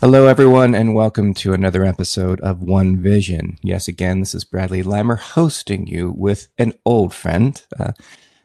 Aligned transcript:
Hello, 0.00 0.28
everyone, 0.28 0.76
and 0.76 0.94
welcome 0.94 1.34
to 1.34 1.52
another 1.52 1.84
episode 1.84 2.40
of 2.42 2.62
One 2.62 3.02
Vision. 3.02 3.58
Yes, 3.62 3.88
again, 3.88 4.20
this 4.20 4.32
is 4.32 4.44
Bradley 4.44 4.84
Leimer 4.84 5.18
hosting 5.18 5.88
you 5.88 6.14
with 6.16 6.46
an 6.56 6.74
old 6.86 7.12
friend. 7.12 7.60
Uh, 7.76 7.90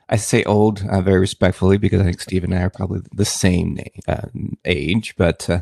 I 0.09 0.15
say 0.15 0.43
old 0.45 0.83
uh, 0.89 1.01
very 1.01 1.19
respectfully 1.19 1.77
because 1.77 2.01
I 2.01 2.05
think 2.05 2.21
Steve 2.21 2.43
and 2.43 2.55
I 2.55 2.63
are 2.63 2.71
probably 2.71 3.01
the 3.13 3.23
same 3.23 3.77
uh, 4.07 4.29
age, 4.65 5.13
but 5.15 5.47
uh, 5.47 5.61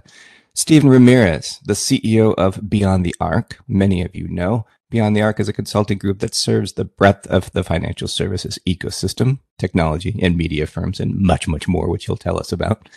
Steven 0.54 0.90
Ramirez, 0.90 1.60
the 1.66 1.74
CEO 1.74 2.36
of 2.36 2.70
Beyond 2.70 3.06
the 3.06 3.16
Arc, 3.20 3.60
many 3.68 4.02
of 4.02 4.16
you 4.16 4.30
know. 4.30 4.66
Beyond 4.92 5.14
the 5.14 5.22
Arc 5.22 5.42
is 5.42 5.50
a 5.50 5.54
consulting 5.54 5.98
group 5.98 6.20
that 6.20 6.34
serves 6.34 6.74
the 6.74 6.86
breadth 6.86 7.28
of 7.28 7.52
the 7.52 7.66
financial 7.66 8.08
services 8.08 8.58
ecosystem, 8.66 9.40
technology, 9.58 10.18
and 10.22 10.38
media 10.38 10.68
firms, 10.68 11.02
and 11.02 11.20
much, 11.20 11.50
much 11.50 11.68
more, 11.68 11.90
which 11.90 12.06
he'll 12.06 12.16
tell 12.16 12.40
us 12.40 12.54
about. 12.54 12.88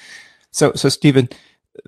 So, 0.52 0.72
so 0.74 0.88
Steven, 0.88 1.28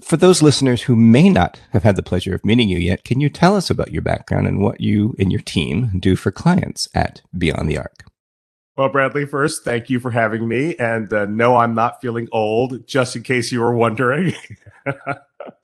for 0.02 0.16
those 0.16 0.42
listeners 0.42 0.82
who 0.82 0.96
may 0.96 1.28
not 1.28 1.60
have 1.72 1.82
had 1.82 1.96
the 1.96 2.02
pleasure 2.02 2.34
of 2.34 2.44
meeting 2.44 2.68
you 2.68 2.78
yet, 2.78 3.04
can 3.04 3.20
you 3.20 3.28
tell 3.28 3.56
us 3.56 3.70
about 3.70 3.92
your 3.92 4.02
background 4.02 4.46
and 4.46 4.60
what 4.60 4.80
you 4.80 5.14
and 5.18 5.30
your 5.30 5.40
team 5.40 5.98
do 5.98 6.16
for 6.16 6.30
clients 6.30 6.88
at 6.94 7.22
Beyond 7.36 7.68
the 7.68 7.78
Arc? 7.78 8.04
Well, 8.76 8.90
Bradley, 8.90 9.24
first, 9.24 9.64
thank 9.64 9.88
you 9.88 9.98
for 10.00 10.10
having 10.10 10.46
me. 10.46 10.76
And 10.76 11.10
uh, 11.10 11.24
no, 11.24 11.56
I'm 11.56 11.74
not 11.74 12.02
feeling 12.02 12.28
old, 12.30 12.86
just 12.86 13.16
in 13.16 13.22
case 13.22 13.50
you 13.50 13.60
were 13.60 13.74
wondering. 13.74 14.34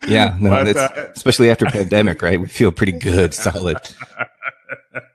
yeah, 0.07 0.37
no, 0.41 0.51
but, 0.65 0.77
uh, 0.77 1.09
especially 1.15 1.51
after 1.51 1.67
pandemic, 1.70 2.23
right? 2.23 2.41
We 2.41 2.48
feel 2.48 2.73
pretty 2.73 2.93
good, 2.93 3.34
solid. 3.34 3.77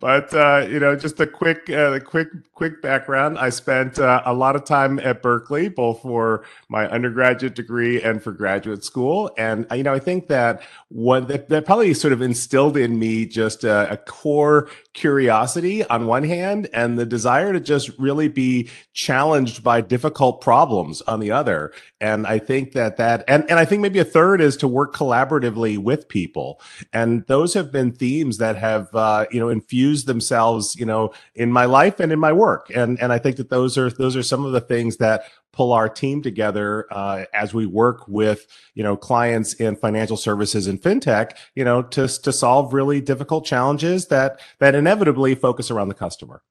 but 0.00 0.32
uh, 0.34 0.66
you 0.68 0.80
know, 0.80 0.96
just 0.96 1.20
a 1.20 1.26
quick, 1.26 1.68
uh, 1.68 1.98
quick, 2.00 2.28
quick 2.54 2.80
background. 2.80 3.38
I 3.38 3.50
spent 3.50 3.98
uh, 3.98 4.22
a 4.24 4.32
lot 4.32 4.56
of 4.56 4.64
time 4.64 4.98
at 5.00 5.20
Berkeley, 5.22 5.68
both 5.68 6.00
for 6.00 6.44
my 6.68 6.88
undergraduate 6.88 7.54
degree 7.54 8.00
and 8.00 8.22
for 8.22 8.32
graduate 8.32 8.84
school. 8.84 9.30
And 9.36 9.66
you 9.74 9.82
know, 9.82 9.92
I 9.92 9.98
think 9.98 10.28
that 10.28 10.62
what 10.88 11.28
that, 11.28 11.50
that 11.50 11.66
probably 11.66 11.92
sort 11.92 12.12
of 12.12 12.22
instilled 12.22 12.76
in 12.76 12.98
me 12.98 13.26
just 13.26 13.64
a, 13.64 13.92
a, 13.92 13.96
core 13.98 14.68
curiosity 14.94 15.84
on 15.84 16.06
one 16.06 16.24
hand, 16.24 16.68
and 16.72 16.98
the 16.98 17.06
desire 17.06 17.52
to 17.52 17.60
just 17.60 17.90
really 17.98 18.28
be 18.28 18.70
challenged 18.92 19.62
by 19.62 19.80
difficult 19.80 20.40
problems 20.40 21.02
on 21.02 21.20
the 21.20 21.30
other. 21.30 21.72
And 22.00 22.26
I 22.26 22.38
think 22.38 22.72
that 22.72 22.96
that, 22.96 23.24
and 23.28 23.44
and 23.50 23.58
I 23.58 23.64
think 23.64 23.82
maybe 23.82 23.98
a 23.98 24.04
third 24.04 24.40
is 24.40 24.56
to 24.58 24.68
work 24.68 24.94
collaboratively 24.94 25.78
with 25.78 26.08
people. 26.08 26.60
And 26.92 27.26
those 27.26 27.54
have 27.54 27.70
been 27.70 27.92
themes 27.92 28.38
that 28.38 28.56
have 28.56 28.94
uh, 28.94 29.26
you 29.30 29.40
know 29.40 29.48
infused 29.48 30.06
themselves 30.06 30.76
you 30.76 30.86
know 30.86 31.12
in 31.34 31.52
my 31.52 31.64
life 31.64 32.00
and 32.00 32.12
in 32.12 32.18
my 32.18 32.32
work 32.32 32.70
and 32.74 33.00
and 33.00 33.12
i 33.12 33.18
think 33.18 33.36
that 33.36 33.50
those 33.50 33.76
are 33.76 33.90
those 33.90 34.16
are 34.16 34.22
some 34.22 34.44
of 34.44 34.52
the 34.52 34.60
things 34.60 34.96
that 34.98 35.24
pull 35.54 35.72
our 35.72 35.88
team 35.88 36.20
together 36.20 36.86
uh, 36.90 37.24
as 37.32 37.54
we 37.54 37.64
work 37.64 38.06
with 38.08 38.46
you 38.74 38.82
know 38.82 38.96
clients 38.96 39.54
in 39.54 39.76
financial 39.76 40.16
services 40.16 40.66
and 40.66 40.82
fintech 40.82 41.36
you 41.54 41.64
know 41.64 41.82
to 41.82 42.08
to 42.08 42.32
solve 42.32 42.74
really 42.74 43.00
difficult 43.00 43.46
challenges 43.46 44.08
that 44.08 44.40
that 44.58 44.74
inevitably 44.74 45.34
focus 45.34 45.70
around 45.70 45.88
the 45.88 45.94
customer 45.94 46.42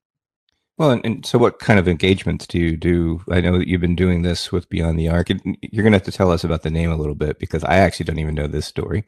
well, 0.77 0.89
and, 0.89 1.05
and, 1.05 1.25
so 1.25 1.37
what 1.37 1.59
kind 1.59 1.79
of 1.79 1.87
engagements 1.87 2.47
do 2.47 2.57
you 2.57 2.75
do? 2.75 3.21
I 3.29 3.41
know 3.41 3.59
that 3.59 3.67
you've 3.67 3.79
been 3.79 3.95
doing 3.95 4.23
this 4.23 4.51
with 4.51 4.67
Beyond 4.69 4.97
the 4.97 5.07
Arc. 5.07 5.29
You're 5.29 5.83
going 5.83 5.91
to 5.91 5.97
have 5.99 6.03
to 6.03 6.11
tell 6.11 6.31
us 6.31 6.43
about 6.43 6.63
the 6.63 6.71
name 6.71 6.91
a 6.91 6.97
little 6.97 7.13
bit 7.13 7.37
because 7.37 7.63
I 7.63 7.75
actually 7.75 8.05
don't 8.05 8.17
even 8.17 8.33
know 8.33 8.47
this 8.47 8.65
story. 8.65 9.05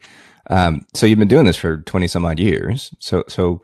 Um, 0.52 0.86
so 0.94 1.08
you've 1.08 1.18
been 1.18 1.28
doing 1.28 1.46
this 1.46 1.58
for 1.58 1.78
20 1.78 2.08
some 2.08 2.24
odd 2.24 2.40
years. 2.40 2.94
So, 3.00 3.24
so 3.28 3.64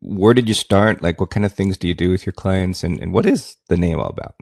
where 0.00 0.32
did 0.32 0.48
you 0.48 0.54
start? 0.54 1.02
Like, 1.02 1.20
what 1.20 1.28
kind 1.28 1.44
of 1.44 1.52
things 1.52 1.76
do 1.76 1.86
you 1.86 1.94
do 1.94 2.10
with 2.10 2.24
your 2.24 2.32
clients, 2.32 2.82
and, 2.82 2.98
and 3.00 3.12
what 3.12 3.26
is 3.26 3.56
the 3.68 3.76
name 3.76 4.00
all 4.00 4.08
about? 4.08 4.34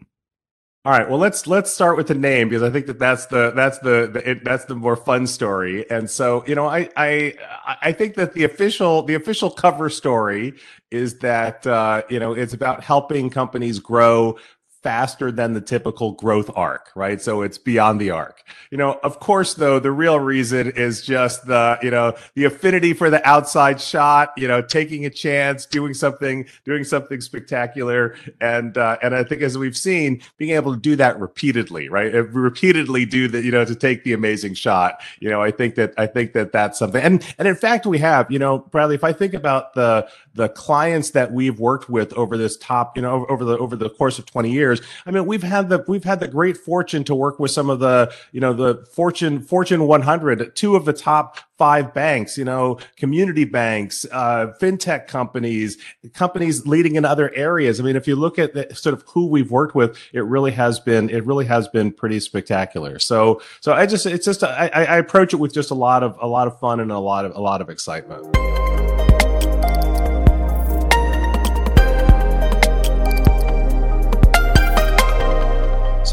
All 0.86 0.92
right. 0.92 1.08
Well, 1.08 1.18
let's 1.18 1.46
let's 1.46 1.72
start 1.72 1.96
with 1.96 2.08
the 2.08 2.14
name 2.14 2.50
because 2.50 2.62
I 2.62 2.68
think 2.68 2.84
that 2.88 2.98
that's 2.98 3.24
the 3.26 3.52
that's 3.52 3.78
the, 3.78 4.10
the 4.12 4.30
it, 4.32 4.44
that's 4.44 4.66
the 4.66 4.74
more 4.74 4.96
fun 4.96 5.26
story. 5.26 5.88
And 5.90 6.10
so, 6.10 6.44
you 6.46 6.54
know, 6.54 6.66
I 6.66 6.90
I 6.94 7.34
I 7.80 7.92
think 7.92 8.16
that 8.16 8.34
the 8.34 8.44
official 8.44 9.02
the 9.02 9.14
official 9.14 9.50
cover 9.50 9.88
story 9.88 10.52
is 10.90 11.18
that 11.20 11.66
uh, 11.66 12.02
you 12.10 12.20
know 12.20 12.34
it's 12.34 12.52
about 12.52 12.84
helping 12.84 13.30
companies 13.30 13.78
grow 13.78 14.36
faster 14.84 15.32
than 15.32 15.54
the 15.54 15.62
typical 15.62 16.12
growth 16.12 16.50
arc, 16.54 16.90
right? 16.94 17.20
So 17.22 17.40
it's 17.40 17.56
beyond 17.56 18.02
the 18.02 18.10
arc. 18.10 18.44
You 18.70 18.76
know, 18.76 19.00
of 19.02 19.18
course, 19.18 19.54
though, 19.54 19.78
the 19.78 19.90
real 19.90 20.20
reason 20.20 20.70
is 20.72 21.00
just 21.00 21.46
the, 21.46 21.78
you 21.82 21.90
know, 21.90 22.14
the 22.34 22.44
affinity 22.44 22.92
for 22.92 23.08
the 23.08 23.26
outside 23.26 23.80
shot, 23.80 24.34
you 24.36 24.46
know, 24.46 24.60
taking 24.60 25.06
a 25.06 25.10
chance, 25.10 25.64
doing 25.64 25.94
something, 25.94 26.46
doing 26.66 26.84
something 26.84 27.22
spectacular. 27.22 28.14
And, 28.42 28.76
uh, 28.76 28.98
and 29.02 29.14
I 29.14 29.24
think 29.24 29.40
as 29.40 29.56
we've 29.56 29.76
seen, 29.76 30.20
being 30.36 30.54
able 30.54 30.74
to 30.74 30.80
do 30.80 30.96
that 30.96 31.18
repeatedly, 31.18 31.88
right? 31.88 32.12
Repeatedly 32.12 33.06
do 33.06 33.26
that, 33.28 33.42
you 33.42 33.50
know, 33.50 33.64
to 33.64 33.74
take 33.74 34.04
the 34.04 34.12
amazing 34.12 34.52
shot. 34.52 35.00
You 35.18 35.30
know, 35.30 35.40
I 35.40 35.50
think 35.50 35.76
that, 35.76 35.94
I 35.96 36.06
think 36.06 36.34
that 36.34 36.52
that's 36.52 36.78
something. 36.78 37.02
And, 37.02 37.24
and 37.38 37.48
in 37.48 37.56
fact, 37.56 37.86
we 37.86 37.98
have, 38.00 38.30
you 38.30 38.38
know, 38.38 38.58
Bradley, 38.58 38.96
if 38.96 39.04
I 39.04 39.14
think 39.14 39.32
about 39.32 39.72
the, 39.72 40.06
the 40.34 40.50
clients 40.50 41.10
that 41.10 41.32
we've 41.32 41.58
worked 41.58 41.88
with 41.88 42.12
over 42.12 42.36
this 42.36 42.58
top, 42.58 42.96
you 42.96 43.02
know, 43.02 43.24
over 43.30 43.46
the, 43.46 43.56
over 43.56 43.76
the 43.76 43.88
course 43.88 44.18
of 44.18 44.26
20 44.26 44.50
years, 44.50 44.73
years. 44.78 44.86
I 45.06 45.10
mean, 45.10 45.26
we've 45.26 45.42
had 45.42 45.68
the 45.68 45.84
we've 45.88 46.04
had 46.04 46.20
the 46.20 46.28
great 46.28 46.56
fortune 46.56 47.04
to 47.04 47.14
work 47.14 47.38
with 47.38 47.50
some 47.50 47.70
of 47.70 47.80
the 47.80 48.12
you 48.32 48.40
know 48.40 48.52
the 48.52 48.86
Fortune 48.92 49.40
Fortune 49.40 49.86
100, 49.86 50.54
two 50.56 50.76
of 50.76 50.84
the 50.84 50.92
top 50.92 51.38
five 51.56 51.94
banks, 51.94 52.36
you 52.36 52.44
know, 52.44 52.78
community 52.96 53.44
banks, 53.44 54.04
uh, 54.10 54.52
fintech 54.60 55.06
companies, 55.06 55.78
companies 56.12 56.66
leading 56.66 56.96
in 56.96 57.04
other 57.04 57.32
areas. 57.34 57.78
I 57.78 57.84
mean, 57.84 57.96
if 57.96 58.08
you 58.08 58.16
look 58.16 58.38
at 58.38 58.54
the, 58.54 58.74
sort 58.74 58.94
of 58.94 59.04
who 59.06 59.26
we've 59.26 59.50
worked 59.50 59.74
with, 59.74 59.96
it 60.12 60.24
really 60.24 60.52
has 60.52 60.80
been 60.80 61.10
it 61.10 61.24
really 61.24 61.46
has 61.46 61.68
been 61.68 61.92
pretty 61.92 62.20
spectacular. 62.20 62.98
So 62.98 63.40
so 63.60 63.72
I 63.72 63.86
just 63.86 64.06
it's 64.06 64.24
just 64.24 64.42
I, 64.42 64.68
I 64.74 64.96
approach 64.96 65.32
it 65.32 65.36
with 65.36 65.52
just 65.52 65.70
a 65.70 65.74
lot 65.74 66.02
of 66.02 66.18
a 66.20 66.26
lot 66.26 66.46
of 66.46 66.58
fun 66.58 66.80
and 66.80 66.90
a 66.90 66.98
lot 66.98 67.24
of 67.24 67.34
a 67.34 67.40
lot 67.40 67.60
of 67.60 67.70
excitement. 67.70 68.63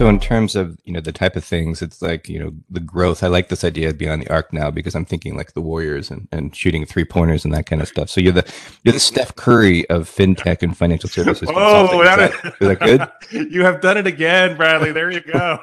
So 0.01 0.09
in 0.09 0.19
terms 0.19 0.55
of 0.55 0.79
you 0.83 0.93
know 0.93 0.99
the 0.99 1.11
type 1.11 1.35
of 1.35 1.43
things, 1.43 1.79
it's 1.79 2.01
like 2.01 2.27
you 2.27 2.39
know 2.39 2.51
the 2.71 2.79
growth. 2.79 3.21
I 3.21 3.27
like 3.27 3.49
this 3.49 3.63
idea 3.63 3.89
of 3.89 3.99
beyond 3.99 4.23
the 4.23 4.33
arc 4.33 4.51
now 4.51 4.71
because 4.71 4.95
I'm 4.95 5.05
thinking 5.05 5.37
like 5.37 5.53
the 5.53 5.61
Warriors 5.61 6.09
and, 6.09 6.27
and 6.31 6.55
shooting 6.55 6.87
three 6.87 7.05
pointers 7.05 7.45
and 7.45 7.53
that 7.53 7.67
kind 7.67 7.83
of 7.83 7.87
stuff. 7.87 8.09
So 8.09 8.19
you're 8.19 8.33
the 8.33 8.51
you're 8.81 8.93
the 8.93 8.99
Steph 8.99 9.35
Curry 9.35 9.87
of 9.91 10.09
fintech 10.09 10.63
and 10.63 10.75
financial 10.75 11.07
services. 11.07 11.47
Oh, 11.53 12.03
that, 12.03 12.19
is, 12.19 12.41
that, 12.41 12.55
is 12.61 12.67
that 12.67 13.19
good? 13.29 13.51
you 13.51 13.63
have 13.63 13.79
done 13.79 13.95
it 13.95 14.07
again, 14.07 14.57
Bradley. 14.57 14.91
There 14.91 15.11
you 15.11 15.21
go. 15.21 15.59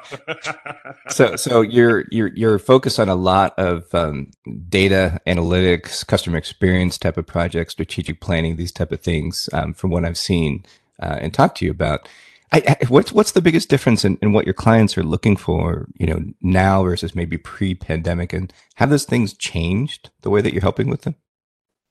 so 1.09 1.35
so 1.35 1.59
you're 1.59 2.05
you're 2.09 2.31
you're 2.33 2.59
focused 2.59 2.97
on 2.97 3.09
a 3.09 3.15
lot 3.15 3.53
of 3.59 3.93
um, 3.93 4.31
data 4.69 5.19
analytics, 5.27 6.07
customer 6.07 6.37
experience 6.37 6.97
type 6.97 7.17
of 7.17 7.27
projects, 7.27 7.73
strategic 7.73 8.21
planning, 8.21 8.55
these 8.55 8.71
type 8.71 8.93
of 8.93 9.01
things. 9.01 9.49
Um, 9.51 9.73
from 9.73 9.89
what 9.89 10.05
I've 10.05 10.17
seen 10.17 10.65
uh, 11.03 11.17
and 11.19 11.33
talked 11.33 11.57
to 11.57 11.65
you 11.65 11.71
about. 11.71 12.07
I, 12.51 12.77
I, 12.81 12.85
what's 12.87 13.11
what's 13.11 13.33
the 13.33 13.41
biggest 13.41 13.69
difference 13.69 14.03
in, 14.03 14.17
in 14.21 14.33
what 14.33 14.45
your 14.45 14.53
clients 14.53 14.97
are 14.97 15.03
looking 15.03 15.37
for, 15.37 15.87
you 15.95 16.07
know, 16.07 16.21
now 16.41 16.83
versus 16.83 17.15
maybe 17.15 17.37
pre-pandemic, 17.37 18.33
and 18.33 18.51
have 18.75 18.89
those 18.89 19.05
things 19.05 19.33
changed 19.33 20.09
the 20.21 20.29
way 20.29 20.41
that 20.41 20.53
you're 20.53 20.61
helping 20.61 20.89
with 20.89 21.03
them? 21.03 21.15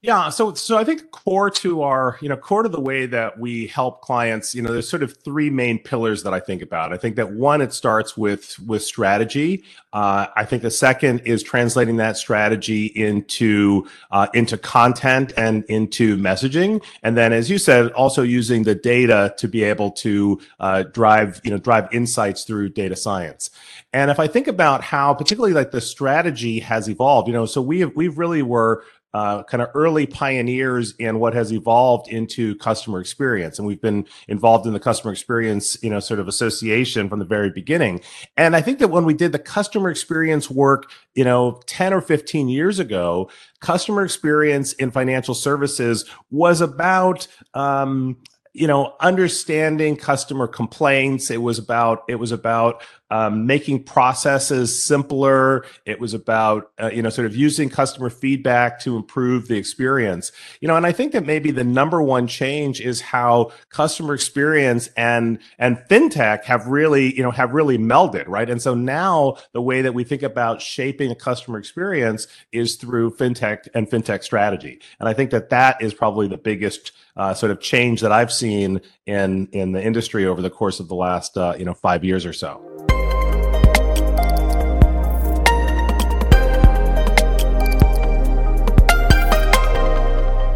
Yeah, 0.01 0.29
so 0.29 0.55
so 0.55 0.79
I 0.79 0.85
think 0.85 1.11
core 1.11 1.51
to 1.51 1.83
our, 1.83 2.19
you 2.21 2.29
know, 2.29 2.37
core 2.37 2.63
to 2.63 2.69
the 2.69 2.81
way 2.81 3.07
that 3.07 3.37
we 3.37 3.67
help 3.67 4.01
clients, 4.01 4.55
you 4.55 4.63
know, 4.63 4.73
there's 4.73 4.89
sort 4.89 5.03
of 5.03 5.17
three 5.25 5.51
main 5.51 5.81
pillars 5.81 6.23
that 6.23 6.33
I 6.33 6.39
think 6.39 6.63
about. 6.63 6.93
I 6.93 6.97
think 6.97 7.17
that 7.17 7.33
one, 7.33 7.61
it 7.61 7.73
starts 7.73 8.17
with 8.17 8.57
with 8.61 8.85
strategy. 8.85 9.65
Uh, 9.93 10.27
I 10.37 10.45
think 10.45 10.63
the 10.63 10.71
second 10.71 11.23
is 11.25 11.43
translating 11.43 11.97
that 11.97 12.17
strategy 12.17 12.87
into 12.87 13.89
uh, 14.13 14.29
into 14.35 14.57
content 14.57 15.33
and 15.37 15.65
into 15.65 16.17
messaging, 16.17 16.81
and 17.03 17.17
then, 17.17 17.33
as 17.33 17.51
you 17.51 17.59
said, 17.59 17.91
also 17.91 18.23
using 18.23 18.63
the 18.63 18.77
data 18.77 19.35
to 19.39 19.49
be 19.49 19.65
able 19.65 19.91
to 19.93 20.41
uh, 20.61 20.85
drive, 20.85 21.41
you 21.43 21.51
know, 21.51 21.59
drive 21.59 21.93
insights 21.93 22.45
through 22.45 22.69
data 22.69 22.95
science. 22.95 23.51
And 23.93 24.13
if 24.13 24.21
I 24.21 24.29
think 24.29 24.47
about 24.47 24.83
how, 24.85 25.15
particularly 25.15 25.55
like 25.55 25.73
the 25.73 25.81
strategy 25.81 26.61
has 26.61 26.89
evolved, 26.89 27.27
you 27.27 27.35
know, 27.35 27.47
so 27.47 27.61
we 27.61 27.81
have 27.81 27.97
we've 27.97 28.17
really 28.17 28.43
were 28.43 28.85
uh, 29.15 29.43
kind 29.45 29.63
of 29.63 29.69
early 29.75 30.07
pioneers 30.07 30.95
in 30.99 31.19
what 31.19 31.35
has 31.35 31.53
evolved 31.53 32.09
into 32.09 32.55
customer 32.57 33.01
experience. 33.01 33.59
And 33.59 33.67
we've 33.67 33.81
been 33.81 34.07
involved 34.29 34.67
in 34.67 34.73
the 34.73 34.81
customer 34.81 35.13
experience 35.13 35.77
you 35.83 35.91
know 35.91 36.01
sort 36.01 36.21
of 36.21 36.29
association 36.29 37.09
from 37.09 37.19
the 37.19 37.25
very 37.25 37.51
beginning. 37.51 38.01
And 38.37 38.55
i 38.55 38.61
think 38.61 38.79
that 38.79 38.89
when 38.89 39.05
we 39.05 39.15
did 39.15 39.33
the 39.33 39.39
customer 39.39 39.91
experience 39.91 40.51
work 40.51 40.91
you 41.15 41.25
know 41.25 41.61
10 41.67 41.93
or 41.93 42.01
15 42.01 42.49
years 42.49 42.79
ago 42.79 43.31
customer 43.61 44.05
experience 44.05 44.73
in 44.75 44.91
financial 44.91 45.35
services 45.35 46.05
was 46.31 46.61
about 46.61 47.27
um, 47.55 48.17
you 48.59 48.67
know 48.67 48.95
understanding 49.01 49.97
customer 49.97 50.47
complaints. 50.47 51.31
It 51.31 51.43
was 51.43 51.59
about 51.59 52.03
it 52.09 52.17
was 52.17 52.33
about 52.33 52.83
um, 53.11 53.47
making 53.47 53.85
processes 53.85 54.83
simpler. 54.83 55.65
It 55.85 56.01
was 56.01 56.15
about 56.15 56.71
uh, 56.81 56.91
you 56.93 57.03
know 57.03 57.11
sort 57.11 57.27
of 57.27 57.37
using 57.37 57.71
customer 57.71 58.11
feedback 58.11 58.81
to 58.81 58.97
improve 58.97 59.49
the 59.49 59.57
experience. 59.57 60.33
You 60.61 60.69
know, 60.69 60.77
and 60.77 60.87
I 60.87 60.93
think 60.93 61.13
that 61.13 61.25
maybe 61.25 61.51
the 61.51 61.65
number 61.65 62.03
one 62.03 62.27
change 62.27 62.81
is 62.81 63.01
how 63.01 63.53
customer 63.71 64.15
experience 64.15 64.89
and 64.97 65.39
and 65.59 65.79
fintech 65.91 66.45
have 66.45 66.67
really 66.67 67.15
you 67.17 67.23
know 67.23 67.31
have 67.31 67.53
really 67.53 67.79
melded, 67.79 68.25
right? 68.29 68.49
And 68.49 68.61
so 68.61 68.75
now 68.75 69.37
the 69.53 69.63
way 69.63 69.83
that 69.83 69.95
we 69.95 70.05
think 70.05 70.23
about 70.23 70.61
shaping 70.61 71.11
a 71.11 71.15
customer 71.15 71.59
experience 71.59 72.27
is 72.53 72.77
through 72.77 73.13
fintech 73.13 73.69
and 73.75 73.89
fintech 73.89 74.23
strategy. 74.23 74.81
And 75.01 75.09
I 75.09 75.15
think 75.15 75.31
that 75.31 75.51
that 75.51 75.81
is 75.81 75.95
probably 75.95 76.29
the 76.29 76.39
biggest 76.39 76.93
uh, 77.17 77.35
sort 77.35 77.51
of 77.51 77.61
change 77.61 78.01
that 78.01 78.13
I've 78.13 78.33
seen 78.33 78.81
in 79.07 79.49
in 79.53 79.73
the 79.73 79.83
industry 79.83 80.27
over 80.27 80.43
the 80.43 80.51
course 80.51 80.79
of 80.81 80.89
the 80.89 80.95
last 80.95 81.37
uh, 81.37 81.55
you 81.59 81.65
know 81.65 81.75
five 81.75 82.05
years 82.05 82.27
or 82.27 82.33
so. 82.33 82.98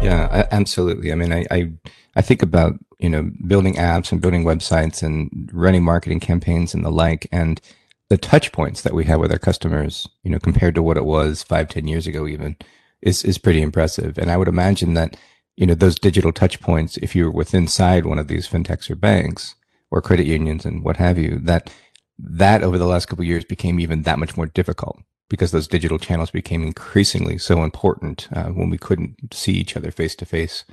Yeah, 0.03 0.47
absolutely. 0.51 1.11
I 1.11 1.15
mean, 1.15 1.31
I, 1.31 1.45
I, 1.51 1.71
I 2.15 2.21
think 2.21 2.41
about 2.41 2.73
you 2.99 3.09
know 3.09 3.31
building 3.47 3.75
apps 3.75 4.11
and 4.11 4.21
building 4.21 4.43
websites 4.43 5.03
and 5.03 5.49
running 5.53 5.83
marketing 5.83 6.19
campaigns 6.19 6.73
and 6.73 6.85
the 6.85 6.91
like, 6.91 7.27
and 7.31 7.61
the 8.09 8.17
touch 8.17 8.51
points 8.51 8.81
that 8.81 8.93
we 8.93 9.05
have 9.05 9.19
with 9.19 9.31
our 9.31 9.39
customers, 9.39 10.07
you 10.23 10.31
know, 10.31 10.39
compared 10.39 10.75
to 10.75 10.83
what 10.83 10.97
it 10.97 11.05
was 11.05 11.43
five, 11.43 11.69
ten 11.69 11.87
years 11.87 12.07
ago, 12.07 12.27
even, 12.27 12.57
is 13.01 13.23
is 13.23 13.37
pretty 13.37 13.61
impressive. 13.61 14.17
And 14.17 14.29
I 14.31 14.37
would 14.37 14.47
imagine 14.47 14.93
that 14.95 15.17
you 15.55 15.65
know 15.65 15.75
those 15.75 15.99
digital 15.99 16.31
touch 16.31 16.59
points, 16.59 16.97
if 16.97 17.15
you're 17.15 17.31
within 17.31 17.63
inside 17.63 18.05
one 18.05 18.19
of 18.19 18.27
these 18.27 18.47
fintechs 18.47 18.89
or 18.89 18.95
banks 18.95 19.55
or 19.91 20.01
credit 20.01 20.25
unions 20.25 20.65
and 20.65 20.83
what 20.83 20.97
have 20.97 21.17
you, 21.17 21.39
that 21.43 21.71
that 22.19 22.63
over 22.63 22.77
the 22.77 22.85
last 22.85 23.07
couple 23.07 23.25
years 23.25 23.43
became 23.45 23.79
even 23.79 24.03
that 24.03 24.19
much 24.19 24.37
more 24.37 24.45
difficult 24.47 24.99
because 25.33 25.49
those 25.49 25.67
digital 25.67 25.97
channels 25.97 26.29
became 26.29 26.61
increasingly 26.61 27.39
so 27.39 27.63
important 27.63 28.27
uh, 28.35 28.49
when 28.49 28.69
we 28.69 28.77
couldn't 28.77 29.33
see 29.33 29.53
each 29.53 29.75
other 29.75 29.89
face 29.89 30.13
to 30.13 30.27
face. 30.27 30.63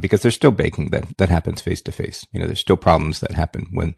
Because 0.00 0.20
there's 0.20 0.34
still 0.34 0.50
banking 0.50 0.90
that 0.90 1.16
that 1.16 1.30
happens 1.30 1.62
face 1.62 1.80
to 1.80 1.90
face. 1.90 2.26
You 2.30 2.40
know, 2.40 2.46
there's 2.46 2.60
still 2.60 2.76
problems 2.76 3.20
that 3.20 3.30
happen 3.30 3.68
when 3.70 3.94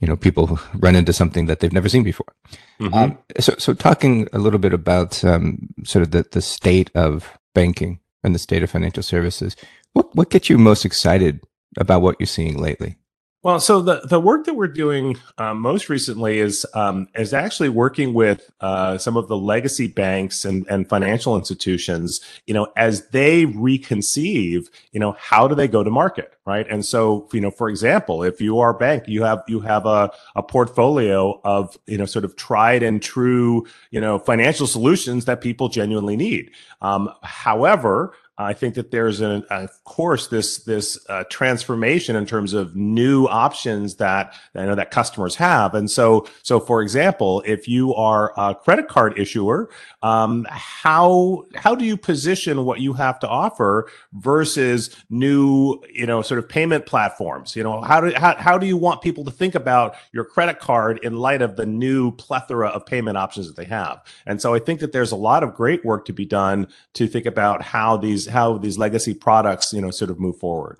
you 0.00 0.08
know 0.08 0.16
people 0.16 0.58
run 0.74 0.96
into 0.96 1.12
something 1.12 1.46
that 1.46 1.60
they've 1.60 1.72
never 1.72 1.88
seen 1.88 2.02
before. 2.02 2.34
Mm-hmm. 2.80 2.94
Um, 2.94 3.18
so, 3.38 3.54
so 3.58 3.74
talking 3.74 4.26
a 4.32 4.40
little 4.40 4.58
bit 4.58 4.72
about 4.72 5.24
um, 5.24 5.68
sort 5.84 6.02
of 6.02 6.10
the 6.10 6.26
the 6.32 6.42
state 6.42 6.90
of 6.96 7.38
banking 7.54 8.00
and 8.24 8.34
the 8.34 8.40
state 8.40 8.64
of 8.64 8.70
financial 8.70 9.04
services, 9.04 9.54
what 9.92 10.12
what 10.16 10.30
gets 10.30 10.50
you 10.50 10.58
most 10.58 10.84
excited 10.84 11.38
about 11.78 12.02
what 12.02 12.16
you're 12.18 12.26
seeing 12.26 12.58
lately? 12.58 12.96
Well, 13.44 13.58
so 13.58 13.80
the, 13.80 14.02
the 14.04 14.20
work 14.20 14.44
that 14.44 14.54
we're 14.54 14.68
doing 14.68 15.16
um, 15.36 15.60
most 15.60 15.88
recently 15.88 16.38
is 16.38 16.64
um, 16.74 17.08
is 17.16 17.34
actually 17.34 17.70
working 17.70 18.14
with 18.14 18.48
uh, 18.60 18.98
some 18.98 19.16
of 19.16 19.26
the 19.26 19.36
legacy 19.36 19.88
banks 19.88 20.44
and, 20.44 20.64
and 20.70 20.88
financial 20.88 21.36
institutions. 21.36 22.20
You 22.46 22.54
know, 22.54 22.68
as 22.76 23.08
they 23.08 23.46
reconceive, 23.46 24.68
you 24.92 25.00
know, 25.00 25.16
how 25.18 25.48
do 25.48 25.56
they 25.56 25.66
go 25.66 25.82
to 25.82 25.90
market, 25.90 26.34
right? 26.46 26.68
And 26.70 26.86
so, 26.86 27.28
you 27.32 27.40
know, 27.40 27.50
for 27.50 27.68
example, 27.68 28.22
if 28.22 28.40
you 28.40 28.60
are 28.60 28.70
a 28.70 28.78
bank, 28.78 29.08
you 29.08 29.24
have 29.24 29.42
you 29.48 29.58
have 29.58 29.86
a, 29.86 30.12
a 30.36 30.42
portfolio 30.44 31.40
of 31.42 31.76
you 31.86 31.98
know 31.98 32.06
sort 32.06 32.24
of 32.24 32.36
tried 32.36 32.84
and 32.84 33.02
true 33.02 33.66
you 33.90 34.00
know 34.00 34.20
financial 34.20 34.68
solutions 34.68 35.24
that 35.24 35.40
people 35.40 35.68
genuinely 35.68 36.14
need. 36.14 36.52
Um, 36.80 37.10
however, 37.24 38.14
I 38.38 38.54
think 38.54 38.76
that 38.76 38.90
there's 38.90 39.20
an, 39.20 39.44
of 39.50 39.84
course, 39.84 40.28
this 40.28 40.64
this 40.64 40.98
uh, 41.10 41.24
transformation 41.28 42.16
in 42.16 42.24
terms 42.24 42.54
of 42.54 42.74
new 42.74 43.26
options 43.26 43.96
that 43.96 44.34
I 44.54 44.64
know 44.64 44.74
that 44.74 44.90
customers 44.90 45.36
have, 45.36 45.74
and 45.74 45.90
so 45.90 46.26
so 46.42 46.58
for 46.58 46.80
example, 46.80 47.42
if 47.44 47.68
you 47.68 47.94
are 47.94 48.32
a 48.38 48.54
credit 48.54 48.88
card 48.88 49.18
issuer, 49.18 49.68
um, 50.02 50.46
how 50.50 51.44
how 51.54 51.74
do 51.74 51.84
you 51.84 51.98
position 51.98 52.64
what 52.64 52.80
you 52.80 52.94
have 52.94 53.18
to 53.20 53.28
offer 53.28 53.90
versus 54.14 54.96
new 55.10 55.78
you 55.92 56.06
know 56.06 56.22
sort 56.22 56.38
of 56.38 56.48
payment 56.48 56.86
platforms? 56.86 57.54
You 57.54 57.62
know 57.64 57.82
how 57.82 58.00
do 58.00 58.14
how, 58.16 58.34
how 58.36 58.56
do 58.56 58.66
you 58.66 58.78
want 58.78 59.02
people 59.02 59.24
to 59.24 59.30
think 59.30 59.54
about 59.54 59.94
your 60.12 60.24
credit 60.24 60.58
card 60.58 61.00
in 61.02 61.16
light 61.16 61.42
of 61.42 61.56
the 61.56 61.66
new 61.66 62.12
plethora 62.12 62.68
of 62.68 62.86
payment 62.86 63.18
options 63.18 63.46
that 63.46 63.56
they 63.56 63.66
have? 63.66 64.02
And 64.24 64.40
so 64.40 64.54
I 64.54 64.58
think 64.58 64.80
that 64.80 64.92
there's 64.92 65.12
a 65.12 65.16
lot 65.16 65.42
of 65.42 65.54
great 65.54 65.84
work 65.84 66.06
to 66.06 66.14
be 66.14 66.24
done 66.24 66.68
to 66.94 67.06
think 67.06 67.26
about 67.26 67.60
how 67.60 67.98
these 67.98 68.21
these 68.24 68.32
how 68.32 68.58
these 68.58 68.78
legacy 68.78 69.14
products 69.14 69.72
you 69.72 69.80
know 69.80 69.90
sort 69.90 70.10
of 70.10 70.20
move 70.20 70.38
forward? 70.38 70.78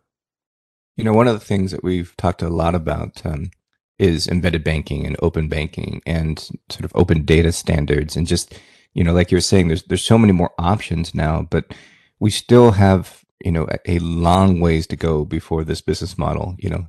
You 0.96 1.04
know 1.04 1.12
one 1.12 1.28
of 1.28 1.34
the 1.34 1.44
things 1.44 1.70
that 1.70 1.84
we've 1.84 2.16
talked 2.16 2.42
a 2.42 2.48
lot 2.48 2.74
about 2.74 3.24
um, 3.24 3.50
is 3.98 4.28
embedded 4.28 4.64
banking 4.64 5.06
and 5.06 5.16
open 5.22 5.48
banking 5.48 6.02
and 6.06 6.38
sort 6.70 6.84
of 6.84 6.92
open 6.94 7.24
data 7.24 7.52
standards 7.52 8.16
and 8.16 8.26
just 8.26 8.54
you 8.94 9.04
know 9.04 9.12
like 9.12 9.30
you 9.30 9.36
were 9.36 9.40
saying 9.40 9.68
there's 9.68 9.82
there's 9.84 10.04
so 10.04 10.18
many 10.18 10.32
more 10.32 10.52
options 10.58 11.14
now 11.14 11.46
but 11.50 11.74
we 12.18 12.30
still 12.30 12.72
have 12.72 13.24
you 13.44 13.50
know 13.50 13.66
a, 13.70 13.96
a 13.96 13.98
long 14.00 14.60
ways 14.60 14.86
to 14.86 14.96
go 14.96 15.24
before 15.24 15.64
this 15.64 15.80
business 15.80 16.18
model 16.18 16.54
you 16.58 16.68
know 16.68 16.86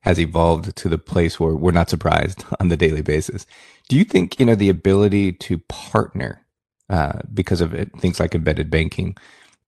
has 0.00 0.20
evolved 0.20 0.76
to 0.76 0.88
the 0.88 0.98
place 0.98 1.40
where 1.40 1.54
we're 1.54 1.72
not 1.72 1.90
surprised 1.90 2.44
on 2.60 2.68
the 2.68 2.76
daily 2.76 3.02
basis. 3.02 3.46
Do 3.88 3.96
you 3.96 4.04
think 4.04 4.38
you 4.38 4.46
know 4.46 4.54
the 4.54 4.68
ability 4.68 5.32
to 5.32 5.58
partner 5.58 6.44
uh, 6.88 7.20
because 7.32 7.60
of 7.60 7.74
it, 7.74 7.90
things 7.98 8.20
like 8.20 8.34
embedded 8.34 8.70
banking 8.70 9.16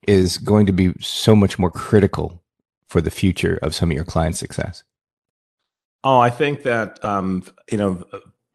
is 0.06 0.38
going 0.38 0.66
to 0.66 0.72
be 0.72 0.92
so 1.00 1.34
much 1.36 1.58
more 1.58 1.70
critical 1.70 2.42
for 2.88 3.00
the 3.00 3.10
future 3.10 3.58
of 3.62 3.74
some 3.74 3.90
of 3.90 3.94
your 3.94 4.04
client 4.04 4.36
success? 4.36 4.84
Oh, 6.04 6.18
I 6.18 6.30
think 6.30 6.62
that 6.62 7.04
um, 7.04 7.44
you 7.70 7.78
know 7.78 8.04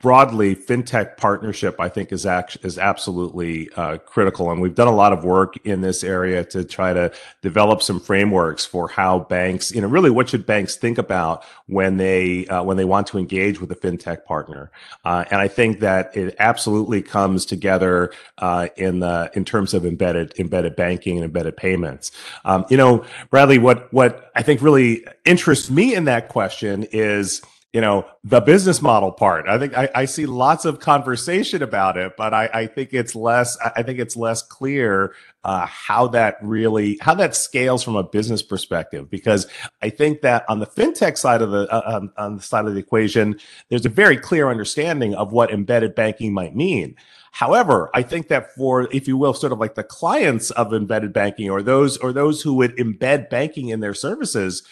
broadly, 0.01 0.55
fintech 0.55 1.17
partnership, 1.17 1.79
I 1.79 1.87
think, 1.87 2.11
is 2.11 2.25
act- 2.25 2.57
is 2.63 2.77
absolutely 2.77 3.69
uh, 3.75 3.97
critical, 3.99 4.51
and 4.51 4.61
we've 4.61 4.75
done 4.75 4.87
a 4.87 4.95
lot 4.95 5.13
of 5.13 5.23
work 5.23 5.55
in 5.65 5.81
this 5.81 6.03
area 6.03 6.43
to 6.45 6.63
try 6.63 6.91
to 6.93 7.11
develop 7.41 7.81
some 7.81 7.99
frameworks 7.99 8.65
for 8.65 8.87
how 8.87 9.19
banks, 9.19 9.71
you 9.71 9.81
know, 9.81 9.87
really 9.87 10.09
what 10.09 10.29
should 10.29 10.45
banks 10.45 10.75
think 10.75 10.97
about 10.97 11.43
when 11.67 11.97
they 11.97 12.47
uh, 12.47 12.63
when 12.63 12.77
they 12.77 12.85
want 12.85 13.07
to 13.07 13.17
engage 13.17 13.61
with 13.61 13.71
a 13.71 13.75
fintech 13.75 14.25
partner. 14.25 14.71
Uh, 15.05 15.23
and 15.29 15.39
I 15.39 15.47
think 15.47 15.79
that 15.79 16.15
it 16.17 16.35
absolutely 16.39 17.01
comes 17.01 17.45
together 17.45 18.11
uh, 18.39 18.67
in 18.75 18.99
the 18.99 19.31
in 19.35 19.45
terms 19.45 19.73
of 19.73 19.85
embedded 19.85 20.33
embedded 20.39 20.75
banking 20.75 21.17
and 21.17 21.25
embedded 21.25 21.55
payments. 21.55 22.11
Um, 22.43 22.65
you 22.69 22.77
know, 22.77 23.05
Bradley, 23.29 23.59
what 23.59 23.91
what 23.93 24.31
I 24.35 24.41
think 24.41 24.61
really 24.61 25.05
interests 25.25 25.69
me 25.69 25.93
in 25.93 26.05
that 26.05 26.29
question 26.29 26.87
is 26.91 27.41
you 27.73 27.79
know 27.79 28.05
the 28.23 28.41
business 28.41 28.81
model 28.81 29.11
part. 29.11 29.47
I 29.47 29.57
think 29.57 29.77
i, 29.77 29.89
I 29.95 30.05
see 30.05 30.25
lots 30.25 30.65
of 30.65 30.79
conversation 30.79 31.63
about 31.63 31.97
it 31.97 32.17
but 32.17 32.33
I, 32.33 32.49
I 32.53 32.67
think 32.67 32.93
it's 32.93 33.15
less 33.15 33.57
i 33.59 33.81
think 33.83 33.99
it's 33.99 34.15
less 34.15 34.41
clear 34.41 35.13
uh, 35.43 35.65
how 35.65 36.07
that 36.07 36.37
really 36.41 36.99
how 37.01 37.15
that 37.15 37.35
scales 37.35 37.83
from 37.83 37.95
a 37.95 38.03
business 38.03 38.43
perspective. 38.43 39.09
Because 39.09 39.47
i 39.81 39.89
think 39.89 40.21
that 40.21 40.45
on 40.49 40.59
the 40.59 40.67
fintech 40.67 41.17
side 41.17 41.41
of 41.41 41.51
the 41.51 41.71
uh, 41.71 41.99
on, 41.99 42.11
on 42.17 42.35
the 42.37 42.41
side 42.41 42.65
of 42.65 42.73
the 42.73 42.79
equation 42.79 43.39
there's 43.69 43.85
a 43.85 43.89
very 43.89 44.17
clear 44.17 44.49
understanding 44.49 45.15
of 45.15 45.31
what 45.31 45.51
embedded 45.51 45.95
banking 45.95 46.33
might 46.33 46.55
mean. 46.55 46.95
However, 47.31 47.89
I 47.93 48.01
think 48.03 48.27
that 48.27 48.53
for, 48.55 48.89
if 48.91 49.07
you 49.07 49.15
will, 49.15 49.33
sort 49.33 49.53
of 49.53 49.59
like 49.59 49.75
the 49.75 49.85
clients 49.85 50.51
of 50.51 50.73
embedded 50.73 51.13
banking 51.13 51.49
or 51.49 51.63
those 51.63 51.97
or 51.97 52.11
those 52.11 52.41
who 52.41 52.53
would 52.55 52.75
embed 52.75 53.29
banking 53.29 53.69
in 53.69 53.79
their 53.79 53.93
services, 53.93 54.63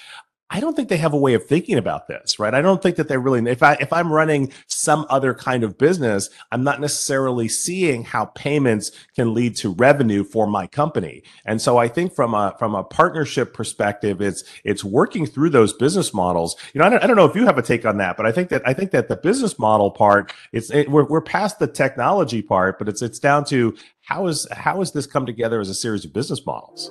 I 0.52 0.60
don't 0.60 0.76
think 0.76 0.90
they 0.90 0.98
have 0.98 1.14
a 1.14 1.18
way 1.18 1.36
of 1.36 1.46
thinking 1.46 1.78
about 1.78 2.08
this, 2.08 2.40
right? 2.40 2.54
I 2.56 2.62
don't 2.62 2.82
think 2.82 2.96
that 2.96 3.08
they're 3.08 3.20
really 3.20 3.48
if 3.50 3.62
I 3.62 3.74
if 3.76 3.94
I'm 3.94 4.12
running 4.12 4.52
some 4.66 5.06
other 5.10 5.34
kind 5.36 5.64
of 5.64 5.78
business, 5.78 6.30
I'm 6.52 6.64
not 6.64 6.82
necessarily 6.82 7.48
seeing 7.48 8.04
how 8.04 8.26
payments 8.26 8.92
can 9.16 9.36
lead 9.36 9.56
to 9.58 9.74
revenue 9.74 10.24
for 10.24 10.48
my 10.48 10.66
company. 10.66 11.22
And 11.46 11.62
so 11.62 11.78
I 11.78 11.88
think 11.88 12.14
from 12.14 12.34
a 12.34 12.56
from 12.58 12.74
a 12.74 12.84
partnership 12.84 13.54
perspective, 13.54 14.22
it's 14.22 14.44
it's 14.64 14.84
working 14.84 15.28
through 15.28 15.52
those 15.52 15.72
business 15.74 16.16
models. 16.16 16.56
You 16.74 16.80
know, 16.80 16.88
I 16.88 16.90
don't, 16.90 17.04
I 17.04 17.08
don't 17.08 17.16
know 17.16 17.26
if 17.26 17.36
you 17.36 17.46
have 17.46 17.60
a 17.60 17.62
take 17.62 17.86
on 17.86 17.98
that, 17.98 18.18
but 18.18 18.26
I 18.26 18.32
think 18.32 18.50
that 18.50 18.68
I 18.68 18.74
think 18.74 18.90
that 18.92 19.08
the 19.08 19.18
business 19.18 19.60
model 19.60 19.92
part, 19.92 20.34
it's 20.52 20.72
it, 20.72 20.90
we're 20.90 21.06
we're 21.06 21.22
past 21.22 21.60
the 21.60 21.68
technology 21.68 22.42
part, 22.42 22.80
but 22.80 22.90
it's 22.90 23.04
it's 23.04 23.20
down 23.20 23.46
to 23.46 23.78
how 24.02 24.26
is 24.26 24.48
how 24.52 24.80
has 24.80 24.94
this 24.94 25.06
come 25.06 25.28
together 25.28 25.60
as 25.60 25.70
a 25.70 25.76
series 25.76 26.06
of 26.06 26.12
business 26.12 26.44
models? 26.44 26.90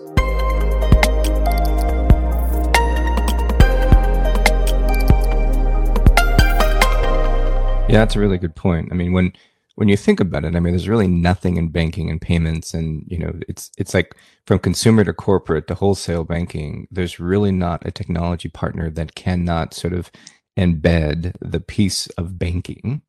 Yeah, 7.89 8.01
that's 8.01 8.17
a 8.17 8.21
really 8.21 8.39
good 8.39 8.55
point. 8.55 8.89
I 8.93 8.95
mean, 8.95 9.13
when 9.13 9.33
when 9.77 9.89
you 9.89 9.97
think 9.97 10.21
about 10.21 10.45
it, 10.45 10.55
I 10.57 10.61
mean, 10.61 10.73
there's 10.73 10.89
really 10.89 11.07
nothing 11.07 11.57
in 11.57 11.69
banking 11.71 12.11
and 12.11 12.21
payments, 12.21 12.75
and 12.75 13.05
you 13.09 13.19
know, 13.19 13.33
it's 13.49 13.71
it's 13.79 13.95
like 13.95 14.15
from 14.47 14.59
consumer 14.59 15.05
to 15.05 15.15
corporate 15.15 15.67
to 15.69 15.75
wholesale 15.75 16.25
banking. 16.25 16.87
There's 16.91 17.19
really 17.19 17.51
not 17.53 17.87
a 17.87 17.91
technology 17.91 18.49
partner 18.51 18.91
that 18.91 19.15
cannot 19.15 19.73
sort 19.73 19.95
of 19.95 20.11
embed 20.59 21.33
the 21.41 21.61
piece 21.61 22.09
of 22.19 22.39
banking 22.39 23.03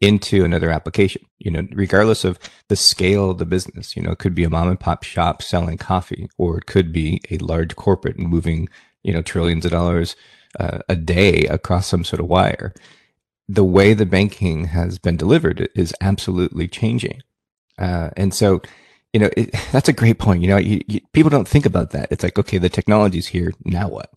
into 0.00 0.44
another 0.44 0.70
application. 0.70 1.22
You 1.38 1.50
know, 1.50 1.66
regardless 1.72 2.24
of 2.24 2.38
the 2.68 2.76
scale 2.76 3.30
of 3.30 3.38
the 3.38 3.46
business. 3.46 3.96
You 3.96 4.02
know, 4.02 4.12
it 4.12 4.18
could 4.18 4.34
be 4.34 4.44
a 4.44 4.50
mom 4.50 4.68
and 4.68 4.80
pop 4.80 5.02
shop 5.02 5.42
selling 5.42 5.76
coffee, 5.76 6.28
or 6.38 6.56
it 6.58 6.66
could 6.66 6.90
be 6.92 7.20
a 7.30 7.36
large 7.38 7.76
corporate 7.76 8.18
moving 8.18 8.68
you 9.02 9.12
know 9.12 9.20
trillions 9.22 9.66
of 9.66 9.72
dollars 9.72 10.16
uh, 10.58 10.78
a 10.88 10.96
day 10.96 11.44
across 11.46 11.86
some 11.86 12.04
sort 12.04 12.20
of 12.20 12.26
wire 12.28 12.72
the 13.48 13.64
way 13.64 13.94
the 13.94 14.06
banking 14.06 14.66
has 14.66 14.98
been 14.98 15.16
delivered 15.16 15.68
is 15.74 15.94
absolutely 16.00 16.68
changing. 16.68 17.22
Uh, 17.78 18.10
and 18.16 18.32
so, 18.32 18.60
you 19.12 19.20
know, 19.20 19.30
it, 19.36 19.52
that's 19.72 19.88
a 19.88 19.92
great 19.92 20.18
point. 20.18 20.42
You 20.42 20.48
know, 20.48 20.56
you, 20.56 20.80
you, 20.86 21.00
people 21.12 21.30
don't 21.30 21.48
think 21.48 21.66
about 21.66 21.90
that. 21.90 22.08
It's 22.10 22.22
like, 22.22 22.38
okay, 22.38 22.58
the 22.58 22.68
technology's 22.68 23.28
here. 23.28 23.52
Now 23.64 23.88
what? 23.88 24.10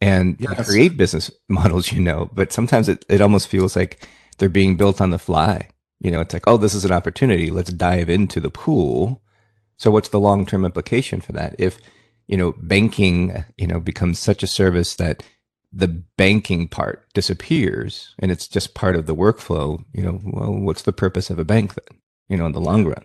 And 0.00 0.36
yes. 0.38 0.68
create 0.68 0.96
business 0.96 1.30
models, 1.48 1.92
you 1.92 2.00
know, 2.00 2.30
but 2.32 2.52
sometimes 2.52 2.88
it, 2.88 3.04
it 3.08 3.20
almost 3.20 3.48
feels 3.48 3.76
like 3.76 4.06
they're 4.38 4.48
being 4.48 4.76
built 4.76 5.00
on 5.00 5.10
the 5.10 5.18
fly. 5.18 5.68
You 6.00 6.10
know, 6.10 6.20
it's 6.20 6.34
like, 6.34 6.46
oh, 6.46 6.56
this 6.56 6.74
is 6.74 6.84
an 6.84 6.92
opportunity. 6.92 7.50
Let's 7.50 7.72
dive 7.72 8.10
into 8.10 8.40
the 8.40 8.50
pool. 8.50 9.22
So 9.78 9.90
what's 9.90 10.10
the 10.10 10.20
long-term 10.20 10.64
implication 10.64 11.20
for 11.20 11.32
that? 11.32 11.54
If, 11.58 11.78
you 12.26 12.36
know, 12.36 12.54
banking, 12.58 13.44
you 13.56 13.66
know, 13.66 13.80
becomes 13.80 14.18
such 14.18 14.42
a 14.42 14.46
service 14.46 14.96
that 14.96 15.22
the 15.74 15.88
banking 16.16 16.68
part 16.68 17.06
disappears 17.14 18.14
and 18.20 18.30
it's 18.30 18.46
just 18.46 18.74
part 18.74 18.94
of 18.94 19.06
the 19.06 19.14
workflow, 19.14 19.84
you 19.92 20.02
know, 20.02 20.20
well, 20.24 20.52
what's 20.52 20.82
the 20.82 20.92
purpose 20.92 21.30
of 21.30 21.38
a 21.38 21.44
bank 21.44 21.74
then, 21.74 21.98
you 22.28 22.36
know, 22.36 22.46
in 22.46 22.52
the 22.52 22.60
long 22.60 22.84
run? 22.86 23.04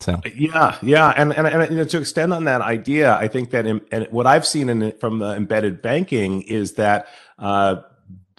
So 0.00 0.20
yeah, 0.34 0.76
yeah, 0.82 1.14
and 1.16 1.32
and, 1.32 1.46
and 1.46 1.70
you 1.70 1.76
know, 1.76 1.84
to 1.84 1.98
extend 1.98 2.34
on 2.34 2.44
that 2.44 2.60
idea, 2.60 3.14
I 3.14 3.28
think 3.28 3.50
that 3.50 3.66
in, 3.66 3.80
and 3.92 4.08
what 4.10 4.26
I've 4.26 4.44
seen 4.44 4.68
in 4.68 4.92
from 4.98 5.20
the 5.20 5.34
embedded 5.36 5.80
banking 5.80 6.42
is 6.42 6.72
that 6.74 7.06
uh, 7.38 7.76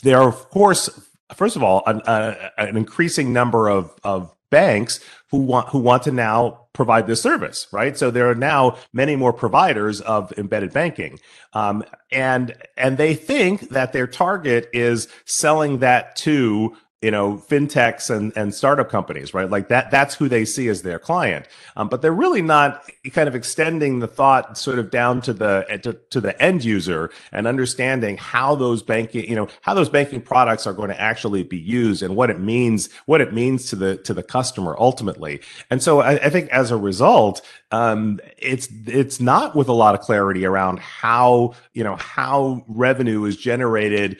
there 0.02 0.18
are, 0.18 0.28
of 0.28 0.50
course, 0.50 0.90
first 1.34 1.56
of 1.56 1.64
all, 1.64 1.82
an, 1.88 2.02
uh, 2.02 2.50
an 2.58 2.76
increasing 2.76 3.32
number 3.32 3.70
of 3.70 3.94
of 4.04 4.36
banks 4.54 5.00
who 5.32 5.40
want 5.40 5.70
who 5.70 5.80
want 5.80 6.04
to 6.04 6.12
now 6.12 6.68
provide 6.74 7.08
this 7.08 7.22
service, 7.22 7.66
right? 7.72 7.98
So 7.98 8.12
there 8.12 8.30
are 8.30 8.36
now 8.36 8.78
many 8.94 9.16
more 9.16 9.34
providers 9.34 10.00
of 10.00 10.32
embedded 10.38 10.72
banking, 10.72 11.20
um, 11.54 11.84
and 12.12 12.56
and 12.78 12.98
they 12.98 13.16
think 13.16 13.70
that 13.70 13.94
their 13.94 14.06
target 14.06 14.70
is 14.72 15.08
selling 15.26 15.80
that 15.80 16.16
to 16.18 16.78
you 17.04 17.12
know 17.12 17.44
fintechs 17.50 18.10
and, 18.10 18.32
and 18.38 18.56
startup 18.56 18.90
companies 18.90 19.34
right? 19.34 19.50
Like 19.50 19.68
that 19.70 19.92
that's 19.92 20.16
who 20.16 20.30
they 20.30 20.46
see 20.46 20.68
as 20.68 20.82
their 20.82 21.00
client. 21.00 21.48
Um, 21.76 21.90
but 21.90 22.02
they're 22.02 22.14
really 22.14 22.42
not 22.42 22.90
kind 23.12 23.28
of 23.28 23.36
extending 23.36 24.00
the 24.00 24.08
thought 24.08 24.58
sort 24.58 24.80
of 24.80 24.90
down 24.90 25.22
to 25.22 25.34
the 25.34 25.80
to, 25.84 25.94
to 26.12 26.22
the 26.22 26.40
end 26.42 26.64
user 26.64 27.12
and 27.32 27.48
understanding 27.48 28.18
how 28.18 28.56
those 28.56 28.82
banking 28.84 29.30
you 29.30 29.36
know 29.36 29.48
how 29.62 29.74
those 29.74 29.90
banking 29.90 30.22
products 30.22 30.66
are 30.68 30.74
going 30.74 30.90
to 30.90 31.00
actually 31.00 31.44
be 31.44 31.58
used 31.58 32.04
and 32.04 32.16
what 32.16 32.30
it 32.30 32.40
means 32.40 32.90
what 33.06 33.22
it 33.22 33.34
means 33.34 33.70
to 33.70 33.76
the 33.76 33.98
to 33.98 34.14
the 34.14 34.24
customer 34.24 34.76
ultimately. 34.80 35.42
And 35.70 35.82
so 35.82 36.02
i, 36.02 36.14
I 36.14 36.30
think 36.30 36.50
as 36.50 36.72
a 36.72 36.78
result 36.78 37.42
um, 37.72 38.20
it's 38.38 38.68
it's 38.86 39.20
not 39.20 39.56
with 39.56 39.68
a 39.68 39.74
lot 39.74 39.96
of 39.96 40.02
clarity 40.02 40.46
around 40.46 40.80
how 40.80 41.56
you 41.74 41.84
know 41.84 41.96
how 41.96 42.64
revenue 42.68 43.26
is 43.26 43.36
generated 43.36 44.20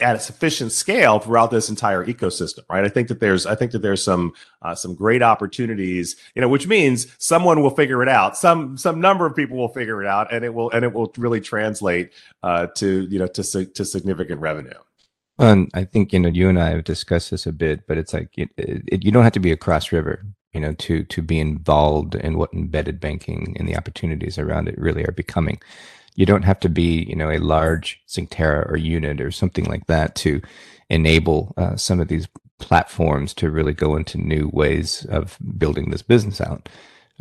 at 0.00 0.16
a 0.16 0.20
sufficient 0.20 0.70
scale 0.70 1.18
throughout 1.18 1.50
this 1.50 1.70
entire 1.70 2.04
ecosystem 2.04 2.60
right? 2.68 2.84
I 2.84 2.88
think 2.88 3.08
that 3.08 3.20
there's 3.20 3.46
i 3.46 3.54
think 3.54 3.72
that 3.72 3.80
there's 3.80 4.04
some 4.04 4.32
uh, 4.60 4.74
some 4.74 4.94
great 4.94 5.22
opportunities 5.22 6.16
you 6.34 6.42
know 6.42 6.48
which 6.48 6.66
means 6.66 7.06
someone 7.18 7.62
will 7.62 7.70
figure 7.70 8.02
it 8.02 8.08
out. 8.08 8.36
Some 8.36 8.76
some 8.76 9.00
number 9.00 9.26
of 9.26 9.34
people 9.34 9.56
will 9.56 9.68
figure 9.68 10.02
it 10.02 10.06
out 10.06 10.32
and 10.32 10.44
it 10.44 10.54
will 10.54 10.70
and 10.70 10.84
it 10.84 10.92
will 10.92 11.12
really 11.16 11.40
translate 11.40 12.12
uh, 12.42 12.66
to 12.76 13.06
you 13.10 13.18
know 13.18 13.26
to 13.28 13.64
to 13.64 13.84
significant 13.84 14.40
revenue. 14.40 14.78
And 15.38 15.70
I 15.74 15.84
think 15.84 16.12
you 16.12 16.20
know 16.20 16.28
you 16.28 16.48
and 16.48 16.60
I 16.60 16.70
have 16.70 16.84
discussed 16.84 17.30
this 17.30 17.46
a 17.46 17.52
bit, 17.52 17.86
but 17.86 17.98
it's 17.98 18.12
like 18.12 18.30
it, 18.36 18.50
it, 18.56 19.04
you 19.04 19.10
don't 19.10 19.24
have 19.24 19.32
to 19.32 19.40
be 19.40 19.52
a 19.52 19.56
cross 19.56 19.92
river 19.92 20.24
you 20.52 20.60
know, 20.60 20.74
to 20.74 21.02
to 21.04 21.22
be 21.22 21.40
involved 21.40 22.14
in 22.14 22.36
what 22.36 22.52
embedded 22.52 23.00
banking 23.00 23.56
and 23.58 23.66
the 23.66 23.76
opportunities 23.76 24.38
around 24.38 24.68
it 24.68 24.78
really 24.78 25.02
are 25.04 25.12
becoming. 25.12 25.58
You 26.14 26.26
don't 26.26 26.44
have 26.44 26.60
to 26.60 26.68
be, 26.68 27.04
you 27.08 27.16
know, 27.16 27.30
a 27.30 27.38
large 27.38 28.00
Synctera 28.06 28.70
or 28.70 28.76
unit 28.76 29.20
or 29.20 29.30
something 29.30 29.64
like 29.64 29.86
that 29.86 30.14
to 30.16 30.42
enable 30.90 31.54
uh, 31.56 31.76
some 31.76 32.00
of 32.00 32.08
these 32.08 32.28
platforms 32.58 33.34
to 33.34 33.50
really 33.50 33.72
go 33.72 33.96
into 33.96 34.18
new 34.18 34.50
ways 34.52 35.04
of 35.06 35.38
building 35.58 35.90
this 35.90 36.02
business 36.02 36.40
out. 36.40 36.68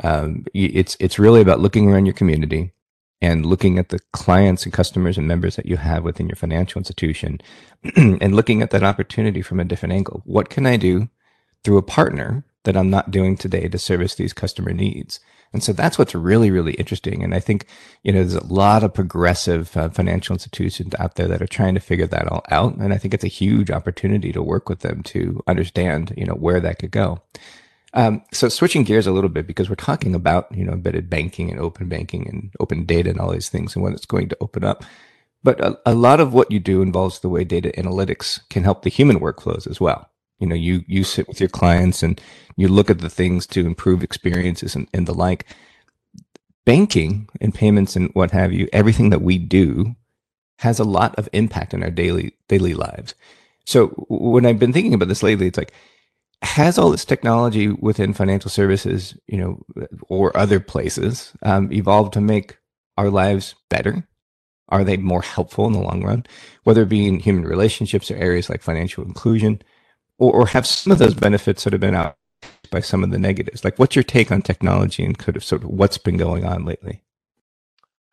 Um, 0.04 0.46
it's 0.54 0.98
it's 1.00 1.20
really 1.20 1.42
about 1.42 1.60
looking 1.60 1.90
around 1.90 2.06
your 2.06 2.14
community 2.14 2.74
and 3.22 3.46
looking 3.46 3.78
at 3.78 3.90
the 3.90 4.00
clients 4.14 4.64
and 4.64 4.74
customers 4.74 5.18
and 5.18 5.28
members 5.28 5.56
that 5.56 5.68
you 5.68 5.78
have 5.78 6.04
within 6.04 6.28
your 6.28 6.36
financial 6.36 6.80
institution 6.80 7.40
and 7.96 8.36
looking 8.36 8.62
at 8.62 8.72
that 8.72 8.84
opportunity 8.84 9.42
from 9.42 9.60
a 9.60 9.66
different 9.66 9.94
angle. 9.94 10.22
What 10.26 10.50
can 10.50 10.66
I 10.66 10.78
do 10.78 11.10
through 11.64 11.78
a 11.78 11.84
partner 11.84 12.44
that 12.64 12.78
I'm 12.78 12.90
not 12.90 13.12
doing 13.12 13.38
today 13.38 13.68
to 13.68 13.78
service 13.78 14.16
these 14.16 14.34
customer 14.34 14.74
needs. 14.74 15.20
And 15.54 15.62
so 15.64 15.74
that's 15.74 15.98
what's 15.98 16.16
really, 16.16 16.50
really 16.50 16.74
interesting. 16.74 17.24
And 17.24 17.36
I 17.36 17.40
think, 17.40 17.66
you 18.04 18.12
know, 18.12 18.20
there's 18.20 18.36
a 18.36 18.54
lot 18.54 18.84
of 18.84 18.94
progressive 18.94 19.76
uh, 19.76 19.90
financial 19.90 20.34
institutions 20.34 20.94
out 20.98 21.16
there 21.16 21.28
that 21.28 21.42
are 21.42 21.48
trying 21.48 21.74
to 21.74 21.82
figure 21.82 22.08
that 22.08 22.32
all 22.32 22.44
out. 22.50 22.76
And 22.78 22.94
I 22.94 22.98
think 22.98 23.14
it's 23.14 23.24
a 23.24 23.30
huge 23.30 23.70
opportunity 23.70 24.32
to 24.32 24.42
work 24.42 24.70
with 24.70 24.80
them 24.80 25.04
to 25.04 25.44
understand, 25.48 26.14
you 26.16 26.26
know, 26.26 26.36
where 26.36 26.60
that 26.62 26.80
could 26.80 26.92
go. 26.92 27.22
Um, 27.94 28.24
so 28.32 28.48
switching 28.48 28.84
gears 28.84 29.08
a 29.08 29.12
little 29.12 29.30
bit 29.30 29.46
because 29.46 29.70
we're 29.70 29.76
talking 29.76 30.16
about, 30.16 30.48
you 30.56 30.64
know, 30.64 30.72
embedded 30.72 31.10
banking 31.10 31.52
and 31.52 31.60
open 31.60 31.90
banking 31.90 32.28
and 32.30 32.52
open 32.62 32.86
data 32.86 33.10
and 33.10 33.20
all 33.20 33.32
these 33.32 33.50
things 33.50 33.76
and 33.76 33.84
what 33.84 33.94
it's 33.94 34.06
going 34.06 34.30
to 34.30 34.38
open 34.40 34.64
up. 34.64 34.86
But 35.44 35.60
a, 35.60 35.78
a 35.86 35.96
lot 35.96 36.22
of 36.22 36.34
what 36.34 36.52
you 36.52 36.62
do 36.62 36.82
involves 36.82 37.20
the 37.20 37.28
way 37.28 37.44
data 37.44 37.74
analytics 37.78 38.48
can 38.50 38.64
help 38.64 38.84
the 38.84 38.90
human 38.90 39.20
workflows 39.20 39.70
as 39.70 39.82
well 39.82 40.11
you 40.42 40.48
know 40.48 40.56
you 40.56 40.84
you 40.88 41.04
sit 41.04 41.28
with 41.28 41.40
your 41.40 41.50
clients 41.50 42.04
and 42.04 42.20
you 42.58 42.68
look 42.68 42.90
at 42.90 43.00
the 43.00 43.10
things 43.10 43.48
to 43.48 43.66
improve 43.66 44.04
experiences 44.04 44.76
and, 44.76 44.88
and 44.94 45.08
the 45.08 45.14
like. 45.14 45.46
Banking 46.64 47.28
and 47.42 47.56
payments 47.56 47.96
and 47.96 48.12
what 48.14 48.32
have 48.32 48.54
you 48.54 48.68
everything 48.72 49.10
that 49.10 49.24
we 49.24 49.40
do 49.40 49.96
has 50.60 50.80
a 50.80 50.84
lot 50.84 51.16
of 51.16 51.28
impact 51.34 51.74
in 51.74 51.82
our 51.84 51.90
daily 51.90 52.34
daily 52.50 52.76
lives. 52.76 53.16
So 53.66 53.88
when 54.10 54.46
i've 54.46 54.60
been 54.60 54.74
thinking 54.74 54.94
about 54.94 55.08
this 55.08 55.24
lately 55.24 55.48
it's 55.48 55.58
like 55.58 55.74
has 56.44 56.78
all 56.78 56.92
this 56.92 57.06
technology 57.06 57.70
within 57.70 58.14
financial 58.14 58.50
services 58.50 59.16
you 59.28 59.38
know 59.38 59.64
or 60.10 60.36
other 60.38 60.60
places 60.60 61.34
um, 61.44 61.72
evolved 61.72 62.14
to 62.14 62.22
make 62.22 62.58
our 62.98 63.10
lives 63.10 63.56
better? 63.70 64.08
Are 64.70 64.84
they 64.84 64.98
more 64.98 65.22
helpful 65.22 65.68
in 65.68 65.74
the 65.74 65.80
long 65.80 66.04
run? 66.04 66.26
Whether 66.64 66.84
it 66.84 66.90
be 66.90 67.08
in 67.08 67.20
human 67.20 67.44
relationships 67.44 68.10
or 68.10 68.16
areas 68.16 68.50
like 68.50 68.62
financial 68.62 69.04
inclusion 69.04 69.62
or, 70.22 70.42
or 70.42 70.48
have 70.48 70.68
some 70.68 70.92
of 70.92 71.00
those 71.00 71.16
benefits 71.16 71.64
sort 71.64 71.74
of 71.74 71.80
been 71.80 71.96
out 71.96 72.16
by 72.70 72.80
some 72.80 73.04
of 73.04 73.10
the 73.10 73.18
negatives? 73.18 73.66
Like, 73.66 73.80
what's 73.80 73.96
your 73.96 74.04
take 74.04 74.32
on 74.32 74.44
technology 74.44 75.04
and 75.04 75.18
kind 75.18 75.36
of 75.36 75.44
sort 75.44 75.64
of 75.64 75.70
what's 75.70 75.98
been 75.98 76.18
going 76.18 76.46
on 76.46 76.64
lately? 76.64 77.02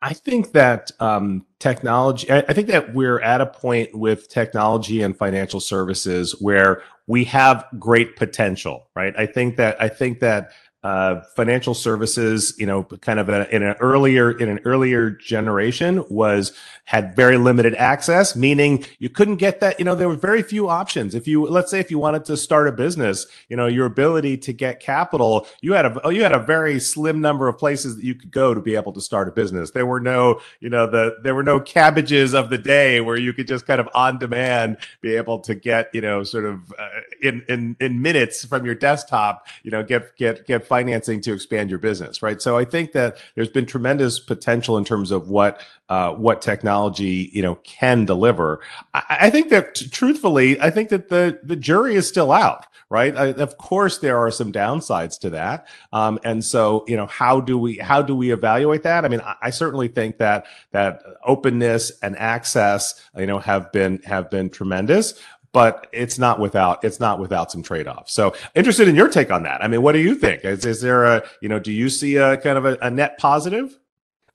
I 0.01 0.13
think 0.13 0.53
that 0.53 0.91
um, 0.99 1.45
technology, 1.59 2.31
I 2.31 2.53
think 2.53 2.67
that 2.67 2.93
we're 2.93 3.19
at 3.19 3.41
a 3.41 3.45
point 3.45 3.93
with 3.93 4.29
technology 4.29 5.01
and 5.01 5.15
financial 5.15 5.59
services 5.59 6.35
where 6.39 6.81
we 7.05 7.25
have 7.25 7.65
great 7.77 8.15
potential, 8.15 8.87
right? 8.95 9.13
I 9.17 9.25
think 9.25 9.57
that, 9.57 9.79
I 9.81 9.89
think 9.89 10.21
that 10.21 10.51
uh, 10.81 11.19
financial 11.35 11.73
services, 11.73 12.55
you 12.57 12.65
know, 12.65 12.83
kind 12.83 13.19
of 13.19 13.27
a, 13.27 13.53
in 13.53 13.63
an 13.63 13.75
earlier 13.81 14.31
in 14.31 14.47
an 14.47 14.59
earlier 14.63 15.11
generation 15.11 16.05
was 16.09 16.53
had 16.85 17.15
very 17.15 17.37
limited 17.37 17.75
access, 17.75 18.33
meaning 18.35 18.85
you 18.97 19.09
couldn't 19.09 19.35
get 19.35 19.59
that. 19.59 19.77
You 19.77 19.83
know, 19.83 19.93
there 19.93 20.07
were 20.07 20.15
very 20.15 20.41
few 20.41 20.69
options. 20.69 21.15
If 21.15 21.27
you 21.27 21.45
let's 21.45 21.69
say 21.69 21.81
if 21.81 21.91
you 21.91 21.99
wanted 21.99 22.23
to 22.25 22.37
start 22.37 22.69
a 22.69 22.71
business, 22.71 23.27
you 23.49 23.57
know, 23.57 23.67
your 23.67 23.85
ability 23.87 24.37
to 24.37 24.53
get 24.53 24.79
capital, 24.79 25.47
you 25.59 25.73
had 25.73 25.85
a 25.85 26.13
you 26.13 26.23
had 26.23 26.31
a 26.31 26.39
very 26.39 26.79
slim 26.79 27.19
number 27.19 27.49
of 27.49 27.57
places 27.57 27.97
that 27.97 28.05
you 28.05 28.15
could 28.15 28.31
go 28.31 28.53
to 28.53 28.61
be 28.61 28.75
able 28.75 28.93
to 28.93 29.01
start 29.01 29.27
a 29.27 29.31
business. 29.31 29.71
There 29.71 29.85
were 29.85 29.99
no, 29.99 30.39
you 30.61 30.69
know, 30.69 30.87
the 30.87 31.17
there 31.23 31.35
were 31.35 31.43
no 31.43 31.59
Kabbages 31.59 32.33
of 32.33 32.49
the 32.49 32.57
day 32.57 33.01
where 33.01 33.17
you 33.17 33.33
could 33.33 33.49
just 33.49 33.67
kind 33.67 33.81
of 33.81 33.89
on 33.93 34.17
demand 34.17 34.77
be 35.01 35.15
able 35.15 35.39
to 35.39 35.55
get, 35.55 35.89
you 35.93 35.99
know, 35.99 36.23
sort 36.23 36.45
of 36.45 36.73
uh, 36.79 36.87
in 37.21 37.43
in 37.49 37.75
in 37.81 38.01
minutes 38.01 38.45
from 38.45 38.65
your 38.65 38.75
desktop, 38.75 39.45
you 39.63 39.71
know, 39.71 39.83
get 39.83 40.15
get 40.15 40.47
get 40.47 40.68
financing 40.69 41.19
to 41.21 41.33
expand 41.33 41.69
your 41.69 41.79
business, 41.79 42.21
right? 42.21 42.41
So 42.41 42.57
I 42.57 42.63
think 42.63 42.93
that 42.93 43.17
there's 43.35 43.49
been 43.49 43.65
tremendous 43.65 44.19
potential 44.19 44.77
in 44.77 44.85
terms 44.85 45.11
of 45.11 45.29
what 45.29 45.61
uh, 45.89 46.13
what 46.13 46.41
technology 46.41 47.29
you 47.33 47.41
know 47.41 47.55
can 47.55 48.05
deliver. 48.05 48.61
I, 48.93 49.17
I 49.21 49.29
think 49.29 49.49
that 49.49 49.75
t- 49.75 49.89
truthfully, 49.89 50.61
I 50.61 50.69
think 50.69 50.89
that 50.89 51.09
the 51.09 51.39
the 51.43 51.55
jury 51.57 51.95
is 51.95 52.07
still 52.07 52.31
out 52.31 52.65
right 52.89 53.15
I, 53.15 53.27
of 53.27 53.57
course 53.57 53.99
there 53.99 54.17
are 54.17 54.31
some 54.31 54.51
downsides 54.51 55.19
to 55.19 55.29
that 55.31 55.67
um, 55.93 56.19
and 56.23 56.43
so 56.43 56.83
you 56.87 56.97
know 56.97 57.05
how 57.05 57.39
do 57.39 57.57
we 57.57 57.77
how 57.77 58.01
do 58.01 58.15
we 58.15 58.31
evaluate 58.31 58.83
that 58.83 59.05
i 59.05 59.07
mean 59.07 59.21
I, 59.21 59.35
I, 59.43 59.49
certainly 59.51 59.87
think 59.87 60.17
that 60.17 60.45
that 60.71 61.03
openness 61.23 61.91
and 62.01 62.17
access 62.17 62.99
you 63.15 63.27
know 63.27 63.39
have 63.39 63.71
been 63.71 64.01
have 64.05 64.29
been 64.29 64.49
tremendous 64.49 65.13
but 65.51 65.87
it's 65.91 66.19
not 66.19 66.39
without 66.39 66.83
it's 66.83 66.99
not 66.99 67.19
without 67.19 67.51
some 67.51 67.63
trade-offs. 67.63 68.13
So 68.13 68.35
interested 68.55 68.87
in 68.87 68.95
your 68.95 69.09
take 69.09 69.31
on 69.31 69.43
that. 69.43 69.63
I 69.63 69.67
mean, 69.67 69.81
what 69.81 69.93
do 69.93 69.99
you 69.99 70.15
think? 70.15 70.45
Is, 70.45 70.65
is 70.65 70.81
there 70.81 71.05
a 71.05 71.23
you 71.41 71.49
know 71.49 71.59
do 71.59 71.71
you 71.71 71.89
see 71.89 72.17
a 72.17 72.37
kind 72.37 72.57
of 72.57 72.65
a, 72.65 72.77
a 72.81 72.89
net 72.89 73.17
positive? 73.17 73.77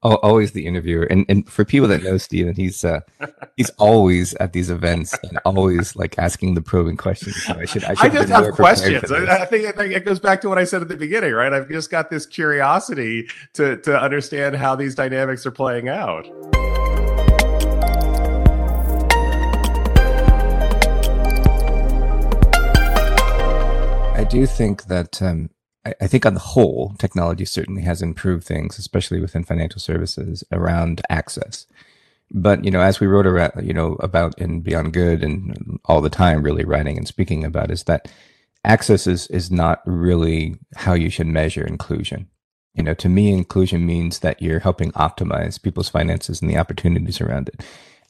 Oh, 0.07 0.17
always 0.17 0.53
the 0.53 0.67
interviewer, 0.67 1.05
and 1.05 1.25
and 1.31 1.49
for 1.49 1.65
people 1.65 1.89
that 1.89 2.03
know 2.03 2.19
Steven, 2.19 2.55
he's 2.55 2.85
uh, 2.85 3.01
he's 3.57 3.71
always 3.79 4.35
at 4.35 4.53
these 4.53 4.69
events 4.69 5.17
and 5.23 5.39
always 5.47 5.97
like 5.97 6.19
asking 6.19 6.55
the 6.55 6.61
probing 6.61 6.99
questions. 6.99 7.43
So 7.43 7.55
I 7.55 7.65
should 7.65 7.85
I, 7.85 7.95
should 7.95 8.11
I 8.11 8.15
just 8.15 8.29
have 8.29 8.53
questions. 8.53 9.11
I 9.11 9.47
think, 9.47 9.67
I 9.67 9.73
think 9.73 9.95
it 9.95 10.05
goes 10.05 10.21
back 10.21 10.43
to 10.43 10.49
what 10.51 10.59
I 10.59 10.65
said 10.65 10.83
at 10.83 10.89
the 10.89 10.97
beginning, 10.97 11.33
right? 11.33 11.55
I've 11.55 11.71
just 11.71 11.91
got 11.91 12.11
this 12.11 12.27
curiosity 12.27 13.29
to 13.55 13.79
to 13.79 13.99
understand 13.99 14.57
how 14.57 14.77
these 14.77 14.95
dynamics 14.95 15.47
are 15.47 15.53
playing 15.53 15.89
out. 15.89 16.27
Do 24.35 24.47
think 24.47 24.87
that 24.87 25.23
um, 25.23 25.49
I, 25.87 25.95
I 26.01 26.07
think 26.09 26.27
on 26.27 26.35
the 26.35 26.41
whole, 26.41 26.95
technology 26.99 27.45
certainly 27.45 27.83
has 27.83 28.03
improved 28.03 28.45
things, 28.45 28.79
especially 28.79 29.21
within 29.21 29.45
financial 29.45 29.81
services 29.81 30.43
around 30.51 31.03
access. 31.09 31.67
But 32.33 32.65
you 32.65 32.71
know, 32.73 32.81
as 32.81 32.99
we 32.99 33.07
wrote 33.07 33.29
around, 33.29 33.53
you 33.65 33.73
know, 33.73 33.95
about 34.01 34.37
in 34.39 34.61
Beyond 34.61 34.93
Good 34.93 35.23
and 35.23 35.79
all 35.85 36.01
the 36.01 36.11
time, 36.11 36.43
really 36.43 36.65
writing 36.65 36.99
and 36.99 37.07
speaking 37.07 37.45
about, 37.45 37.71
is 37.71 37.85
that 37.85 38.11
access 38.65 39.07
is 39.07 39.29
is 39.29 39.53
not 39.53 39.83
really 39.87 40.57
how 40.75 40.95
you 40.95 41.11
should 41.11 41.29
measure 41.29 41.65
inclusion. 41.65 42.29
You 42.75 42.83
know, 42.83 42.95
to 42.95 43.09
me, 43.09 43.33
inclusion 43.33 43.87
means 43.87 44.19
that 44.19 44.43
you're 44.43 44.59
helping 44.59 44.91
optimize 44.93 45.63
people's 45.63 45.89
finances 45.91 46.43
and 46.43 46.51
the 46.51 46.59
opportunities 46.59 47.21
around 47.21 47.51
it. 47.51 47.65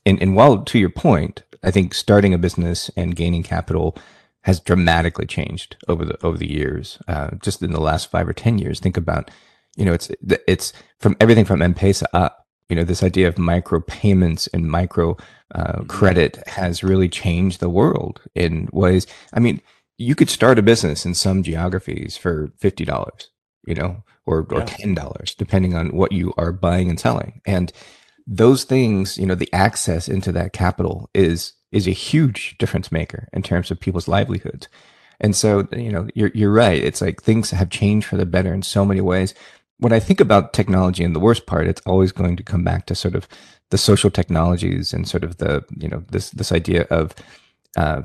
And, 0.07 0.23
and 0.23 0.35
while 0.35 0.63
to 0.63 0.79
your 0.79 0.89
point, 0.89 1.43
I 1.63 1.71
think 1.71 1.93
starting 1.93 2.33
a 2.33 2.39
business 2.39 2.91
and 2.97 3.15
gaining 3.15 3.43
capital 3.43 3.99
has 4.45 4.61
dramatically 4.61 5.27
changed 5.27 5.77
over 5.89 6.05
the 6.05 6.17
over 6.25 6.39
the 6.39 6.51
years. 6.51 6.99
Uh, 7.09 7.31
just 7.43 7.63
in 7.63 7.73
the 7.73 7.81
last 7.81 8.11
five 8.11 8.29
or 8.29 8.35
ten 8.35 8.59
years, 8.59 8.81
think 8.81 8.97
about, 8.97 9.31
you 9.77 9.85
know, 9.85 9.93
it's 9.93 10.11
it's 10.47 10.73
from 11.01 11.17
everything 11.19 11.45
from 11.45 11.63
M-Pesa 11.63 12.05
up. 12.13 12.47
You 12.71 12.77
know, 12.77 12.85
this 12.85 13.03
idea 13.03 13.29
of 13.29 13.37
micro 13.37 13.81
payments 13.81 14.47
and 14.55 14.71
micro 14.71 15.17
uh, 15.55 15.73
mm-hmm. 15.73 15.87
credit 15.87 16.43
has 16.49 16.83
really 16.83 17.09
changed 17.09 17.61
the 17.61 17.69
world 17.69 18.23
in 18.35 18.69
ways. 18.73 19.07
I 19.35 19.41
mean, 19.41 19.61
you 19.99 20.15
could 20.15 20.31
start 20.31 20.59
a 20.59 20.63
business 20.63 21.05
in 21.07 21.15
some 21.15 21.43
geographies 21.43 22.17
for 22.17 22.53
fifty 22.59 22.85
dollars, 22.85 23.31
you 23.67 23.75
know, 23.75 24.03
or 24.27 24.47
or 24.51 24.63
ten 24.65 24.95
dollars, 24.95 25.35
depending 25.35 25.75
on 25.75 25.97
what 25.97 26.13
you 26.13 26.33
are 26.37 26.53
buying 26.53 26.91
and 26.91 27.01
selling. 27.01 27.41
And 27.47 27.73
those 28.27 28.65
things, 28.65 29.19
you 29.19 29.27
know, 29.27 29.35
the 29.35 29.53
access 29.53 30.09
into 30.09 30.33
that 30.33 30.53
capital 30.53 31.11
is 31.15 31.53
is 31.75 31.89
a 31.89 31.93
huge 31.93 32.57
difference 32.59 32.93
maker 32.93 33.29
in 33.33 33.43
terms 33.43 33.71
of 33.71 33.81
people's 33.81 34.09
livelihoods. 34.09 34.69
And 35.21 35.35
so, 35.35 35.67
you 35.73 35.93
know, 35.93 36.09
you're 36.15 36.31
you're 36.35 36.53
right. 36.53 36.83
It's 36.83 37.01
like 37.01 37.23
things 37.23 37.51
have 37.51 37.71
changed 37.71 38.07
for 38.07 38.17
the 38.17 38.27
better 38.27 38.55
in 38.55 38.63
so 38.63 38.85
many 38.85 39.01
ways. 39.01 39.35
When 39.79 39.93
I 39.93 40.01
think 40.01 40.21
about 40.21 40.53
technology 40.53 41.05
and 41.05 41.15
the 41.15 41.21
worst 41.21 41.47
part, 41.47 41.67
it's 41.67 41.83
always 41.85 42.13
going 42.13 42.37
to 42.37 42.43
come 42.43 42.65
back 42.65 42.87
to 42.87 42.95
sort 42.95 43.15
of 43.15 43.29
the 43.71 43.79
social 43.79 44.11
technologies 44.11 44.93
and 44.93 45.09
sort 45.09 45.25
of 45.25 45.39
the, 45.39 45.65
you 45.77 45.89
know, 45.89 46.05
this 46.11 46.31
this 46.31 46.53
idea 46.53 46.83
of 46.91 47.15
uh, 47.77 48.03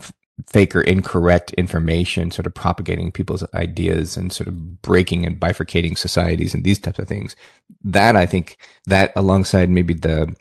fake 0.48 0.76
or 0.76 0.82
incorrect 0.82 1.52
information 1.54 2.32
sort 2.32 2.48
of 2.48 2.54
propagating 2.54 3.12
people's 3.12 3.44
ideas 3.54 4.18
and 4.18 4.32
sort 4.32 4.48
of 4.48 4.82
breaking 4.82 5.26
and 5.26 5.40
bifurcating 5.40 5.98
societies 5.98 6.54
and 6.54 6.64
these 6.64 6.80
types 6.80 7.00
of 7.00 7.08
things 7.08 7.36
that 7.84 8.16
i 8.16 8.26
think 8.26 8.58
that 8.86 9.12
alongside 9.16 9.70
maybe 9.70 9.94
the 9.94 10.34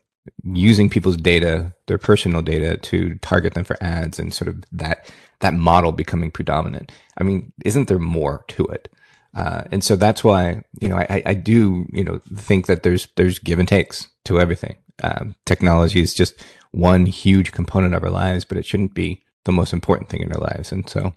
using 0.44 0.88
people's 0.90 1.16
data 1.16 1.72
their 1.86 1.98
personal 1.98 2.42
data 2.42 2.76
to 2.76 3.14
target 3.16 3.54
them 3.54 3.64
for 3.64 3.76
ads 3.82 4.18
and 4.18 4.32
sort 4.32 4.48
of 4.48 4.62
that 4.72 5.10
that 5.40 5.54
model 5.54 5.92
becoming 5.92 6.30
predominant. 6.30 6.92
I 7.18 7.24
mean 7.24 7.52
isn't 7.64 7.88
there 7.88 7.98
more 7.98 8.44
to 8.48 8.64
it? 8.66 8.88
Uh, 9.34 9.62
and 9.70 9.84
so 9.84 9.96
that's 9.96 10.24
why 10.24 10.62
you 10.80 10.88
know 10.88 10.96
I, 10.96 11.22
I 11.26 11.34
do 11.34 11.86
you 11.92 12.04
know 12.04 12.20
think 12.34 12.66
that 12.66 12.82
there's 12.82 13.08
there's 13.16 13.38
give 13.38 13.58
and 13.58 13.68
takes 13.68 14.08
to 14.24 14.40
everything. 14.40 14.76
Um, 15.02 15.36
technology 15.46 16.00
is 16.00 16.14
just 16.14 16.34
one 16.72 17.06
huge 17.06 17.52
component 17.52 17.94
of 17.94 18.02
our 18.02 18.10
lives 18.10 18.44
but 18.44 18.58
it 18.58 18.66
shouldn't 18.66 18.94
be 18.94 19.22
the 19.44 19.52
most 19.52 19.72
important 19.72 20.10
thing 20.10 20.20
in 20.20 20.32
our 20.32 20.40
lives. 20.40 20.72
And 20.72 20.88
so 20.88 21.14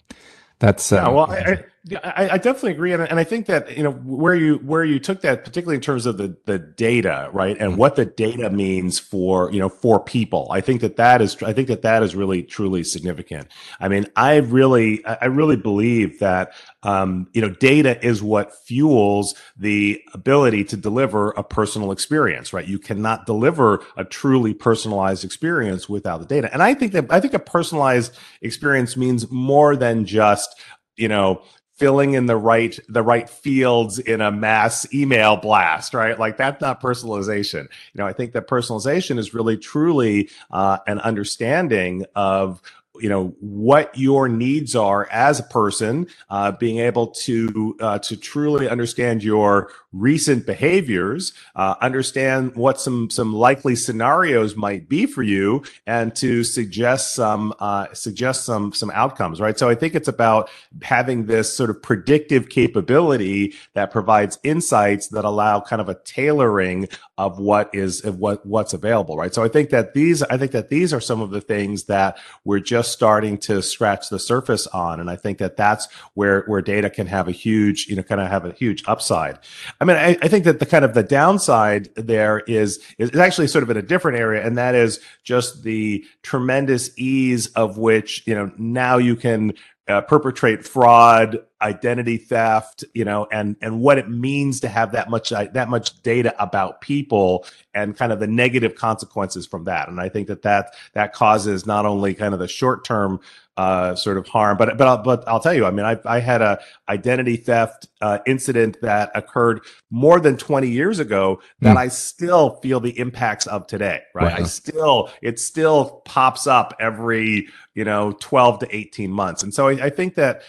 that's 0.58 0.92
uh, 0.92 0.96
yeah, 0.96 1.08
well, 1.08 1.30
I, 1.30 1.64
I, 1.90 2.28
I, 2.34 2.38
definitely 2.38 2.72
agree, 2.72 2.92
and, 2.92 3.02
and 3.02 3.18
I 3.18 3.24
think 3.24 3.46
that 3.46 3.76
you 3.76 3.82
know 3.82 3.90
where 3.90 4.36
you 4.36 4.58
where 4.58 4.84
you 4.84 5.00
took 5.00 5.20
that, 5.22 5.44
particularly 5.44 5.74
in 5.74 5.80
terms 5.80 6.06
of 6.06 6.16
the 6.16 6.36
the 6.44 6.56
data, 6.56 7.28
right, 7.32 7.56
and 7.58 7.70
mm-hmm. 7.70 7.80
what 7.80 7.96
the 7.96 8.04
data 8.04 8.50
means 8.50 9.00
for 9.00 9.50
you 9.52 9.58
know 9.58 9.68
for 9.68 9.98
people. 9.98 10.46
I 10.52 10.60
think 10.60 10.80
that 10.82 10.94
that 10.96 11.20
is 11.20 11.42
I 11.42 11.52
think 11.52 11.66
that 11.66 11.82
that 11.82 12.04
is 12.04 12.14
really 12.14 12.44
truly 12.44 12.84
significant. 12.84 13.48
I 13.80 13.88
mean, 13.88 14.06
I 14.14 14.36
really 14.36 15.04
I 15.04 15.24
really 15.24 15.56
believe 15.56 16.20
that 16.20 16.52
um, 16.84 17.26
you 17.32 17.40
know 17.40 17.48
data 17.48 18.04
is 18.06 18.22
what 18.22 18.54
fuels 18.64 19.34
the 19.56 20.00
ability 20.14 20.62
to 20.66 20.76
deliver 20.76 21.30
a 21.32 21.42
personal 21.42 21.90
experience, 21.90 22.52
right? 22.52 22.66
You 22.66 22.78
cannot 22.78 23.26
deliver 23.26 23.84
a 23.96 24.04
truly 24.04 24.54
personalized 24.54 25.24
experience 25.24 25.88
without 25.88 26.20
the 26.20 26.26
data, 26.26 26.48
and 26.52 26.62
I 26.62 26.74
think 26.74 26.92
that 26.92 27.06
I 27.10 27.18
think 27.18 27.34
a 27.34 27.40
personalized 27.40 28.16
experience 28.40 28.96
means 28.96 29.28
more 29.32 29.74
than 29.74 30.06
just 30.06 30.54
you 30.96 31.08
know 31.08 31.42
filling 31.82 32.14
in 32.14 32.26
the 32.26 32.36
right 32.36 32.78
the 32.88 33.02
right 33.02 33.28
fields 33.28 33.98
in 33.98 34.20
a 34.20 34.30
mass 34.30 34.86
email 34.94 35.36
blast 35.36 35.94
right? 35.94 36.18
Like 36.18 36.36
that's 36.36 36.60
not 36.60 36.80
personalization. 36.80 37.62
You 37.62 37.98
know 37.98 38.06
i 38.06 38.12
think 38.12 38.32
that 38.32 38.46
personalization 38.48 39.18
is 39.18 39.34
really 39.34 39.56
truly 39.56 40.30
uh, 40.50 40.78
an 40.86 40.98
understanding 41.00 42.04
of 42.14 42.62
you 43.00 43.08
know 43.08 43.34
what 43.40 43.96
your 43.96 44.28
needs 44.28 44.76
are 44.76 45.08
as 45.10 45.40
a 45.40 45.44
person 45.44 46.06
uh, 46.28 46.52
being 46.52 46.78
able 46.78 47.06
to 47.06 47.74
uh, 47.80 47.98
to 47.98 48.16
truly 48.16 48.68
understand 48.68 49.24
your 49.24 49.70
recent 49.92 50.44
behaviors 50.44 51.32
uh, 51.56 51.74
understand 51.80 52.54
what 52.54 52.78
some 52.80 53.08
some 53.08 53.32
likely 53.32 53.74
scenarios 53.74 54.56
might 54.56 54.88
be 54.88 55.06
for 55.06 55.22
you 55.22 55.62
and 55.86 56.14
to 56.14 56.44
suggest 56.44 57.14
some 57.14 57.54
uh, 57.60 57.86
suggest 57.94 58.44
some 58.44 58.72
some 58.72 58.90
outcomes 58.90 59.40
right? 59.40 59.58
So 59.58 59.68
i 59.70 59.74
think 59.74 59.94
it's 59.94 60.08
about 60.08 60.50
having 60.82 61.26
this 61.26 61.54
sort 61.54 61.70
of 61.70 61.82
predictive 61.82 62.50
capability 62.50 63.54
that 63.72 63.90
provides 63.90 64.38
insights 64.42 65.08
that 65.08 65.24
allow 65.24 65.60
kind 65.60 65.80
of 65.80 65.88
a 65.88 65.94
tailoring 66.04 66.88
of 67.16 67.38
what 67.38 67.70
is 67.74 68.02
of 68.02 68.18
what 68.18 68.44
what's 68.44 68.74
available 68.74 69.16
right? 69.16 69.34
So 69.34 69.42
i 69.42 69.48
think 69.48 69.70
that 69.70 69.94
these 69.94 70.22
i 70.24 70.36
think 70.36 70.52
that 70.52 70.68
these 70.68 70.92
are 70.92 71.00
some 71.00 71.22
of 71.22 71.30
the 71.30 71.40
things 71.40 71.84
that 71.84 72.18
we're 72.44 72.60
just 72.60 72.81
starting 72.82 73.38
to 73.38 73.62
scratch 73.62 74.08
the 74.08 74.18
surface 74.18 74.66
on. 74.68 75.00
And 75.00 75.10
I 75.10 75.16
think 75.16 75.38
that 75.38 75.56
that's 75.56 75.88
where, 76.14 76.42
where 76.46 76.62
data 76.62 76.90
can 76.90 77.06
have 77.06 77.28
a 77.28 77.32
huge, 77.32 77.86
you 77.88 77.96
know, 77.96 78.02
kind 78.02 78.20
of 78.20 78.28
have 78.28 78.44
a 78.44 78.52
huge 78.52 78.82
upside. 78.86 79.38
I 79.80 79.84
mean, 79.84 79.96
I, 79.96 80.18
I 80.22 80.28
think 80.28 80.44
that 80.44 80.58
the 80.58 80.66
kind 80.66 80.84
of 80.84 80.94
the 80.94 81.02
downside 81.02 81.94
there 81.94 82.40
is, 82.46 82.80
is 82.98 83.14
actually 83.16 83.48
sort 83.48 83.62
of 83.62 83.70
in 83.70 83.76
a 83.76 83.82
different 83.82 84.18
area. 84.18 84.44
And 84.44 84.58
that 84.58 84.74
is 84.74 85.00
just 85.24 85.62
the 85.62 86.04
tremendous 86.22 86.90
ease 86.96 87.48
of 87.48 87.78
which, 87.78 88.26
you 88.26 88.34
know, 88.34 88.50
now 88.56 88.98
you 88.98 89.16
can 89.16 89.54
uh, 89.88 90.00
perpetrate 90.02 90.64
fraud, 90.64 91.38
identity 91.60 92.16
theft, 92.16 92.84
you 92.94 93.04
know, 93.04 93.26
and 93.32 93.56
and 93.60 93.80
what 93.80 93.98
it 93.98 94.08
means 94.08 94.60
to 94.60 94.68
have 94.68 94.92
that 94.92 95.10
much 95.10 95.32
uh, 95.32 95.46
that 95.54 95.68
much 95.68 96.02
data 96.02 96.34
about 96.42 96.80
people 96.80 97.44
and 97.74 97.96
kind 97.96 98.12
of 98.12 98.20
the 98.20 98.26
negative 98.26 98.76
consequences 98.76 99.46
from 99.46 99.64
that. 99.64 99.88
And 99.88 100.00
I 100.00 100.08
think 100.08 100.28
that 100.28 100.42
that 100.42 100.74
that 100.92 101.12
causes 101.12 101.66
not 101.66 101.84
only 101.84 102.14
kind 102.14 102.32
of 102.32 102.40
the 102.40 102.48
short 102.48 102.84
term 102.84 103.20
uh, 103.56 103.94
sort 103.94 104.16
of 104.16 104.26
harm. 104.26 104.56
But 104.56 104.78
but 104.78 104.88
I'll, 104.88 104.98
but 104.98 105.28
I'll 105.28 105.40
tell 105.40 105.54
you, 105.54 105.66
I 105.66 105.70
mean, 105.70 105.84
I, 105.84 105.98
I 106.06 106.20
had 106.20 106.40
a 106.42 106.60
identity 106.88 107.36
theft 107.36 107.88
uh, 108.00 108.18
incident 108.26 108.78
that 108.82 109.10
occurred 109.14 109.60
more 109.90 110.20
than 110.20 110.36
20 110.36 110.68
years 110.68 110.98
ago 110.98 111.40
that 111.60 111.76
mm. 111.76 111.80
I 111.80 111.88
still 111.88 112.56
feel 112.62 112.80
the 112.80 112.98
impacts 112.98 113.46
of 113.46 113.66
today. 113.66 114.00
Right, 114.14 114.32
wow. 114.32 114.44
I 114.44 114.46
still 114.46 115.10
it 115.20 115.38
still 115.38 116.02
pops 116.04 116.46
up 116.46 116.74
every 116.80 117.48
you 117.74 117.84
know 117.84 118.16
12 118.20 118.60
to 118.60 118.76
18 118.76 119.10
months, 119.10 119.42
and 119.42 119.52
so 119.52 119.68
I, 119.68 119.72
I 119.72 119.90
think 119.90 120.14
that 120.14 120.42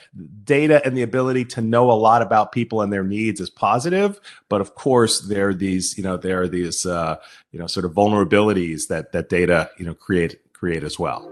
data 0.44 0.82
and 0.86 0.96
the 0.96 1.04
ability 1.04 1.46
to 1.46 1.62
know 1.62 1.92
a 1.92 1.94
lot 1.94 2.22
about 2.22 2.52
people 2.52 2.82
and 2.82 2.92
their 2.92 3.04
needs 3.04 3.42
is 3.42 3.50
positive. 3.50 4.20
But 4.50 4.62
of 4.62 4.76
course, 4.76 5.22
there 5.22 5.50
are 5.50 5.54
these 5.54 5.98
you 5.98 6.04
know 6.04 6.16
there 6.16 6.42
are 6.42 6.48
these 6.48 6.86
uh, 6.86 7.18
you 7.52 7.60
know 7.60 7.68
sort 7.68 7.86
of 7.86 7.92
vulnerabilities 7.92 8.88
that 8.88 9.12
that 9.12 9.28
data 9.28 9.70
you 9.78 9.86
know 9.86 9.94
create 9.94 10.40
create 10.54 10.84
as 10.84 10.98
well. 10.98 11.30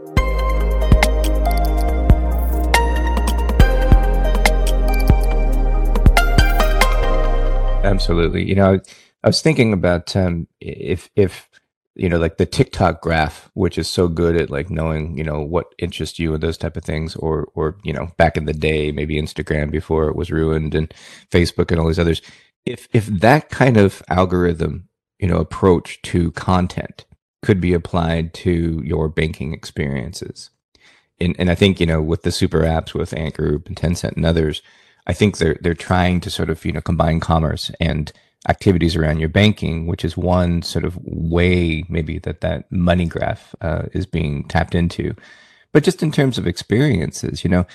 Absolutely. 7.84 8.48
You 8.48 8.56
know, 8.56 8.80
I 9.24 9.28
was 9.28 9.42
thinking 9.42 9.74
about 9.74 10.16
um, 10.16 10.48
if 10.60 11.10
if 11.16 11.50
you 11.96 12.10
know 12.10 12.18
like 12.20 12.38
the 12.38 12.46
TikTok 12.46 13.02
graph, 13.02 13.50
which 13.54 13.78
is 13.78 13.90
so 13.90 14.08
good 14.08 14.36
at 14.36 14.50
like 14.50 14.70
knowing 14.70 15.18
you 15.18 15.24
know 15.24 15.42
what 15.42 15.74
interests 15.80 16.20
you 16.20 16.34
and 16.34 16.44
those 16.44 16.58
type 16.58 16.78
of 16.78 16.84
things, 16.84 17.16
or 17.16 17.50
or 17.56 17.78
you 17.84 17.94
know 17.94 18.10
back 18.18 18.38
in 18.38 18.46
the 18.46 18.54
day 18.54 18.92
maybe 18.92 19.20
Instagram 19.22 19.72
before 19.72 20.08
it 20.10 20.16
was 20.16 20.32
ruined 20.32 20.76
and 20.76 20.94
Facebook 21.32 21.72
and 21.72 21.80
all 21.80 21.88
these 21.88 22.00
others. 22.00 22.22
If 22.66 22.88
if 22.94 23.08
that 23.08 23.50
kind 23.50 23.78
of 23.78 24.04
algorithm 24.10 24.88
you 25.20 25.28
know 25.28 25.38
approach 25.38 26.02
to 26.04 26.32
content 26.34 27.06
could 27.42 27.60
be 27.60 27.74
applied 27.74 28.34
to 28.36 28.82
your 28.86 29.10
banking 29.10 29.54
experiences, 29.54 30.52
and 31.20 31.36
and 31.40 31.50
I 31.50 31.56
think 31.56 31.80
you 31.80 31.88
know 31.88 32.02
with 32.02 32.22
the 32.24 32.32
super 32.32 32.62
apps 32.62 32.94
with 32.94 33.14
Ant 33.18 33.36
Group 33.36 33.68
and 33.68 33.76
Tencent 33.76 34.16
and 34.16 34.26
others 34.26 34.62
I 35.08 35.14
think 35.14 35.38
they're 35.38 35.58
they're 35.62 35.74
trying 35.74 36.22
to 36.22 36.30
sort 36.30 36.50
of 36.50 36.64
you 36.66 36.72
know 36.72 36.82
combine 36.82 37.20
commerce 37.20 37.72
and 37.80 38.12
activities 38.50 38.96
around 38.96 39.20
your 39.20 39.30
banking, 39.30 39.88
which 39.88 40.04
is 40.04 40.18
one 40.18 40.62
sort 40.62 40.84
of 40.84 40.98
way 41.04 41.84
maybe 41.90 42.18
that 42.20 42.42
that 42.42 42.72
money 42.72 43.06
graph 43.06 43.54
uh, 43.62 43.84
is 43.94 44.06
being 44.06 44.48
tapped 44.48 44.74
into. 44.74 45.16
But 45.74 45.84
just 45.84 46.04
in 46.04 46.12
terms 46.12 46.38
of 46.38 46.48
experiences, 46.48 47.44
you 47.44 47.50
know, 47.50 47.66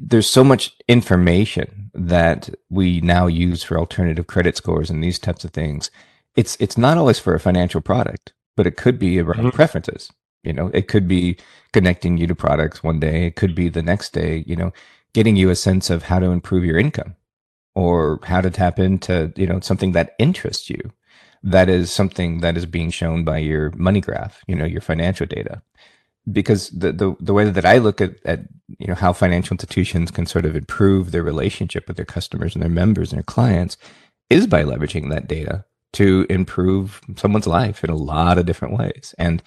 there's 0.00 0.28
so 0.28 0.42
much 0.44 0.74
information 0.88 1.90
that 1.94 2.50
we 2.70 3.00
now 3.00 3.26
use 3.26 3.62
for 3.62 3.78
alternative 3.78 4.26
credit 4.26 4.56
scores 4.56 4.90
and 4.90 5.02
these 5.02 5.18
types 5.18 5.44
of 5.44 5.52
things. 5.52 5.90
It's 6.36 6.56
it's 6.60 6.78
not 6.78 6.96
always 6.96 7.18
for 7.18 7.34
a 7.34 7.40
financial 7.40 7.80
product, 7.80 8.32
but 8.56 8.66
it 8.66 8.76
could 8.76 8.98
be 8.98 9.20
around 9.20 9.38
mm-hmm. 9.38 9.56
preferences. 9.56 10.10
You 10.42 10.54
know, 10.54 10.70
it 10.72 10.88
could 10.88 11.06
be 11.06 11.36
connecting 11.72 12.16
you 12.16 12.26
to 12.26 12.34
products 12.34 12.82
one 12.82 12.98
day. 12.98 13.26
It 13.26 13.36
could 13.36 13.54
be 13.54 13.68
the 13.68 13.82
next 13.82 14.12
day. 14.12 14.44
You 14.46 14.56
know, 14.56 14.72
getting 15.12 15.36
you 15.36 15.50
a 15.50 15.56
sense 15.56 15.90
of 15.90 16.04
how 16.04 16.18
to 16.18 16.26
improve 16.26 16.64
your 16.64 16.78
income 16.78 17.16
or 17.74 18.20
how 18.24 18.40
to 18.40 18.50
tap 18.50 18.78
into 18.78 19.32
you 19.36 19.46
know 19.46 19.60
something 19.60 19.92
that 19.92 20.14
interests 20.18 20.70
you 20.70 20.80
that 21.42 21.68
is 21.68 21.90
something 21.90 22.40
that 22.40 22.56
is 22.56 22.66
being 22.66 22.90
shown 22.90 23.24
by 23.24 23.38
your 23.38 23.70
money 23.72 24.00
graph 24.00 24.42
you 24.46 24.54
know 24.54 24.64
your 24.64 24.80
financial 24.80 25.26
data 25.26 25.62
because 26.30 26.68
the, 26.70 26.92
the 26.92 27.16
the 27.20 27.32
way 27.32 27.48
that 27.48 27.64
I 27.64 27.78
look 27.78 28.00
at 28.00 28.14
at 28.24 28.40
you 28.78 28.86
know 28.86 28.94
how 28.94 29.12
financial 29.12 29.54
institutions 29.54 30.10
can 30.10 30.26
sort 30.26 30.44
of 30.44 30.56
improve 30.56 31.10
their 31.10 31.22
relationship 31.22 31.88
with 31.88 31.96
their 31.96 32.06
customers 32.06 32.54
and 32.54 32.62
their 32.62 32.70
members 32.70 33.10
and 33.10 33.18
their 33.18 33.24
clients 33.24 33.76
is 34.28 34.46
by 34.46 34.62
leveraging 34.62 35.10
that 35.10 35.26
data 35.26 35.64
to 35.94 36.26
improve 36.30 37.00
someone's 37.16 37.46
life 37.46 37.82
in 37.82 37.90
a 37.90 37.96
lot 37.96 38.38
of 38.38 38.46
different 38.46 38.78
ways. 38.78 39.14
And 39.18 39.42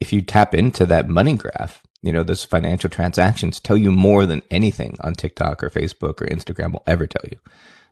if 0.00 0.12
you 0.12 0.22
tap 0.22 0.54
into 0.54 0.86
that 0.86 1.08
money 1.08 1.36
graph, 1.36 1.82
you 2.02 2.12
know, 2.12 2.22
those 2.22 2.44
financial 2.44 2.90
transactions 2.90 3.60
tell 3.60 3.76
you 3.76 3.90
more 3.90 4.26
than 4.26 4.42
anything 4.50 4.96
on 5.00 5.14
TikTok 5.14 5.62
or 5.62 5.70
Facebook 5.70 6.20
or 6.20 6.26
Instagram 6.26 6.72
will 6.72 6.84
ever 6.86 7.06
tell 7.06 7.24
you. 7.30 7.38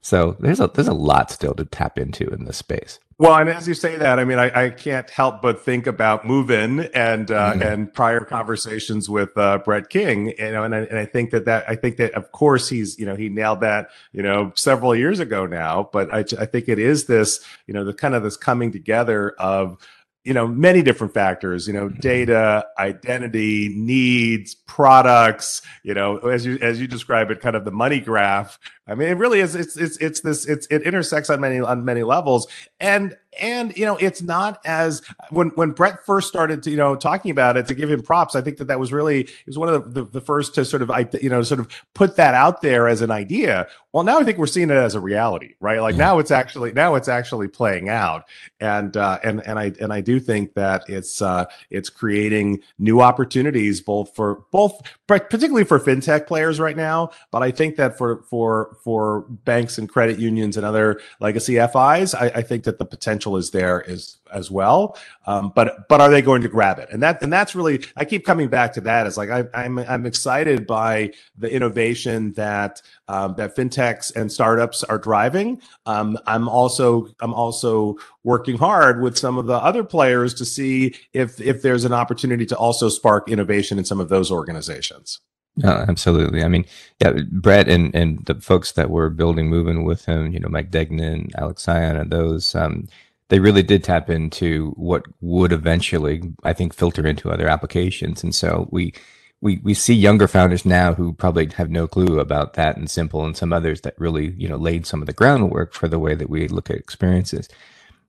So 0.01 0.37
there's 0.39 0.61
a 0.61 0.69
there's 0.69 0.87
a 0.87 0.95
lot 0.95 1.33
still 1.33 1.55
to 1.55 1.65
tap 1.65 1.99
into 1.99 2.29
in 2.29 2.45
this 2.45 2.59
space. 2.59 3.01
Well, 3.19 3.35
and 3.35 3.49
as 3.49 3.67
you 3.67 3.73
say 3.73 3.97
that, 3.97 4.19
I 4.21 4.25
mean, 4.25 4.39
I, 4.39 4.67
I 4.67 4.71
can't 4.71 5.09
help 5.09 5.41
but 5.41 5.65
think 5.65 5.87
about 5.87 6.27
Moven 6.27 6.81
and 6.95 7.31
uh, 7.31 7.53
mm-hmm. 7.53 7.63
and 7.63 7.93
prior 7.93 8.21
conversations 8.21 9.09
with 9.09 9.37
uh, 9.37 9.59
Brett 9.59 9.89
King, 9.89 10.35
you 10.39 10.53
know, 10.53 10.65
and 10.65 10.75
I, 10.75 10.79
and 10.81 10.99
I 10.99 11.07
think 11.07 11.31
that 11.31 11.47
that 11.47 11.65
I 11.69 11.77
think 11.77 11.97
that 11.97 12.13
of 12.13 12.31
course 12.31 12.69
he's 12.69 12.99
you 13.01 13.07
know 13.07 13.17
he 13.17 13.29
nailed 13.29 13.63
that 13.63 13.89
you 14.13 14.23
know 14.23 14.53
several 14.55 14.95
years 14.95 15.19
ago 15.19 15.47
now, 15.47 15.89
but 15.93 16.13
I 16.15 16.21
I 16.39 16.47
think 16.47 16.69
it 16.69 16.79
is 16.79 17.07
this 17.07 17.45
you 17.67 17.75
know 17.75 17.85
the 17.85 17.95
kind 17.95 18.15
of 18.15 18.23
this 18.23 18.37
coming 18.37 18.71
together 18.71 19.31
of 19.39 19.79
you 20.27 20.35
know 20.35 20.47
many 20.47 20.83
different 20.83 21.15
factors 21.15 21.69
you 21.69 21.73
know 21.73 21.89
mm-hmm. 21.89 22.01
data 22.01 22.67
identity 22.79 23.71
needs 23.77 24.57
products 24.57 25.63
you 25.85 25.95
know 25.95 26.19
as 26.19 26.45
you 26.45 26.59
as 26.61 26.81
you 26.81 26.89
describe 26.89 27.31
it 27.31 27.41
kind 27.41 27.55
of 27.55 27.65
the 27.65 27.71
money 27.71 28.01
graph 28.01 28.59
i 28.89 28.95
mean 28.95 29.09
it 29.09 29.17
really 29.17 29.39
is 29.39 29.55
it's 29.55 29.77
it's 29.77 29.97
it's 29.99 30.21
this 30.21 30.45
it's 30.47 30.67
it 30.67 30.83
intersects 30.83 31.31
on 31.31 31.41
many 31.41 31.61
on 31.61 31.85
many 31.85 32.03
levels 32.03 32.49
and 32.81 33.17
and 33.41 33.77
you 33.77 33.85
know 33.85 33.97
it's 33.97 34.23
not 34.23 34.61
as 34.65 35.03
when 35.31 35.49
when 35.51 35.71
brett 35.71 36.05
first 36.05 36.29
started 36.29 36.63
to 36.63 36.71
you 36.71 36.77
know 36.77 36.95
talking 36.97 37.31
about 37.31 37.57
it 37.57 37.67
to 37.67 37.75
give 37.75 37.91
him 37.91 38.03
props 38.03 38.35
i 38.35 38.41
think 38.41 38.57
that 38.57 38.67
that 38.67 38.79
was 38.79 38.93
really 38.93 39.25
he 39.25 39.45
was 39.47 39.59
one 39.59 39.69
of 39.69 39.95
the, 39.95 40.03
the, 40.03 40.11
the 40.13 40.21
first 40.21 40.55
to 40.55 40.65
sort 40.65 40.83
of 40.83 40.91
you 41.21 41.31
know 41.31 41.43
sort 41.43 41.61
of 41.61 41.69
put 41.95 42.17
that 42.17 42.35
out 42.35 42.63
there 42.63 42.89
as 42.89 43.01
an 43.01 43.11
idea. 43.11 43.67
Well 43.93 44.05
now 44.05 44.19
i 44.19 44.25
think 44.25 44.39
we're 44.39 44.47
seeing 44.47 44.71
it 44.71 44.75
as 44.75 44.95
a 44.95 45.01
reality 45.01 45.55
right? 45.61 45.81
Like 45.81 45.95
yeah. 45.95 46.07
now 46.07 46.19
it's 46.19 46.31
actually 46.31 46.73
now 46.73 46.95
it's 46.95 47.09
actually 47.09 47.49
playing 47.49 47.89
out. 47.89 48.25
And 48.61 48.97
uh 48.97 49.19
and 49.25 49.47
and 49.47 49.59
i 49.59 49.73
and 49.81 49.93
i 49.93 50.01
do 50.01 50.21
think 50.21 50.55
that 50.55 50.85
it's 50.89 51.23
uh 51.23 51.47
it's 51.71 51.89
creating 51.89 52.61
new 52.79 53.01
opportunities 53.01 53.81
both 53.81 54.15
for 54.15 54.45
both 54.53 54.81
particularly 55.07 55.65
for 55.65 55.79
fintech 55.79 56.27
players 56.27 56.61
right 56.61 56.77
now. 56.77 57.11
But 57.31 57.43
i 57.43 57.51
think 57.51 57.77
that 57.77 57.97
for 57.97 58.23
for 58.23 58.77
for 58.85 59.23
banks 59.45 59.79
and 59.79 59.89
credit 59.89 60.19
unions 60.19 60.57
and 60.57 60.67
other 60.67 61.01
legacy 61.21 61.55
fis 61.55 62.15
i, 62.15 62.31
I 62.35 62.43
think 62.43 62.65
that 62.65 62.79
the 62.79 62.85
potential 62.85 63.26
potential 63.27 63.37
is 63.37 63.51
there 63.51 63.89
as 63.89 64.19
as 64.33 64.51
well. 64.51 64.97
Um, 65.27 65.53
but 65.55 65.89
but 65.89 66.01
are 66.01 66.11
they 66.11 66.23
going 66.23 66.43
to 66.43 66.49
grab 66.49 66.79
it? 66.79 66.89
And 66.93 67.03
that 67.03 67.23
and 67.23 67.33
that's 67.33 67.55
really 67.55 67.85
I 67.97 68.05
keep 68.05 68.25
coming 68.25 68.49
back 68.49 68.73
to 68.75 68.81
that. 68.83 69.17
Like 69.17 69.31
I, 69.31 69.41
am 69.41 69.79
I'm, 69.79 69.79
I'm 69.79 70.07
excited 70.07 70.67
by 70.67 71.13
the 71.39 71.51
innovation 71.51 72.33
that 72.35 72.83
um, 73.09 73.35
that 73.37 73.57
fintechs 73.57 74.15
and 74.15 74.31
startups 74.31 74.85
are 74.85 74.99
driving. 74.99 75.61
Um, 75.87 76.19
I'm 76.27 76.49
also 76.49 77.09
I'm 77.21 77.35
also 77.35 77.97
working 78.25 78.59
hard 78.59 79.01
with 79.03 79.17
some 79.17 79.39
of 79.39 79.47
the 79.47 79.55
other 79.55 79.85
players 79.85 80.35
to 80.35 80.45
see 80.45 80.95
if 81.13 81.41
if 81.41 81.63
there's 81.63 81.85
an 81.85 81.93
opportunity 81.93 82.47
to 82.47 82.57
also 82.57 82.89
spark 82.89 83.29
innovation 83.29 83.79
in 83.79 83.85
some 83.85 84.01
of 84.01 84.09
those 84.09 84.31
organizations. 84.31 85.21
No, 85.59 85.71
absolutely. 85.89 86.45
I 86.45 86.49
mean, 86.49 86.67
yeah, 87.01 87.13
Brett 87.31 87.67
and, 87.67 87.95
and 87.95 88.23
the 88.27 88.35
folks 88.35 88.73
that 88.73 88.91
were 88.91 89.09
building 89.09 89.49
Moven 89.49 89.85
with 89.85 90.05
him, 90.05 90.31
you 90.31 90.39
know, 90.39 90.51
Mike 90.51 90.71
Degnan, 90.71 91.31
Alex 91.39 91.65
Sion, 91.65 91.97
and 91.97 92.11
those, 92.11 92.55
um, 92.55 92.87
they 93.29 93.41
really 93.41 93.63
did 93.63 93.83
tap 93.83 94.09
into 94.09 94.71
what 94.77 95.05
would 95.21 95.53
eventually, 95.53 96.23
I 96.45 96.53
think, 96.53 96.75
filter 96.75 97.07
into 97.07 97.31
other 97.31 97.49
applications. 97.49 98.23
And 98.23 98.35
so 98.35 98.69
we 98.71 98.95
we 99.41 99.61
we 99.63 99.75
see 99.75 99.95
younger 99.95 100.29
founders 100.29 100.65
now 100.65 100.95
who 100.95 101.13
probably 101.13 101.49
have 101.57 101.71
no 101.71 101.87
clue 101.87 102.21
about 102.21 102.55
that 102.55 102.77
and 102.77 102.91
simple 102.91 103.25
and 103.25 103.37
some 103.37 103.53
others 103.53 103.83
that 103.83 103.95
really 103.99 104.35
you 104.39 104.49
know 104.49 104.57
laid 104.57 104.87
some 104.87 105.03
of 105.03 105.07
the 105.07 105.13
groundwork 105.13 105.75
for 105.75 105.89
the 105.89 105.99
way 105.99 106.15
that 106.15 106.31
we 106.31 106.49
look 106.49 106.71
at 106.71 106.77
experiences. 106.77 107.49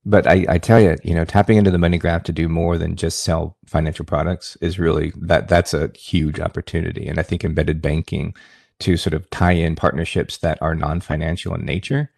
But 0.06 0.25
I, 0.25 0.45
I 0.47 0.58
tell 0.58 0.80
you, 0.80 0.95
you 1.03 1.13
know, 1.13 1.25
tapping 1.25 1.58
into 1.58 1.71
the 1.71 1.77
money 1.77 1.97
graph 1.97 2.23
to 2.23 2.32
do 2.32 2.47
more 2.47 2.77
than 2.77 2.95
just 2.95 3.23
sell 3.23 3.58
financial 3.65 4.06
products 4.06 4.56
is 4.62 4.80
really 4.80 5.12
that 5.17 5.49
that's 5.49 5.73
a 5.73 5.91
huge 5.97 6.39
opportunity. 6.39 7.08
And 7.08 7.19
I 7.19 7.23
think 7.23 7.43
embedded 7.43 7.82
banking 7.82 8.34
to 8.80 8.95
sort 8.95 9.13
of 9.13 9.30
tie 9.32 9.51
in 9.51 9.75
partnerships 9.75 10.38
that 10.38 10.62
are 10.62 10.75
non-financial 10.75 11.53
in 11.56 11.65
nature 11.65 12.10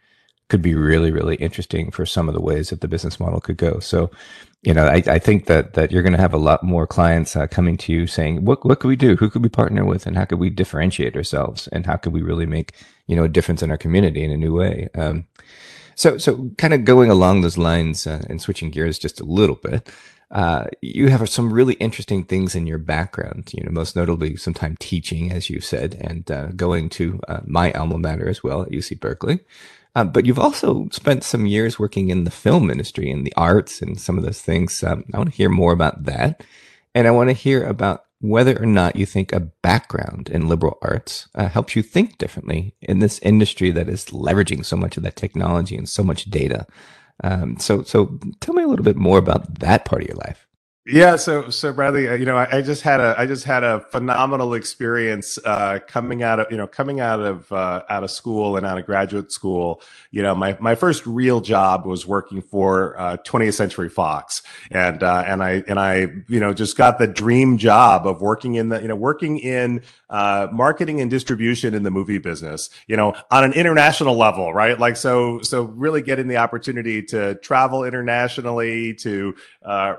could 0.50 0.62
be 0.62 0.76
really, 0.76 1.12
really 1.12 1.36
interesting 1.38 1.92
for 1.92 2.06
some 2.06 2.28
of 2.28 2.36
the 2.36 2.42
ways 2.42 2.70
that 2.70 2.82
the 2.82 2.88
business 2.88 3.20
model 3.20 3.40
could 3.42 3.58
go. 3.58 3.80
So, 3.80 4.12
you 4.64 4.74
know, 4.74 4.88
I, 4.88 5.04
I 5.08 5.20
think 5.20 5.46
that 5.46 5.74
that 5.76 5.92
you're 5.92 6.04
going 6.04 6.14
to 6.14 6.22
have 6.22 6.34
a 6.34 6.38
lot 6.38 6.64
more 6.64 6.88
clients 6.88 7.36
uh, 7.36 7.48
coming 7.48 7.78
to 7.78 7.94
you 7.94 8.08
saying, 8.08 8.46
"What 8.46 8.66
what 8.66 8.80
could 8.82 8.90
we 8.90 8.98
do? 8.98 9.16
Who 9.16 9.30
could 9.30 9.44
we 9.44 9.50
partner 9.50 9.86
with? 9.86 10.08
And 10.08 10.18
how 10.18 10.26
could 10.26 10.40
we 10.40 10.50
differentiate 10.50 11.16
ourselves? 11.16 11.68
And 11.70 11.86
how 11.86 11.98
could 11.98 12.14
we 12.14 12.22
really 12.22 12.46
make 12.48 12.74
you 13.08 13.16
know 13.16 13.24
a 13.24 13.30
difference 13.30 13.64
in 13.64 13.72
our 13.72 13.78
community 13.78 14.24
in 14.24 14.32
a 14.32 14.38
new 14.38 14.54
way?" 14.54 14.90
Um, 14.96 15.26
so, 15.96 16.18
so 16.18 16.50
kind 16.58 16.74
of 16.74 16.86
going 16.86 17.12
along 17.12 17.42
those 17.42 17.58
lines 17.58 18.08
uh, 18.08 18.24
and 18.30 18.42
switching 18.42 18.72
gears 18.72 19.00
just 19.00 19.20
a 19.20 19.26
little 19.26 19.58
bit. 19.58 19.90
Uh, 20.32 20.66
you 20.82 21.10
have 21.10 21.28
some 21.30 21.52
really 21.52 21.74
interesting 21.76 22.24
things 22.24 22.56
in 22.56 22.68
your 22.68 22.78
background, 22.78 23.52
you 23.54 23.64
know, 23.64 23.72
most 23.72 23.96
notably 23.96 24.38
some 24.38 24.54
time 24.54 24.78
teaching, 24.80 25.32
as 25.32 25.50
you 25.50 25.60
said, 25.60 25.98
and 26.02 26.32
uh, 26.32 26.48
going 26.56 26.90
to 26.90 27.20
uh, 27.28 27.42
my 27.46 27.74
alma 27.74 27.98
mater 27.98 28.30
as 28.30 28.44
well 28.44 28.62
at 28.62 28.70
UC 28.70 29.00
Berkeley. 29.00 29.42
Uh, 29.96 30.04
but 30.04 30.26
you've 30.26 30.40
also 30.40 30.88
spent 30.92 31.24
some 31.24 31.46
years 31.46 31.80
working 31.80 32.10
in 32.10 32.24
the 32.24 32.32
film 32.32 32.70
industry 32.70 33.10
and 33.12 33.26
the 33.26 33.34
arts 33.36 33.82
and 33.82 34.00
some 34.00 34.18
of 34.18 34.24
those 34.24 34.42
things. 34.42 34.84
Um, 34.84 35.04
I 35.14 35.18
want 35.18 35.32
to 35.32 35.36
hear 35.36 35.50
more 35.50 35.74
about 35.74 36.06
that. 36.06 36.44
And 36.94 37.08
I 37.08 37.12
want 37.12 37.30
to 37.30 37.34
hear 37.34 37.64
about 37.64 38.06
whether 38.22 38.62
or 38.62 38.66
not 38.66 38.96
you 38.96 39.06
think 39.06 39.32
a 39.32 39.40
background 39.40 40.30
in 40.30 40.50
liberal 40.50 40.78
arts 40.82 41.28
uh, 41.36 41.48
helps 41.48 41.76
you 41.76 41.82
think 41.82 42.18
differently 42.18 42.76
in 42.82 43.00
this 43.00 43.20
industry 43.20 43.72
that 43.72 43.88
is 43.88 44.06
leveraging 44.06 44.66
so 44.66 44.76
much 44.76 44.98
of 44.98 45.04
that 45.04 45.16
technology 45.16 45.78
and 45.78 45.88
so 45.88 46.04
much 46.04 46.26
data. 46.26 46.68
Um, 47.24 47.58
so, 47.60 47.84
so 47.84 48.20
tell 48.42 48.54
me 48.54 48.64
a 48.64 48.68
little 48.68 48.84
bit 48.86 48.98
more 48.98 49.18
about 49.18 49.60
that 49.60 49.86
part 49.86 50.02
of 50.02 50.08
your 50.08 50.18
life. 50.18 50.49
Yeah, 50.92 51.18
so 51.18 51.52
so 51.52 51.72
Bradley, 51.72 52.08
uh, 52.08 52.16
you 52.16 52.26
know, 52.26 52.36
I, 52.36 52.58
I, 52.58 52.62
just 52.64 52.82
had 52.82 53.00
a 53.00 53.14
I 53.16 53.28
just 53.28 53.44
had 53.44 53.64
a 53.64 53.82
phenomenal 53.92 54.56
experience 54.56 55.38
uh, 55.46 55.78
coming 55.88 56.24
out 56.24 56.40
of 56.40 56.48
you 56.50 56.58
know 56.58 56.66
coming 56.66 57.00
out 57.00 57.20
of 57.20 57.52
uh, 57.52 57.84
out 57.90 58.04
of 58.04 58.10
school 58.10 58.58
and 58.58 58.66
out 58.66 58.80
of 58.80 58.88
graduate 58.88 59.32
school. 59.32 59.84
You 60.10 60.24
know, 60.24 60.34
my 60.34 60.58
my 60.60 60.74
first 60.74 61.06
real 61.06 61.42
job 61.42 61.86
was 61.86 62.08
working 62.08 62.42
for 62.42 63.00
uh, 63.00 63.18
20th 63.18 63.54
Century 63.54 63.90
Fox, 63.90 64.42
and 64.72 65.04
uh, 65.04 65.24
and 65.28 65.44
I 65.44 65.64
and 65.68 65.80
I 65.80 66.08
you 66.28 66.40
know 66.40 66.54
just 66.54 66.76
got 66.76 66.98
the 66.98 67.08
dream 67.08 67.60
job 67.60 68.08
of 68.08 68.22
working 68.22 68.56
in 68.56 68.70
the 68.70 68.82
you 68.82 68.88
know 68.88 68.96
working 68.96 69.38
in 69.38 69.84
uh, 70.10 70.48
marketing 70.52 71.02
and 71.02 71.12
distribution 71.12 71.76
in 71.76 71.84
the 71.84 71.92
movie 71.92 72.18
business. 72.18 72.72
You 72.88 72.98
know, 72.98 73.14
on 73.30 73.44
an 73.44 73.54
international 73.54 74.18
level, 74.18 74.56
right? 74.56 74.80
Like 74.80 74.98
so 74.98 75.40
so 75.42 75.64
really 75.64 76.02
getting 76.02 76.28
the 76.28 76.38
opportunity 76.38 77.04
to 77.04 77.36
travel 77.36 77.84
internationally 77.84 78.96
to 78.96 79.36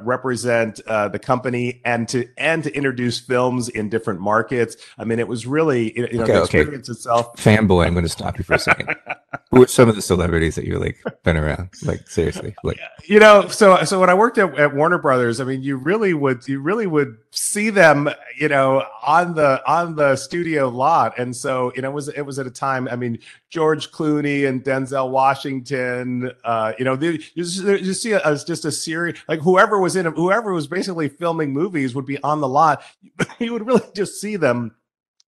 represent 0.00 0.80
uh, 0.87 1.09
the 1.09 1.19
company 1.19 1.81
and 1.85 2.09
to 2.09 2.29
and 2.37 2.62
to 2.64 2.75
introduce 2.75 3.19
films 3.19 3.69
in 3.69 3.88
different 3.88 4.21
markets. 4.21 4.77
I 4.99 5.05
mean, 5.05 5.19
it 5.19 5.29
was 5.29 5.47
really 5.47 5.97
you 5.97 6.19
know 6.19 6.23
okay, 6.25 6.33
the 6.33 6.43
experience 6.43 6.88
okay. 6.88 6.97
itself. 6.97 7.37
Fanboy, 7.37 7.87
I'm 7.87 7.95
going 7.95 8.05
to 8.05 8.09
stop 8.09 8.38
you 8.38 8.45
for 8.45 8.55
a 8.55 8.59
second. 8.59 8.95
Who 9.51 9.62
are 9.62 9.66
some 9.66 9.88
of 9.88 9.97
the 9.97 10.03
celebrities 10.03 10.55
that 10.55 10.64
you 10.64 10.79
like 10.79 11.03
been 11.25 11.37
around? 11.37 11.71
Like 11.85 12.09
seriously, 12.09 12.55
like 12.62 12.79
you 13.05 13.19
know. 13.19 13.49
So 13.49 13.83
so 13.85 13.99
when 13.99 14.09
I 14.09 14.14
worked 14.14 14.38
at, 14.38 14.57
at 14.59 14.75
Warner 14.75 14.99
Brothers, 14.99 15.40
I 15.40 15.45
mean, 15.45 15.62
you 15.62 15.77
really 15.77 16.14
would 16.14 16.47
you 16.47 16.61
really 16.61 16.87
would 16.87 17.16
see 17.33 17.71
them, 17.71 18.11
you 18.37 18.49
know, 18.49 18.85
on 19.05 19.35
the 19.35 19.62
on 19.71 19.95
the 19.95 20.16
studio 20.16 20.69
lot, 20.69 21.19
and 21.19 21.35
so 21.35 21.73
you 21.75 21.83
know 21.83 21.90
it 21.90 21.95
was 21.95 22.09
it 22.09 22.23
was 22.23 22.38
at 22.38 22.47
a 22.47 22.51
time. 22.51 22.88
I 22.88 22.97
mean, 22.97 23.19
George 23.49 23.90
Clooney 23.90 24.49
and 24.49 24.62
Denzel 24.64 25.11
Washington. 25.11 26.33
Uh, 26.45 26.73
you 26.79 26.85
know, 26.85 26.95
you, 26.95 27.19
just, 27.19 27.62
you 27.62 27.95
see 27.95 28.12
a, 28.12 28.37
just 28.37 28.64
a 28.64 28.73
series 28.73 29.16
like 29.29 29.40
whoever 29.40 29.79
was 29.79 29.97
in 29.97 30.07
whoever 30.07 30.53
was 30.53 30.66
basically 30.66 31.09
filming 31.09 31.53
movies 31.53 31.95
would 31.95 32.07
be 32.07 32.21
on 32.23 32.40
the 32.40 32.49
lot. 32.49 32.83
You 33.38 33.55
would 33.55 33.66
really 33.66 33.83
just 33.95 34.21
see 34.21 34.37
them 34.37 34.75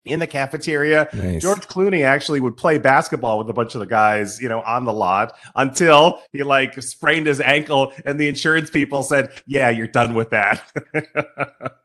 in 0.05 0.19
the 0.19 0.27
cafeteria. 0.27 1.09
Nice. 1.13 1.43
George 1.43 1.67
Clooney 1.69 2.05
actually 2.05 2.41
would 2.41 2.57
play 2.57 2.79
basketball 2.79 3.39
with 3.39 3.49
a 3.49 3.53
bunch 3.53 3.75
of 3.75 3.81
the 3.81 3.87
guys, 3.87 4.41
you 4.41 4.49
know, 4.49 4.61
on 4.63 4.85
the 4.85 4.93
lot 4.93 5.35
until 5.55 6.21
he 6.33 6.43
like 6.43 6.81
sprained 6.83 7.27
his 7.27 7.41
ankle 7.41 7.93
and 8.05 8.19
the 8.19 8.29
insurance 8.29 8.71
people 8.71 9.03
said, 9.03 9.31
"Yeah, 9.47 9.71
you're 9.71 9.87
done 9.87 10.15
with 10.15 10.31
that." 10.31 10.63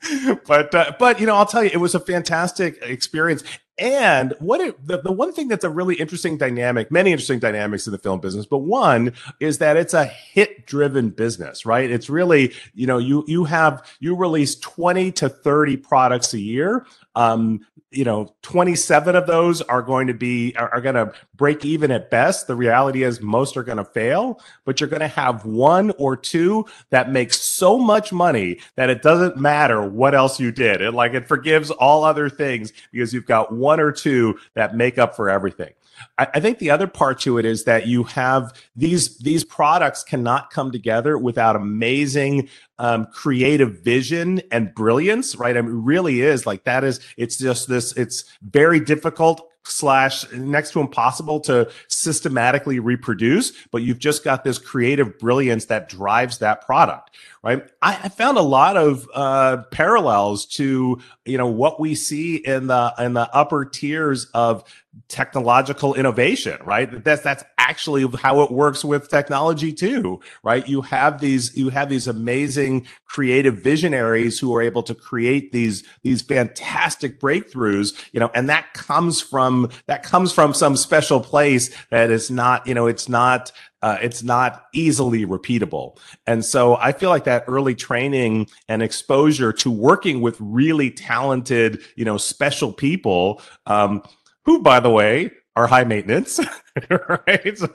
but 0.46 0.74
uh, 0.74 0.92
but 0.98 1.20
you 1.20 1.26
know, 1.26 1.34
I'll 1.34 1.46
tell 1.46 1.64
you, 1.64 1.70
it 1.72 1.78
was 1.78 1.94
a 1.94 2.00
fantastic 2.00 2.78
experience. 2.82 3.42
And 3.78 4.34
what 4.40 4.60
it, 4.60 4.86
the, 4.86 5.00
the 5.00 5.12
one 5.12 5.32
thing 5.32 5.46
that's 5.46 5.62
a 5.62 5.70
really 5.70 5.94
interesting 5.94 6.36
dynamic, 6.36 6.90
many 6.90 7.12
interesting 7.12 7.38
dynamics 7.38 7.86
in 7.86 7.92
the 7.92 7.98
film 7.98 8.18
business, 8.18 8.44
but 8.44 8.58
one 8.58 9.12
is 9.38 9.58
that 9.58 9.76
it's 9.76 9.94
a 9.94 10.04
hit 10.04 10.66
driven 10.66 11.10
business, 11.10 11.64
right? 11.64 11.88
It's 11.88 12.10
really, 12.10 12.52
you 12.74 12.88
know, 12.88 12.98
you 12.98 13.24
you 13.28 13.44
have 13.44 13.88
you 14.00 14.16
release 14.16 14.56
20 14.56 15.12
to 15.12 15.28
30 15.28 15.76
products 15.76 16.34
a 16.34 16.40
year. 16.40 16.86
Um, 17.14 17.64
you 17.90 18.04
know 18.04 18.34
27 18.42 19.16
of 19.16 19.26
those 19.26 19.62
are 19.62 19.82
going 19.82 20.06
to 20.06 20.14
be 20.14 20.54
are, 20.56 20.68
are 20.74 20.80
going 20.80 20.94
to 20.94 21.12
break 21.36 21.64
even 21.64 21.90
at 21.90 22.10
best. 22.10 22.46
The 22.46 22.54
reality 22.54 23.02
is 23.02 23.20
most 23.20 23.56
are 23.56 23.62
going 23.62 23.78
to 23.78 23.84
fail 23.84 24.40
but 24.64 24.80
you're 24.80 24.90
going 24.90 25.00
to 25.00 25.08
have 25.08 25.44
one 25.44 25.92
or 25.98 26.16
two 26.16 26.66
that 26.90 27.10
makes 27.10 27.40
so 27.40 27.78
much 27.78 28.12
money 28.12 28.58
that 28.76 28.90
it 28.90 29.02
doesn't 29.02 29.36
matter 29.36 29.82
what 29.82 30.14
else 30.14 30.38
you 30.38 30.52
did. 30.52 30.82
It 30.82 30.92
like 30.92 31.14
it 31.14 31.26
forgives 31.26 31.70
all 31.70 32.04
other 32.04 32.28
things 32.28 32.72
because 32.92 33.14
you've 33.14 33.26
got 33.26 33.52
one 33.52 33.80
or 33.80 33.92
two 33.92 34.38
that 34.54 34.76
make 34.76 34.98
up 34.98 35.16
for 35.16 35.30
everything 35.30 35.72
I, 36.18 36.28
I 36.34 36.40
think 36.40 36.58
the 36.58 36.70
other 36.70 36.86
part 36.86 37.20
to 37.20 37.38
it 37.38 37.44
is 37.44 37.64
that 37.64 37.86
you 37.86 38.04
have 38.04 38.52
these 38.76 39.18
these 39.18 39.44
products 39.44 40.02
cannot 40.02 40.50
come 40.50 40.70
together 40.70 41.18
without 41.18 41.56
amazing 41.56 42.48
um, 42.78 43.06
creative 43.06 43.80
vision 43.80 44.40
and 44.50 44.74
brilliance, 44.74 45.36
right? 45.36 45.56
I 45.56 45.60
mean, 45.62 45.84
really 45.84 46.22
is 46.22 46.46
like 46.46 46.64
that 46.64 46.84
is 46.84 47.00
it's 47.16 47.36
just 47.36 47.68
this, 47.68 47.92
it's 47.96 48.24
very 48.42 48.80
difficult 48.80 49.42
slash 49.70 50.30
next 50.32 50.72
to 50.72 50.80
impossible 50.80 51.40
to 51.40 51.70
systematically 51.88 52.78
reproduce, 52.78 53.52
but 53.70 53.82
you've 53.82 53.98
just 53.98 54.24
got 54.24 54.44
this 54.44 54.58
creative 54.58 55.18
brilliance 55.18 55.66
that 55.66 55.88
drives 55.88 56.38
that 56.38 56.64
product, 56.64 57.10
right? 57.42 57.62
I, 57.82 57.98
I 58.04 58.08
found 58.08 58.38
a 58.38 58.42
lot 58.42 58.76
of 58.76 59.08
uh, 59.14 59.58
parallels 59.70 60.46
to 60.46 61.00
you 61.24 61.38
know 61.38 61.46
what 61.46 61.80
we 61.80 61.94
see 61.94 62.36
in 62.36 62.68
the 62.68 62.94
in 62.98 63.14
the 63.14 63.28
upper 63.34 63.64
tiers 63.64 64.26
of 64.34 64.64
technological 65.08 65.94
innovation, 65.94 66.58
right? 66.64 67.04
That's 67.04 67.22
that's 67.22 67.44
actually 67.68 68.06
how 68.22 68.40
it 68.40 68.50
works 68.50 68.84
with 68.84 69.08
technology 69.08 69.72
too, 69.72 70.20
right? 70.42 70.66
You 70.66 70.80
have 70.82 71.20
these 71.20 71.56
you 71.56 71.68
have 71.68 71.88
these 71.90 72.08
amazing 72.08 72.86
creative 73.04 73.58
visionaries 73.58 74.38
who 74.38 74.54
are 74.56 74.62
able 74.62 74.82
to 74.84 74.94
create 74.94 75.52
these 75.52 75.84
these 76.02 76.22
fantastic 76.22 77.20
breakthroughs, 77.20 77.94
you 78.12 78.20
know, 78.20 78.30
and 78.34 78.48
that 78.48 78.72
comes 78.72 79.20
from 79.20 79.70
that 79.86 80.02
comes 80.02 80.32
from 80.32 80.54
some 80.54 80.76
special 80.76 81.20
place 81.20 81.70
that 81.90 82.10
is 82.10 82.30
not, 82.30 82.66
you 82.66 82.74
know, 82.74 82.86
it's 82.86 83.08
not 83.08 83.52
uh, 83.82 83.98
it's 84.00 84.22
not 84.22 84.64
easily 84.72 85.24
repeatable. 85.24 85.98
And 86.26 86.44
so 86.44 86.76
I 86.76 86.92
feel 86.92 87.10
like 87.10 87.24
that 87.24 87.44
early 87.46 87.74
training 87.74 88.48
and 88.68 88.82
exposure 88.82 89.52
to 89.52 89.70
working 89.70 90.20
with 90.20 90.36
really 90.40 90.90
talented, 90.90 91.80
you 91.96 92.04
know, 92.04 92.16
special 92.16 92.72
people, 92.72 93.40
um, 93.66 94.02
who, 94.44 94.62
by 94.62 94.80
the 94.80 94.90
way, 94.90 95.30
are 95.58 95.66
high 95.66 95.84
maintenance, 95.84 96.38
right? 96.90 97.58
So, 97.58 97.66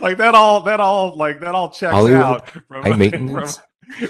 like 0.00 0.18
that 0.18 0.32
all, 0.34 0.60
that 0.62 0.78
all, 0.80 1.16
like 1.16 1.40
that 1.40 1.54
all 1.54 1.68
checks 1.70 1.92
Hollywood, 1.92 2.22
out. 2.22 2.50
From, 2.50 2.82
high 2.82 2.92
maintenance. 2.96 3.56
From, 3.56 3.64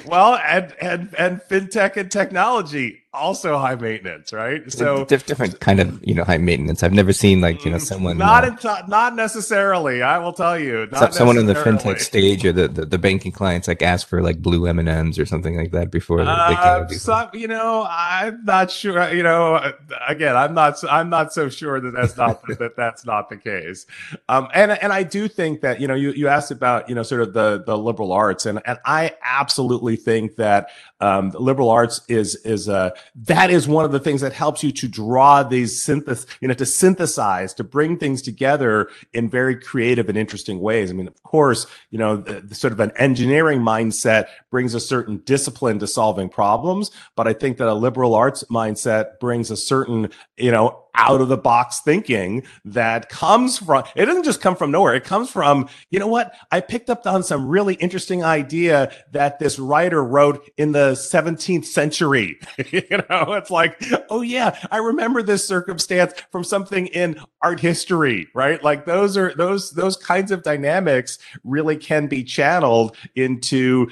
well, 0.07 0.35
and 0.37 0.75
and 0.81 1.15
and 1.17 1.41
fintech 1.49 1.97
and 1.97 2.11
technology 2.11 3.03
also 3.19 3.59
high 3.59 3.75
maintenance, 3.75 4.33
right? 4.33 4.71
So 4.73 5.05
different 5.05 5.61
kind 5.61 5.81
of 5.81 6.01
you 6.07 6.15
know 6.15 6.25
high 6.25 6.39
maintenance. 6.39 6.83
I've 6.83 6.93
never 6.93 7.13
seen 7.13 7.41
like 7.41 7.65
you 7.65 7.71
know 7.71 7.79
mm, 7.79 7.83
someone 7.83 8.19
not 8.19 8.65
uh, 8.65 8.83
not 8.89 9.15
necessarily. 9.15 10.03
I 10.03 10.19
will 10.19 10.33
tell 10.33 10.59
you, 10.59 10.89
someone 11.11 11.37
in 11.39 11.47
the 11.47 11.55
fintech 11.55 12.01
stage 12.01 12.45
or 12.45 12.53
the, 12.53 12.69
the, 12.69 12.87
the 12.87 12.99
banking 12.99 13.33
clients 13.33 13.69
like 13.69 13.83
ask 13.83 14.07
for 14.07 14.23
like 14.23 14.41
blue 14.41 14.67
M 14.67 14.79
and 14.79 14.89
M's 14.89 15.19
or 15.19 15.27
something 15.27 15.57
like 15.57 15.73
that 15.73 15.91
before 15.91 16.21
uh, 16.21 16.49
they 16.49 16.55
can. 16.55 16.99
Some, 16.99 17.31
you 17.35 17.49
know, 17.49 17.87
I'm 17.89 18.45
not 18.45 18.71
sure. 18.71 19.13
You 19.13 19.23
know, 19.23 19.73
again, 20.07 20.37
I'm 20.37 20.55
not 20.55 20.83
I'm 20.89 21.11
not 21.11 21.33
so 21.33 21.49
sure 21.49 21.81
that 21.81 21.91
that's 21.91 22.17
not 22.17 22.43
that 22.59 22.77
that's 22.77 23.05
not 23.05 23.29
the 23.29 23.37
case. 23.37 23.87
Um, 24.29 24.49
and 24.55 24.73
and 24.73 24.93
I 24.93 25.03
do 25.03 25.29
think 25.29 25.61
that 25.63 25.81
you 25.81 25.89
know 25.89 25.95
you 25.95 26.13
you 26.13 26.29
asked 26.29 26.51
about 26.51 26.89
you 26.89 26.95
know 26.95 27.03
sort 27.03 27.23
of 27.23 27.33
the 27.33 27.63
the 27.65 27.77
liberal 27.77 28.13
arts 28.13 28.47
and 28.47 28.61
and 28.65 28.79
I 28.85 29.15
absolutely 29.23 29.97
think 29.97 30.37
that 30.37 30.71
um, 31.01 31.31
liberal 31.31 31.71
arts 31.71 32.01
is 32.09 32.37
is 32.37 32.69
a 32.69 32.93
that 33.15 33.51
is 33.51 33.69
one 33.69 33.85
of 33.85 33.93
the 33.93 34.01
things 34.01 34.21
that 34.21 34.33
helps 34.33 34.63
you 34.63 34.73
to 34.73 34.89
draw 34.89 35.43
these 35.43 35.83
synthesis, 35.83 36.27
you 36.41 36.49
know, 36.49 36.55
to 36.55 36.67
synthesize, 36.67 37.55
to 37.55 37.65
bring 37.65 37.97
things 37.97 38.23
together 38.23 38.89
in 39.13 39.29
very 39.29 39.57
creative 39.57 40.09
and 40.09 40.19
interesting 40.19 40.61
ways. 40.61 40.91
I 40.91 40.95
mean, 40.95 41.09
of 41.09 41.23
course, 41.23 41.67
you 41.91 41.99
know, 41.99 42.17
the, 42.17 42.41
the 42.41 42.55
sort 42.55 42.73
of 42.73 42.81
an 42.81 42.93
engineering 42.97 43.61
mindset 43.61 44.27
brings 44.51 44.75
a 44.75 44.81
certain 44.81 45.19
discipline 45.19 45.79
to 45.79 45.87
solving 45.87 46.29
problems, 46.29 46.91
but 47.17 47.27
I 47.27 47.33
think 47.33 47.59
that 47.59 47.69
a 47.69 47.75
liberal 47.75 48.15
arts 48.15 48.45
mindset 48.51 49.19
brings 49.21 49.51
a 49.51 49.57
certain, 49.57 50.11
you 50.37 50.51
know, 50.51 50.85
out 50.99 51.21
of 51.21 51.29
the 51.29 51.37
box 51.37 51.81
thinking 51.81 52.43
that 52.65 53.09
comes 53.09 53.59
from 53.59 53.85
it 53.97 54.05
doesn't 54.05 54.25
just 54.25 54.41
come 54.41 54.57
from 54.57 54.71
nowhere. 54.71 54.95
It 54.95 55.05
comes 55.05 55.31
from 55.31 55.69
you 55.91 55.99
know 55.99 56.09
what? 56.09 56.35
I 56.51 56.61
picked 56.61 56.91
up 56.91 57.07
on 57.07 57.23
some 57.23 57.49
really 57.49 57.75
interesting 57.75 58.23
idea 58.23 58.93
that 59.13 59.39
this 59.39 59.59
writer 59.59 60.05
wrote 60.05 60.47
in 60.57 60.73
the 60.73 60.93
17th 60.93 61.65
century. 61.65 62.39
You 62.71 62.83
know 63.09 63.33
it's 63.33 63.51
like 63.51 63.83
oh 64.11 64.21
yeah 64.21 64.57
i 64.71 64.77
remember 64.77 65.23
this 65.23 65.47
circumstance 65.47 66.13
from 66.31 66.45
something 66.45 66.87
in 66.89 67.19
art 67.41 67.61
history 67.61 68.29
right? 68.35 68.63
Like 68.63 68.85
those 68.85 69.17
are 69.17 69.35
those 69.35 69.73
those 69.73 69.97
kinds 69.97 70.31
of 70.31 70.43
dynamics 70.43 71.19
really 71.45 71.77
can 71.77 72.07
be 72.07 72.25
channeled 72.25 72.97
into 73.15 73.89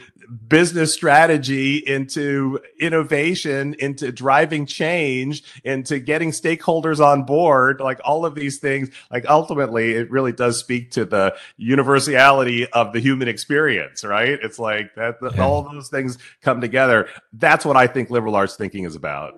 business 0.48 0.92
strategy 0.92 1.76
into 1.76 2.58
innovation 2.80 3.74
into 3.78 4.10
driving 4.12 4.66
change 4.66 5.42
into 5.64 5.98
getting 5.98 6.30
stakeholders 6.30 7.04
on 7.04 7.24
board 7.24 7.80
like 7.80 8.00
all 8.04 8.24
of 8.24 8.34
these 8.34 8.58
things 8.58 8.88
like 9.10 9.24
ultimately 9.28 9.92
it 9.92 10.10
really 10.10 10.32
does 10.32 10.58
speak 10.58 10.90
to 10.90 11.04
the 11.04 11.34
universality 11.56 12.66
of 12.72 12.92
the 12.92 13.00
human 13.00 13.28
experience 13.28 14.04
right? 14.04 14.38
It's 14.42 14.58
like 14.58 14.94
that 14.94 15.16
yeah. 15.22 15.42
all 15.42 15.62
those 15.62 15.88
things 15.88 16.18
come 16.42 16.60
together. 16.60 17.08
That's 17.32 17.64
what 17.64 17.76
i 17.76 17.86
think 17.86 18.10
liberal 18.10 18.34
arts 18.34 18.56
thinking 18.56 18.84
is 18.84 18.94
about 18.96 19.34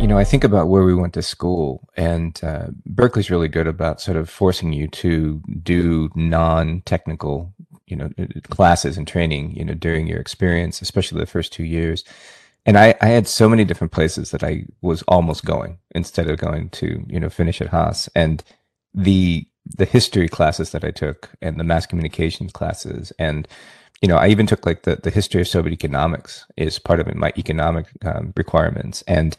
You 0.00 0.06
know, 0.06 0.16
I 0.16 0.22
think 0.22 0.44
about 0.44 0.68
where 0.68 0.84
we 0.84 0.94
went 0.94 1.14
to 1.14 1.22
school, 1.22 1.88
and 1.96 2.38
uh, 2.44 2.68
Berkeley's 2.86 3.32
really 3.32 3.48
good 3.48 3.66
about 3.66 4.00
sort 4.00 4.16
of 4.16 4.30
forcing 4.30 4.72
you 4.72 4.86
to 4.88 5.42
do 5.60 6.08
non-technical, 6.14 7.52
you 7.88 7.96
know, 7.96 8.08
uh, 8.16 8.26
classes 8.48 8.96
and 8.96 9.08
training, 9.08 9.56
you 9.56 9.64
know, 9.64 9.74
during 9.74 10.06
your 10.06 10.20
experience, 10.20 10.80
especially 10.80 11.18
the 11.18 11.26
first 11.26 11.52
two 11.52 11.64
years. 11.64 12.04
And 12.64 12.78
I, 12.78 12.94
I 13.00 13.08
had 13.08 13.26
so 13.26 13.48
many 13.48 13.64
different 13.64 13.92
places 13.92 14.30
that 14.30 14.44
I 14.44 14.66
was 14.82 15.02
almost 15.08 15.44
going 15.44 15.78
instead 15.96 16.30
of 16.30 16.38
going 16.38 16.70
to, 16.70 17.04
you 17.08 17.18
know, 17.18 17.28
finish 17.28 17.60
at 17.60 17.68
Haas. 17.68 18.08
And 18.14 18.44
the 18.94 19.48
the 19.66 19.84
history 19.84 20.28
classes 20.28 20.70
that 20.70 20.84
I 20.84 20.92
took, 20.92 21.28
and 21.42 21.58
the 21.58 21.64
mass 21.64 21.86
communications 21.86 22.52
classes, 22.52 23.12
and 23.18 23.48
you 24.00 24.06
know, 24.06 24.16
I 24.16 24.28
even 24.28 24.46
took 24.46 24.64
like 24.64 24.82
the 24.82 24.96
the 24.96 25.10
history 25.10 25.40
of 25.40 25.48
Soviet 25.48 25.72
economics 25.72 26.46
is 26.56 26.78
part 26.78 27.00
of 27.00 27.12
my 27.16 27.32
economic 27.36 27.86
um, 28.04 28.32
requirements, 28.36 29.02
and 29.08 29.36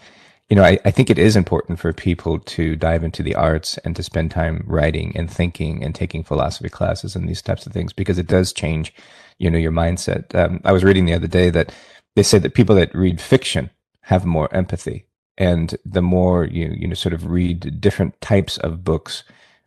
you 0.50 0.56
know, 0.56 0.64
I, 0.64 0.80
I 0.84 0.92
think 0.92 1.10
it 1.12 1.20
is 1.20 1.36
important 1.36 1.80
for 1.80 1.94
people 1.94 2.40
to 2.40 2.76
dive 2.76 3.04
into 3.04 3.22
the 3.22 3.36
arts 3.36 3.78
and 3.80 3.96
to 3.96 4.04
spend 4.04 4.32
time 4.32 4.64
writing 4.66 5.16
and 5.16 5.30
thinking 5.30 5.84
and 5.84 5.94
taking 5.94 6.24
philosophy 6.24 6.70
classes 6.70 7.16
and 7.16 7.30
these 7.30 7.42
types 7.42 7.68
of 7.68 7.74
things 7.74 7.94
because 7.94 8.18
it 8.18 8.28
does 8.28 8.52
change, 8.52 8.94
you 9.38 9.50
know, 9.52 9.60
your 9.60 9.72
mindset. 9.72 10.34
Um, 10.34 10.60
I 10.66 10.72
was 10.72 10.84
reading 10.84 11.06
the 11.06 11.14
other 11.14 11.28
day 11.28 11.52
that 11.52 11.72
they 12.16 12.24
said 12.24 12.42
that 12.42 12.56
people 12.56 12.76
that 12.76 12.94
read 12.96 13.22
fiction 13.22 13.70
have 14.02 14.26
more 14.26 14.54
empathy, 14.54 15.06
and 15.38 15.78
the 15.86 16.02
more 16.02 16.46
you 16.46 16.76
you 16.76 16.88
know 16.88 16.96
sort 16.96 17.14
of 17.14 17.28
read 17.30 17.80
different 17.80 18.20
types 18.20 18.58
of 18.58 18.84
books, 18.84 19.24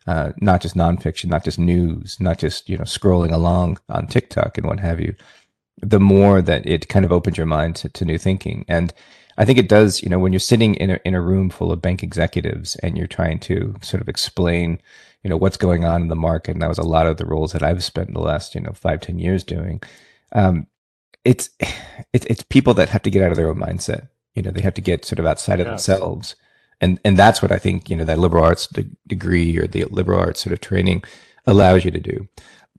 uh, 0.08 0.32
not 0.40 0.60
just 0.60 0.74
nonfiction, 0.74 1.26
not 1.26 1.44
just 1.44 1.60
news, 1.60 2.18
not 2.18 2.38
just 2.38 2.68
you 2.68 2.76
know 2.76 2.84
scrolling 2.84 3.32
along 3.32 3.78
on 3.88 4.08
TikTok 4.08 4.58
and 4.58 4.66
what 4.66 4.80
have 4.80 5.00
you, 5.00 5.14
the 5.80 6.00
more 6.00 6.42
that 6.42 6.66
it 6.66 6.88
kind 6.88 7.04
of 7.04 7.12
opens 7.12 7.36
your 7.36 7.46
mind 7.46 7.76
to, 7.76 7.88
to 7.90 8.04
new 8.04 8.18
thinking 8.18 8.64
and 8.68 8.92
I 9.38 9.44
think 9.44 9.58
it 9.58 9.68
does, 9.68 10.02
you 10.02 10.08
know, 10.08 10.18
when 10.18 10.32
you're 10.32 10.40
sitting 10.40 10.74
in 10.76 10.90
a, 10.90 11.00
in 11.04 11.14
a 11.14 11.20
room 11.20 11.50
full 11.50 11.72
of 11.72 11.82
bank 11.82 12.02
executives 12.02 12.76
and 12.76 12.96
you're 12.96 13.06
trying 13.06 13.38
to 13.40 13.74
sort 13.82 14.00
of 14.00 14.08
explain, 14.08 14.80
you 15.22 15.30
know, 15.30 15.36
what's 15.36 15.56
going 15.56 15.84
on 15.84 16.02
in 16.02 16.08
the 16.08 16.16
market. 16.16 16.52
And 16.52 16.62
that 16.62 16.68
was 16.68 16.78
a 16.78 16.82
lot 16.82 17.06
of 17.06 17.16
the 17.16 17.26
roles 17.26 17.52
that 17.52 17.62
I've 17.62 17.84
spent 17.84 18.12
the 18.12 18.20
last, 18.20 18.54
you 18.54 18.60
know, 18.60 18.72
five 18.72 19.00
ten 19.00 19.18
years 19.18 19.44
doing. 19.44 19.82
Um, 20.32 20.66
it's, 21.24 21.50
it's, 22.12 22.26
it's 22.26 22.42
people 22.42 22.74
that 22.74 22.90
have 22.90 23.02
to 23.02 23.10
get 23.10 23.22
out 23.22 23.30
of 23.30 23.36
their 23.36 23.48
own 23.48 23.58
mindset. 23.58 24.08
You 24.34 24.42
know, 24.42 24.50
they 24.50 24.62
have 24.62 24.74
to 24.74 24.80
get 24.80 25.04
sort 25.04 25.18
of 25.18 25.26
outside 25.26 25.60
of 25.60 25.66
themselves. 25.66 26.36
And, 26.80 26.98
and 27.04 27.16
that's 27.16 27.40
what 27.40 27.52
I 27.52 27.58
think, 27.58 27.88
you 27.88 27.96
know, 27.96 28.04
that 28.04 28.18
liberal 28.18 28.44
arts 28.44 28.66
de- 28.66 28.86
degree 29.06 29.56
or 29.56 29.66
the 29.66 29.84
liberal 29.84 30.18
arts 30.18 30.42
sort 30.42 30.52
of 30.52 30.60
training 30.60 31.04
allows 31.46 31.84
you 31.84 31.90
to 31.90 32.00
do. 32.00 32.28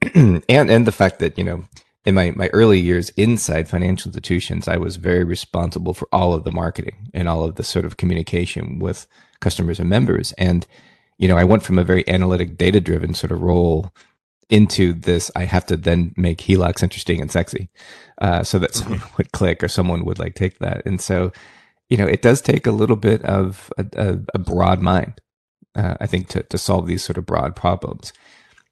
and, 0.49 0.69
and 0.69 0.85
the 0.85 0.91
fact 0.91 1.19
that, 1.19 1.37
you 1.37 1.43
know, 1.43 1.63
in 2.05 2.15
my, 2.15 2.31
my 2.31 2.47
early 2.49 2.79
years 2.79 3.09
inside 3.11 3.69
financial 3.69 4.09
institutions, 4.09 4.67
I 4.67 4.77
was 4.77 4.97
very 4.97 5.23
responsible 5.23 5.93
for 5.93 6.07
all 6.11 6.33
of 6.33 6.43
the 6.43 6.51
marketing 6.51 7.09
and 7.13 7.29
all 7.29 7.43
of 7.43 7.55
the 7.55 7.63
sort 7.63 7.85
of 7.85 7.97
communication 7.97 8.79
with 8.79 9.07
customers 9.39 9.79
and 9.79 9.89
members. 9.89 10.33
And, 10.33 10.67
you 11.17 11.27
know, 11.27 11.37
I 11.37 11.45
went 11.45 11.63
from 11.63 11.79
a 11.79 11.83
very 11.83 12.07
analytic, 12.09 12.57
data 12.57 12.81
driven 12.81 13.13
sort 13.13 13.31
of 13.31 13.41
role 13.41 13.93
into 14.49 14.93
this. 14.93 15.31
I 15.35 15.45
have 15.45 15.65
to 15.67 15.77
then 15.77 16.13
make 16.17 16.39
HELOCs 16.39 16.83
interesting 16.83 17.21
and 17.21 17.31
sexy 17.31 17.69
uh, 18.19 18.43
so 18.43 18.59
that 18.59 18.71
mm-hmm. 18.71 18.93
someone 18.95 19.09
would 19.17 19.31
click 19.31 19.63
or 19.63 19.69
someone 19.69 20.03
would 20.03 20.19
like 20.19 20.35
take 20.35 20.59
that. 20.59 20.85
And 20.85 20.99
so, 20.99 21.31
you 21.89 21.95
know, 21.95 22.07
it 22.07 22.21
does 22.21 22.41
take 22.41 22.67
a 22.67 22.71
little 22.71 22.95
bit 22.97 23.23
of 23.23 23.71
a, 23.77 23.85
a, 23.93 24.19
a 24.33 24.39
broad 24.39 24.81
mind, 24.81 25.21
uh, 25.75 25.95
I 26.01 26.07
think, 26.07 26.27
to, 26.29 26.43
to 26.43 26.57
solve 26.57 26.87
these 26.87 27.03
sort 27.03 27.17
of 27.17 27.25
broad 27.25 27.55
problems. 27.55 28.11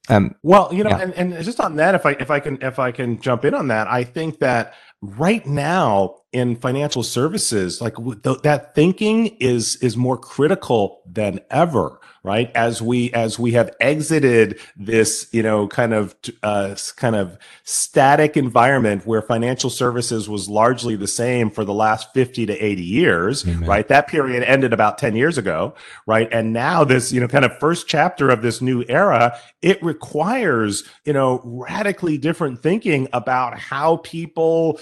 Um, 0.09 0.35
well, 0.41 0.69
you 0.73 0.83
know, 0.83 0.89
yeah. 0.89 1.01
and, 1.01 1.13
and 1.33 1.45
just 1.45 1.59
on 1.59 1.75
that, 1.75 1.93
if 1.95 2.05
I 2.05 2.11
if 2.13 2.31
I 2.31 2.39
can 2.39 2.61
if 2.61 2.79
I 2.79 2.91
can 2.91 3.21
jump 3.21 3.45
in 3.45 3.53
on 3.53 3.67
that, 3.67 3.87
I 3.87 4.03
think 4.03 4.39
that 4.39 4.73
right 5.01 5.45
now 5.45 6.17
in 6.31 6.55
financial 6.55 7.03
services 7.03 7.81
like 7.81 7.95
th- 8.23 8.41
that 8.43 8.75
thinking 8.75 9.27
is 9.39 9.75
is 9.77 9.97
more 9.97 10.17
critical 10.17 11.01
than 11.11 11.39
ever 11.49 11.99
right? 12.23 12.51
As 12.53 12.81
we 12.81 13.11
as 13.13 13.39
we 13.39 13.53
have 13.53 13.71
exited 13.79 14.59
this 14.75 15.27
you 15.31 15.41
know 15.41 15.67
kind 15.67 15.93
of 15.93 16.15
uh, 16.43 16.75
kind 16.95 17.15
of 17.15 17.37
static 17.63 18.37
environment 18.37 19.05
where 19.05 19.21
financial 19.21 19.69
services 19.69 20.29
was 20.29 20.47
largely 20.47 20.95
the 20.95 21.07
same 21.07 21.49
for 21.49 21.65
the 21.65 21.73
last 21.73 22.13
50 22.13 22.45
to 22.45 22.53
80 22.53 22.83
years 22.83 23.47
Amen. 23.47 23.67
right? 23.67 23.87
That 23.87 24.07
period 24.07 24.43
ended 24.43 24.73
about 24.73 24.97
10 24.97 25.15
years 25.15 25.37
ago 25.37 25.73
right? 26.05 26.29
And 26.31 26.53
now 26.53 26.83
this 26.83 27.11
you 27.11 27.19
know 27.19 27.27
kind 27.27 27.45
of 27.45 27.57
first 27.59 27.87
chapter 27.87 28.29
of 28.29 28.41
this 28.41 28.61
new 28.61 28.83
era 28.87 29.37
it 29.61 29.81
requires 29.83 30.83
you 31.05 31.13
know 31.13 31.41
radically 31.43 32.17
different 32.17 32.61
thinking 32.61 33.07
about 33.13 33.57
how 33.57 33.97
people 33.97 34.79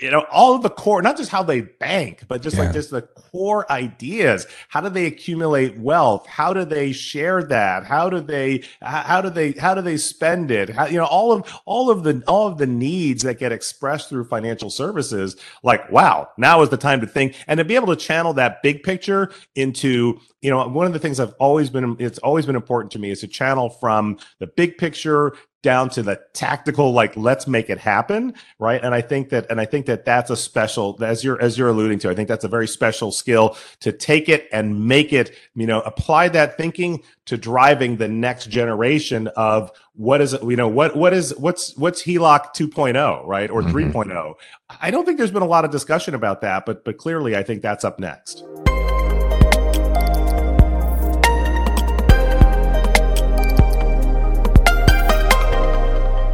you 0.00 0.10
know 0.10 0.24
all 0.30 0.54
of 0.54 0.62
the 0.62 0.70
core 0.70 1.02
not 1.02 1.16
just 1.16 1.30
how 1.30 1.42
they 1.42 1.60
bank 1.60 2.22
but 2.28 2.42
just 2.42 2.56
yeah. 2.56 2.64
like 2.64 2.72
just 2.72 2.90
the 2.90 3.02
core 3.02 3.70
ideas. 3.70 4.46
How 4.68 4.80
do 4.80 4.88
they 4.88 5.06
accumulate 5.06 5.78
wealth? 5.78 6.26
How 6.26 6.52
do 6.52 6.64
they 6.64 6.92
share 6.92 7.42
that? 7.44 7.84
How 7.84 8.10
do 8.10 8.20
they 8.20 8.64
how 8.80 9.20
do 9.20 9.30
they 9.30 9.52
how 9.52 9.74
do 9.74 9.82
they 9.82 9.96
spend 9.96 10.50
it? 10.50 10.70
How, 10.70 10.86
you 10.86 10.98
know 10.98 11.06
all 11.06 11.32
of 11.32 11.60
all 11.64 11.90
of 11.90 12.02
the 12.02 12.22
all 12.26 12.46
of 12.46 12.58
the 12.58 12.66
needs 12.66 13.22
that 13.22 13.38
get 13.38 13.52
expressed 13.52 14.08
through 14.08 14.24
financial 14.24 14.70
services 14.70 15.36
like 15.62 15.90
wow 15.90 16.28
now 16.36 16.62
is 16.62 16.68
the 16.70 16.76
time 16.76 17.00
to 17.00 17.06
think. 17.06 17.34
And 17.46 17.58
to 17.58 17.64
be 17.64 17.74
able 17.74 17.88
to 17.88 17.96
channel 17.96 18.32
that 18.34 18.62
big 18.62 18.82
picture 18.82 19.30
into 19.54 20.20
you 20.40 20.50
know 20.50 20.66
one 20.68 20.86
of 20.86 20.92
the 20.92 20.98
things 20.98 21.18
i've 21.18 21.34
always 21.40 21.68
been 21.68 21.96
it's 21.98 22.18
always 22.18 22.46
been 22.46 22.54
important 22.54 22.92
to 22.92 22.98
me 22.98 23.10
is 23.10 23.20
to 23.20 23.26
channel 23.26 23.68
from 23.68 24.18
the 24.38 24.46
big 24.46 24.78
picture 24.78 25.34
down 25.62 25.90
to 25.90 26.02
the 26.02 26.20
tactical 26.34 26.92
like 26.92 27.16
let's 27.16 27.46
make 27.46 27.68
it 27.68 27.78
happen 27.78 28.34
right? 28.58 28.82
And 28.82 28.94
i 28.94 29.00
think 29.00 29.30
that 29.30 29.46
and 29.50 29.60
i 29.60 29.64
think 29.64 29.86
that 29.86 30.04
that's 30.04 30.30
a 30.30 30.36
special 30.36 30.96
as 31.02 31.24
you're 31.24 31.40
as 31.40 31.58
you're 31.58 31.68
alluding 31.68 31.98
to 32.00 32.10
i 32.10 32.14
think 32.14 32.28
that's 32.28 32.44
a 32.44 32.48
very 32.48 32.68
special 32.68 33.10
skill 33.10 33.56
to 33.80 33.92
take 33.92 34.28
it 34.28 34.48
and 34.52 34.86
make 34.86 35.12
it 35.12 35.34
you 35.54 35.66
know 35.66 35.80
apply 35.80 36.28
that 36.28 36.56
thinking 36.56 37.02
to 37.26 37.36
driving 37.36 37.96
the 37.96 38.08
next 38.08 38.48
generation 38.50 39.28
of 39.36 39.70
what 39.94 40.20
is 40.20 40.32
it 40.32 40.42
you 40.44 40.56
know 40.56 40.68
what 40.68 40.96
what 40.96 41.12
is 41.12 41.36
what's 41.38 41.76
what's 41.76 42.02
HELOC 42.02 42.54
2.0 42.54 43.26
right 43.26 43.50
or 43.50 43.62
mm-hmm. 43.62 43.98
3.0 43.98 44.34
i 44.80 44.90
don't 44.90 45.04
think 45.04 45.18
there's 45.18 45.30
been 45.30 45.42
a 45.42 45.46
lot 45.46 45.64
of 45.64 45.70
discussion 45.70 46.14
about 46.14 46.40
that 46.40 46.64
but 46.64 46.84
but 46.84 46.96
clearly 46.98 47.36
i 47.36 47.42
think 47.42 47.62
that's 47.62 47.84
up 47.84 47.98
next 47.98 48.44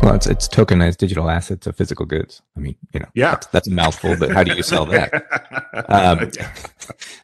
Well, 0.05 0.14
it's, 0.14 0.27
it's 0.27 0.47
tokenized 0.47 0.99
digital 0.99 1.31
assets 1.31 1.67
of 1.67 1.77
physical 1.77 2.05
goods. 2.05 2.43
I 2.59 2.61
mean, 2.61 2.77
you 2.93 3.01
know, 3.01 3.07
yeah, 3.14 3.31
that's, 3.31 3.47
that's 3.47 3.69
a 3.69 3.71
mouthful, 3.71 4.17
but 4.19 4.33
how 4.33 4.45
do 4.45 4.55
you 4.55 4.62
sell 4.62 4.85
that? 4.87 5.25
Um, 5.88 6.31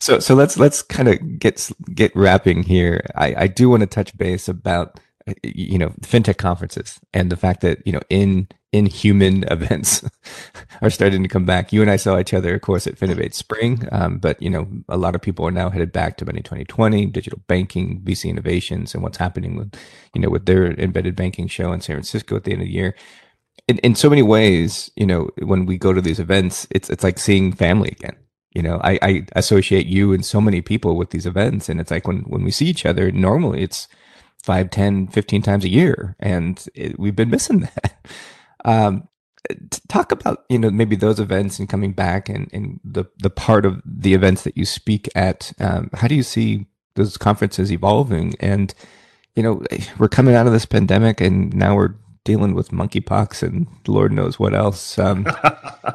so, 0.00 0.18
so 0.18 0.34
let's 0.34 0.58
let's 0.58 0.82
kind 0.82 1.08
of 1.08 1.38
get 1.38 1.70
get 1.94 2.14
wrapping 2.16 2.64
here. 2.64 3.06
I, 3.14 3.44
I 3.44 3.46
do 3.46 3.70
want 3.70 3.82
to 3.82 3.86
touch 3.86 4.16
base 4.18 4.48
about 4.48 4.98
you 5.42 5.78
know 5.78 5.90
fintech 6.00 6.38
conferences 6.38 6.98
and 7.12 7.30
the 7.30 7.36
fact 7.36 7.60
that 7.60 7.86
you 7.86 7.92
know 7.92 8.00
in 8.08 8.48
inhuman 8.72 9.44
events 9.50 10.04
are 10.82 10.90
starting 10.90 11.22
to 11.22 11.28
come 11.28 11.44
back. 11.44 11.72
You 11.72 11.82
and 11.82 11.90
I 11.90 11.96
saw 11.96 12.18
each 12.18 12.34
other, 12.34 12.54
of 12.54 12.60
course, 12.60 12.86
at 12.86 12.96
Finovate 12.96 13.34
Spring, 13.34 13.86
um, 13.92 14.18
but 14.18 14.40
you 14.42 14.50
know, 14.50 14.68
a 14.88 14.96
lot 14.96 15.14
of 15.14 15.22
people 15.22 15.46
are 15.46 15.50
now 15.50 15.70
headed 15.70 15.92
back 15.92 16.16
to 16.18 16.24
Money 16.24 16.42
2020, 16.42 17.06
digital 17.06 17.40
banking, 17.46 18.00
VC 18.00 18.30
innovations, 18.30 18.94
and 18.94 19.02
what's 19.02 19.18
happening 19.18 19.56
with, 19.56 19.74
you 20.14 20.20
know, 20.20 20.30
with 20.30 20.46
their 20.46 20.72
embedded 20.72 21.16
banking 21.16 21.48
show 21.48 21.72
in 21.72 21.80
San 21.80 21.96
Francisco 21.96 22.36
at 22.36 22.44
the 22.44 22.52
end 22.52 22.62
of 22.62 22.66
the 22.66 22.72
year. 22.72 22.94
In, 23.68 23.78
in 23.78 23.94
so 23.94 24.08
many 24.10 24.22
ways, 24.22 24.90
you 24.96 25.06
know, 25.06 25.30
when 25.42 25.66
we 25.66 25.78
go 25.78 25.92
to 25.92 26.00
these 26.00 26.20
events, 26.20 26.66
it's 26.70 26.90
it's 26.90 27.04
like 27.04 27.18
seeing 27.18 27.52
family 27.52 27.90
again. 27.90 28.16
You 28.54 28.62
know, 28.62 28.80
I, 28.82 28.98
I 29.00 29.26
associate 29.36 29.86
you 29.86 30.12
and 30.12 30.24
so 30.24 30.40
many 30.40 30.60
people 30.60 30.96
with 30.96 31.10
these 31.10 31.26
events, 31.26 31.68
and 31.68 31.80
it's 31.80 31.90
like 31.90 32.06
when 32.06 32.20
when 32.20 32.42
we 32.42 32.50
see 32.50 32.66
each 32.66 32.86
other, 32.86 33.12
normally 33.12 33.62
it's 33.62 33.86
5 34.44 34.70
10 34.70 35.08
15 35.08 35.42
times 35.42 35.64
a 35.64 35.70
year 35.70 36.16
and 36.20 36.66
it, 36.74 36.98
we've 36.98 37.16
been 37.16 37.30
missing 37.30 37.60
that 37.82 38.06
um, 38.64 39.08
talk 39.88 40.12
about 40.12 40.44
you 40.48 40.58
know 40.58 40.70
maybe 40.70 40.96
those 40.96 41.20
events 41.20 41.58
and 41.58 41.68
coming 41.68 41.92
back 41.92 42.28
and, 42.28 42.48
and 42.52 42.80
the 42.84 43.04
the 43.18 43.30
part 43.30 43.64
of 43.66 43.80
the 43.84 44.14
events 44.14 44.42
that 44.42 44.56
you 44.56 44.64
speak 44.64 45.08
at. 45.14 45.52
Um, 45.60 45.90
how 45.94 46.08
do 46.08 46.14
you 46.14 46.22
see 46.22 46.66
those 46.94 47.16
conferences 47.16 47.72
evolving? 47.72 48.34
And 48.40 48.74
you 49.34 49.42
know 49.42 49.62
we're 49.98 50.08
coming 50.08 50.34
out 50.34 50.46
of 50.46 50.52
this 50.52 50.66
pandemic, 50.66 51.20
and 51.20 51.54
now 51.54 51.76
we're 51.76 51.94
dealing 52.30 52.54
with 52.54 52.68
monkeypox 52.70 53.42
and 53.42 53.66
Lord 53.88 54.12
knows 54.12 54.38
what 54.38 54.54
else. 54.54 54.96
Um, 55.00 55.26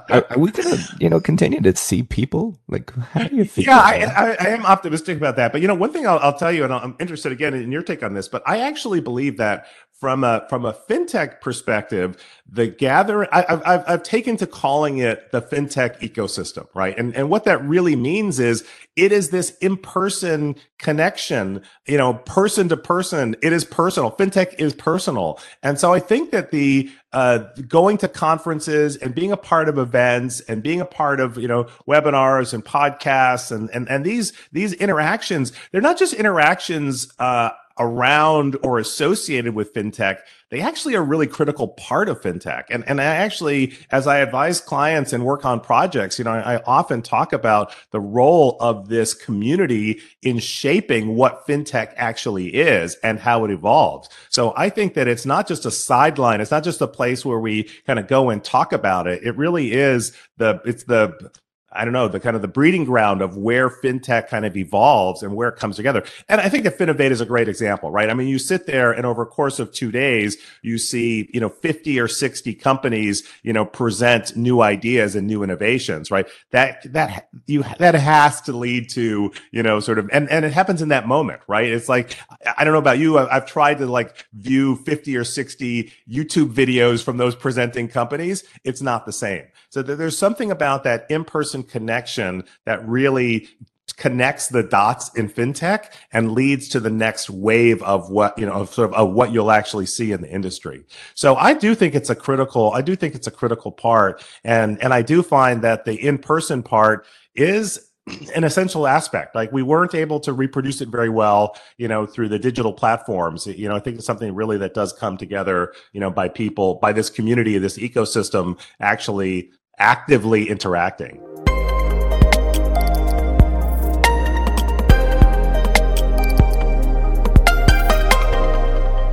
are, 0.09 0.25
are, 0.29 0.37
we 0.37 0.51
going 0.51 0.75
to, 0.75 0.97
you 0.99 1.09
know, 1.09 1.21
continue 1.21 1.61
to 1.61 1.73
see 1.77 2.03
people? 2.03 2.59
Like, 2.67 2.93
how 2.93 3.29
do 3.29 3.37
you 3.37 3.45
think? 3.45 3.67
Yeah, 3.67 3.79
I, 3.79 4.03
I, 4.03 4.35
I, 4.37 4.47
am 4.49 4.65
optimistic 4.65 5.15
about 5.15 5.37
that. 5.37 5.53
But 5.53 5.61
you 5.61 5.69
know, 5.69 5.75
one 5.75 5.93
thing 5.93 6.05
I'll, 6.05 6.19
I'll 6.19 6.37
tell 6.37 6.51
you, 6.51 6.65
and 6.65 6.73
I'm 6.73 6.97
interested 6.99 7.31
again 7.31 7.53
in 7.53 7.71
your 7.71 7.83
take 7.83 8.03
on 8.03 8.13
this. 8.13 8.27
But 8.27 8.43
I 8.45 8.59
actually 8.59 8.99
believe 8.99 9.37
that 9.37 9.67
from 9.99 10.23
a 10.23 10.45
from 10.49 10.65
a 10.65 10.73
fintech 10.73 11.39
perspective, 11.39 12.17
the 12.49 12.67
gather 12.67 13.33
I, 13.33 13.45
have 13.47 13.63
I've 13.65 13.83
I've 13.87 14.03
taken 14.03 14.35
to 14.37 14.47
calling 14.47 14.97
it 14.97 15.31
the 15.31 15.41
fintech 15.41 15.99
ecosystem, 15.99 16.67
right? 16.73 16.97
And 16.97 17.15
and 17.15 17.29
what 17.29 17.45
that 17.45 17.63
really 17.63 17.95
means 17.95 18.39
is 18.39 18.65
it 18.97 19.11
is 19.11 19.29
this 19.29 19.51
in 19.61 19.77
person 19.77 20.55
connection, 20.79 21.61
you 21.87 21.97
know, 21.97 22.15
person 22.15 22.67
to 22.69 22.77
person. 22.77 23.35
It 23.41 23.53
is 23.53 23.63
personal. 23.63 24.11
Fintech 24.11 24.55
is 24.59 24.73
personal, 24.73 25.39
and 25.63 25.79
so 25.79 25.93
I 25.93 25.99
think 25.99 26.31
that 26.31 26.51
the 26.51 26.91
uh, 27.13 27.37
going 27.67 27.97
to 27.99 28.09
conferences 28.09 28.97
and 28.97 29.15
being 29.15 29.31
a 29.31 29.37
part 29.37 29.69
of 29.69 29.77
events 29.77 30.41
and 30.41 30.61
being 30.61 30.81
a 30.81 30.85
part 30.85 31.21
of 31.21 31.37
you 31.37 31.47
know 31.47 31.67
webinars 31.87 32.53
and 32.53 32.65
podcasts 32.65 33.49
and 33.49 33.69
and 33.69 33.89
and 33.89 34.05
these 34.05 34.33
these 34.51 34.73
interactions, 34.73 35.53
they're 35.71 35.79
not 35.79 35.97
just 35.97 36.13
interactions. 36.13 37.07
Uh, 37.17 37.51
around 37.79 38.57
or 38.63 38.79
associated 38.79 39.53
with 39.53 39.73
fintech, 39.73 40.19
they 40.49 40.61
actually 40.61 40.95
are 40.95 41.03
really 41.03 41.27
critical 41.27 41.69
part 41.69 42.07
of 42.07 42.21
fintech. 42.21 42.65
And, 42.69 42.87
and 42.87 43.01
I 43.01 43.05
actually, 43.05 43.73
as 43.91 44.07
I 44.07 44.19
advise 44.19 44.61
clients 44.61 45.11
and 45.11 45.25
work 45.25 45.43
on 45.43 45.59
projects, 45.59 46.17
you 46.17 46.23
know, 46.25 46.31
I, 46.31 46.55
I 46.55 46.63
often 46.63 47.01
talk 47.01 47.33
about 47.33 47.73
the 47.91 47.99
role 47.99 48.55
of 48.59 48.87
this 48.87 49.13
community 49.13 49.99
in 50.21 50.39
shaping 50.39 51.15
what 51.15 51.45
fintech 51.47 51.93
actually 51.97 52.53
is 52.53 52.95
and 53.03 53.19
how 53.19 53.43
it 53.43 53.51
evolves. 53.51 54.09
So 54.29 54.53
I 54.55 54.69
think 54.69 54.93
that 54.93 55.07
it's 55.07 55.25
not 55.25 55.47
just 55.47 55.65
a 55.65 55.71
sideline. 55.71 56.41
It's 56.41 56.51
not 56.51 56.63
just 56.63 56.81
a 56.81 56.87
place 56.87 57.25
where 57.25 57.39
we 57.39 57.63
kind 57.85 57.99
of 57.99 58.07
go 58.07 58.29
and 58.29 58.43
talk 58.43 58.71
about 58.71 59.07
it. 59.07 59.23
It 59.23 59.35
really 59.35 59.73
is 59.73 60.15
the, 60.37 60.61
it's 60.63 60.83
the, 60.83 61.31
I 61.75 61.83
don't 61.83 61.93
know, 61.93 62.07
the 62.07 62.19
kind 62.19 62.35
of 62.35 62.41
the 62.41 62.47
breeding 62.47 62.85
ground 62.85 63.21
of 63.21 63.37
where 63.37 63.69
fintech 63.69 64.27
kind 64.29 64.45
of 64.45 64.55
evolves 64.55 65.21
and 65.21 65.35
where 65.35 65.49
it 65.49 65.57
comes 65.57 65.75
together. 65.75 66.03
And 66.29 66.39
I 66.39 66.49
think 66.49 66.63
that 66.63 66.77
Finovate 66.77 67.11
is 67.11 67.21
a 67.21 67.25
great 67.25 67.47
example, 67.47 67.91
right? 67.91 68.09
I 68.09 68.13
mean, 68.13 68.27
you 68.27 68.39
sit 68.39 68.65
there 68.65 68.91
and 68.91 69.05
over 69.05 69.23
a 69.23 69.25
course 69.25 69.59
of 69.59 69.71
two 69.73 69.91
days, 69.91 70.37
you 70.61 70.77
see, 70.77 71.29
you 71.33 71.39
know, 71.39 71.49
50 71.49 71.99
or 71.99 72.07
60 72.07 72.53
companies, 72.55 73.23
you 73.43 73.53
know, 73.53 73.65
present 73.65 74.35
new 74.35 74.61
ideas 74.61 75.15
and 75.15 75.27
new 75.27 75.43
innovations, 75.43 76.09
right? 76.09 76.27
That, 76.51 76.91
that 76.93 77.29
you, 77.45 77.63
that 77.79 77.95
has 77.95 78.41
to 78.41 78.53
lead 78.53 78.89
to, 78.91 79.31
you 79.51 79.63
know, 79.63 79.79
sort 79.79 79.99
of, 79.99 80.09
and, 80.11 80.29
and 80.29 80.45
it 80.45 80.53
happens 80.53 80.81
in 80.81 80.89
that 80.89 81.07
moment, 81.07 81.41
right? 81.47 81.69
It's 81.69 81.89
like, 81.89 82.17
I 82.57 82.63
don't 82.63 82.73
know 82.73 82.79
about 82.79 82.99
you. 82.99 83.17
I've 83.17 83.45
tried 83.45 83.79
to 83.79 83.85
like 83.85 84.25
view 84.33 84.77
50 84.77 85.17
or 85.17 85.23
60 85.23 85.91
YouTube 86.09 86.53
videos 86.53 87.03
from 87.03 87.17
those 87.17 87.35
presenting 87.35 87.87
companies. 87.87 88.43
It's 88.63 88.81
not 88.81 89.05
the 89.05 89.13
same. 89.13 89.45
So 89.75 89.81
there's 89.81 90.17
something 90.17 90.51
about 90.51 90.85
that 90.85 91.05
in-person 91.09 91.63
connection 91.63 92.45
that 92.63 92.87
really 92.87 93.49
connects 93.97 94.47
the 94.47 94.63
dots 94.63 95.13
in 95.15 95.27
fintech 95.27 95.91
and 96.13 96.31
leads 96.31 96.69
to 96.69 96.79
the 96.79 96.89
next 96.89 97.29
wave 97.29 97.83
of 97.83 98.09
what 98.09 98.39
you 98.39 98.45
know 98.45 98.53
of 98.53 98.73
sort 98.73 98.91
of, 98.91 98.95
of 98.95 99.11
what 99.11 99.33
you'll 99.33 99.51
actually 99.51 99.85
see 99.85 100.13
in 100.13 100.21
the 100.21 100.31
industry. 100.31 100.85
So 101.13 101.35
i 101.35 101.53
do 101.53 101.75
think 101.75 101.93
it's 101.93 102.09
a 102.09 102.15
critical 102.15 102.71
i 102.71 102.81
do 102.81 102.95
think 102.95 103.15
it's 103.15 103.27
a 103.27 103.31
critical 103.31 103.69
part. 103.69 104.23
And 104.45 104.81
and 104.81 104.93
i 104.93 105.01
do 105.01 105.21
find 105.21 105.61
that 105.63 105.83
the 105.83 105.95
in-person 105.95 106.63
part 106.63 107.05
is 107.33 107.91
an 108.35 108.43
essential 108.43 108.87
aspect. 108.87 109.35
Like 109.35 109.51
we 109.51 109.63
weren't 109.63 109.95
able 109.95 110.19
to 110.21 110.31
reproduce 110.31 110.79
it 110.79 110.87
very 110.87 111.09
well 111.09 111.57
you 111.77 111.89
know 111.89 112.05
through 112.05 112.29
the 112.29 112.39
digital 112.39 112.71
platforms. 112.71 113.45
You 113.45 113.67
know 113.67 113.75
i 113.75 113.79
think 113.79 113.97
it's 113.97 114.05
something 114.05 114.33
really 114.33 114.57
that 114.59 114.73
does 114.73 114.93
come 114.93 115.17
together 115.17 115.73
you 115.91 115.99
know 115.99 116.09
by 116.09 116.29
people 116.29 116.75
by 116.75 116.93
this 116.93 117.09
community 117.09 117.57
this 117.57 117.77
ecosystem 117.77 118.57
actually 118.79 119.51
actively 119.79 120.49
interacting. 120.49 121.21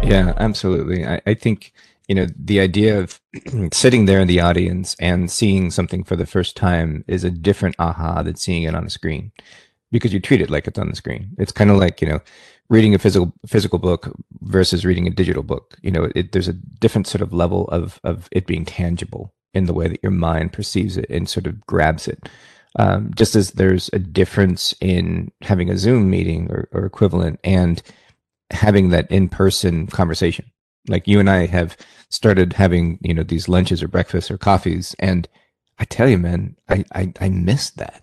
Yeah, 0.05 0.35
absolutely. 0.37 1.07
I, 1.07 1.23
I, 1.27 1.35
think, 1.35 1.73
you 2.07 2.15
know, 2.15 2.27
the 2.37 2.61
idea 2.61 2.99
of 2.99 3.21
sitting 3.73 4.05
there 4.05 4.21
in 4.21 4.29
the 4.29 4.41
audience 4.41 4.95
and 5.01 5.31
seeing 5.31 5.71
something 5.71 6.05
for 6.05 6.17
the 6.17 6.27
first 6.27 6.57
time 6.57 7.05
is 7.09 7.25
a 7.25 7.31
different 7.31 7.77
aha 7.79 8.23
than 8.23 8.37
seeing 8.37 8.65
it 8.65 8.75
on 8.75 8.85
a 8.85 8.91
screen 8.91 9.33
because 9.91 10.13
you 10.13 10.21
treat 10.21 10.41
it 10.41 10.51
like 10.51 10.67
it's 10.67 10.79
on 10.79 10.89
the 10.91 10.97
screen. 10.97 11.31
It's 11.39 11.53
kind 11.53 11.71
of 11.71 11.79
like, 11.79 12.03
you 12.03 12.09
know, 12.09 12.21
reading 12.69 12.95
a 12.95 12.99
physical 12.99 13.33
physical 13.47 13.79
book 13.79 14.13
versus 14.43 14.85
reading 14.85 15.07
a 15.07 15.11
digital 15.11 15.43
book. 15.43 15.79
You 15.83 15.93
know, 15.93 16.11
it, 16.15 16.33
there's 16.33 16.49
a 16.49 16.55
different 16.55 17.07
sort 17.07 17.23
of 17.23 17.33
level 17.33 17.69
of 17.69 18.01
of 18.05 18.29
it 18.33 18.47
being 18.47 18.65
tangible 18.65 19.33
in 19.55 19.67
the 19.67 19.75
way 19.75 19.89
that 19.89 20.03
your 20.03 20.13
mind 20.13 20.53
perceives 20.53 20.97
it 20.97 21.07
and 21.11 21.29
sort 21.29 21.47
of 21.47 21.61
grabs 21.67 22.09
it. 22.09 22.29
Um, 22.79 23.13
just 23.15 23.35
as 23.37 23.53
there's 23.53 23.91
a 23.93 23.99
difference 23.99 24.75
in 24.81 25.31
having 25.43 25.69
a 25.69 25.77
Zoom 25.77 26.09
meeting 26.09 26.51
or, 26.51 26.69
or 26.73 26.87
equivalent 26.87 27.39
and 27.45 27.83
having 28.51 28.91
that 28.91 29.11
in 29.11 29.29
person 29.29 29.87
conversation. 29.87 30.47
Like 30.89 31.07
you 31.07 31.21
and 31.21 31.29
I 31.29 31.47
have 31.47 31.77
started 32.09 32.55
having, 32.55 32.99
you 33.03 33.13
know, 33.15 33.23
these 33.23 33.49
lunches 33.49 33.83
or 33.83 33.89
breakfasts 33.89 34.31
or 34.31 34.39
coffees. 34.39 34.97
And 34.99 35.29
I 35.79 35.85
tell 35.85 36.09
you, 36.09 36.19
man, 36.19 36.57
I, 36.69 36.85
I, 36.95 37.13
I 37.21 37.29
missed 37.29 37.77
that. 37.77 38.03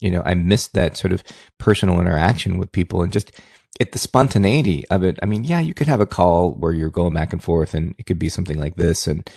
You 0.00 0.10
know, 0.10 0.22
I 0.24 0.34
missed 0.34 0.74
that 0.74 0.96
sort 0.96 1.12
of 1.12 1.22
personal 1.58 2.00
interaction 2.00 2.58
with 2.58 2.72
people 2.72 3.02
and 3.02 3.12
just 3.12 3.32
it, 3.80 3.92
the 3.92 3.98
spontaneity 3.98 4.86
of 4.88 5.04
it. 5.04 5.18
I 5.22 5.26
mean, 5.26 5.44
yeah, 5.44 5.60
you 5.60 5.74
could 5.74 5.88
have 5.88 6.00
a 6.00 6.06
call 6.06 6.52
where 6.54 6.72
you're 6.72 6.90
going 6.90 7.14
back 7.14 7.32
and 7.32 7.42
forth 7.42 7.74
and 7.74 7.94
it 7.98 8.06
could 8.06 8.18
be 8.18 8.28
something 8.28 8.58
like 8.58 8.76
this. 8.76 9.06
And, 9.06 9.28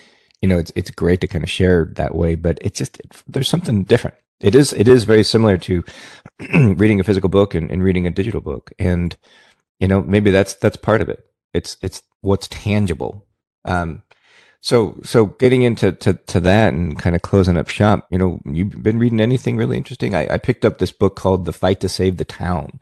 you 0.41 0.49
know, 0.49 0.57
it's, 0.57 0.71
it's 0.75 0.91
great 0.91 1.21
to 1.21 1.27
kind 1.27 1.43
of 1.43 1.49
share 1.49 1.91
that 1.95 2.15
way, 2.15 2.35
but 2.35 2.57
it's 2.61 2.77
just, 2.77 2.99
it, 2.99 3.23
there's 3.27 3.49
something 3.49 3.83
different. 3.83 4.15
It 4.39 4.55
is, 4.55 4.73
it 4.73 4.87
is 4.87 5.03
very 5.03 5.23
similar 5.23 5.57
to 5.59 5.83
reading 6.53 6.99
a 6.99 7.03
physical 7.03 7.29
book 7.29 7.53
and, 7.53 7.69
and 7.71 7.83
reading 7.83 8.07
a 8.07 8.11
digital 8.11 8.41
book. 8.41 8.71
And, 8.79 9.15
you 9.79 9.87
know, 9.87 10.01
maybe 10.01 10.31
that's, 10.31 10.55
that's 10.55 10.77
part 10.77 11.01
of 11.01 11.09
it. 11.09 11.23
It's, 11.53 11.77
it's 11.81 12.01
what's 12.21 12.47
tangible. 12.47 13.27
Um, 13.65 14.01
so, 14.61 14.99
so 15.03 15.27
getting 15.27 15.63
into 15.63 15.91
to, 15.91 16.13
to 16.13 16.39
that 16.39 16.73
and 16.73 16.97
kind 16.97 17.15
of 17.15 17.21
closing 17.21 17.57
up 17.57 17.67
shop, 17.67 18.07
you 18.11 18.17
know, 18.17 18.39
you've 18.45 18.81
been 18.81 18.99
reading 18.99 19.19
anything 19.19 19.57
really 19.57 19.77
interesting? 19.77 20.15
I, 20.15 20.35
I 20.35 20.37
picked 20.37 20.65
up 20.65 20.77
this 20.77 20.91
book 20.91 21.15
called 21.15 21.45
The 21.45 21.53
Fight 21.53 21.79
to 21.81 21.89
Save 21.89 22.17
the 22.17 22.25
Town, 22.25 22.79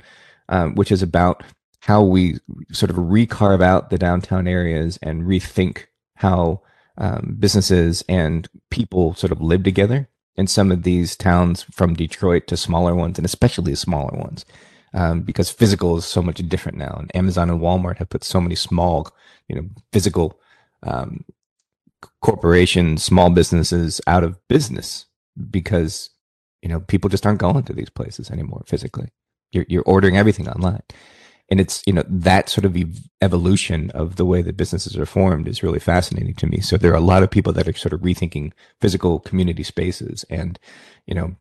um, 0.47 0.75
which 0.75 0.91
is 0.91 1.01
about 1.01 1.43
how 1.81 2.03
we 2.03 2.37
sort 2.71 2.89
of 2.89 2.97
recarve 2.97 3.61
out 3.61 3.89
the 3.89 3.97
downtown 3.97 4.47
areas 4.47 4.99
and 5.01 5.23
rethink 5.23 5.85
how 6.15 6.61
um, 6.99 7.37
businesses 7.39 8.03
and 8.07 8.47
people 8.69 9.15
sort 9.15 9.31
of 9.31 9.41
live 9.41 9.63
together 9.63 10.09
in 10.35 10.47
some 10.47 10.71
of 10.71 10.83
these 10.83 11.15
towns 11.15 11.63
from 11.71 11.95
Detroit 11.95 12.47
to 12.47 12.57
smaller 12.57 12.93
ones, 12.95 13.17
and 13.17 13.25
especially 13.25 13.75
smaller 13.75 14.17
ones, 14.17 14.45
um, 14.93 15.21
because 15.21 15.49
physical 15.49 15.97
is 15.97 16.05
so 16.05 16.21
much 16.21 16.37
different 16.47 16.77
now. 16.77 16.95
And 16.99 17.13
Amazon 17.15 17.49
and 17.49 17.59
Walmart 17.59 17.97
have 17.97 18.09
put 18.09 18.23
so 18.23 18.39
many 18.39 18.55
small, 18.55 19.09
you 19.47 19.55
know, 19.55 19.67
physical 19.91 20.39
um, 20.83 21.25
corporations, 22.21 23.03
small 23.03 23.29
businesses 23.29 24.01
out 24.07 24.23
of 24.23 24.39
business 24.47 25.05
because 25.49 26.09
you 26.61 26.69
know 26.69 26.81
people 26.81 27.09
just 27.09 27.25
aren't 27.25 27.39
going 27.39 27.63
to 27.63 27.73
these 27.73 27.89
places 27.89 28.29
anymore 28.29 28.63
physically. 28.65 29.09
You're 29.51 29.65
you're 29.67 29.83
ordering 29.83 30.17
everything 30.17 30.47
online, 30.47 30.83
and 31.49 31.59
it's 31.59 31.81
you 31.85 31.93
know 31.93 32.03
that 32.07 32.49
sort 32.49 32.65
of 32.65 32.77
evolution 33.21 33.91
of 33.91 34.15
the 34.15 34.25
way 34.25 34.41
that 34.41 34.57
businesses 34.57 34.97
are 34.97 35.05
formed 35.05 35.47
is 35.47 35.63
really 35.63 35.79
fascinating 35.79 36.35
to 36.35 36.47
me. 36.47 36.59
So 36.61 36.77
there 36.77 36.91
are 36.91 36.95
a 36.95 37.01
lot 37.01 37.23
of 37.23 37.31
people 37.31 37.53
that 37.53 37.67
are 37.67 37.73
sort 37.73 37.93
of 37.93 38.01
rethinking 38.01 38.51
physical 38.81 39.19
community 39.19 39.63
spaces, 39.63 40.25
and 40.29 40.59
you 41.05 41.15
know, 41.15 41.35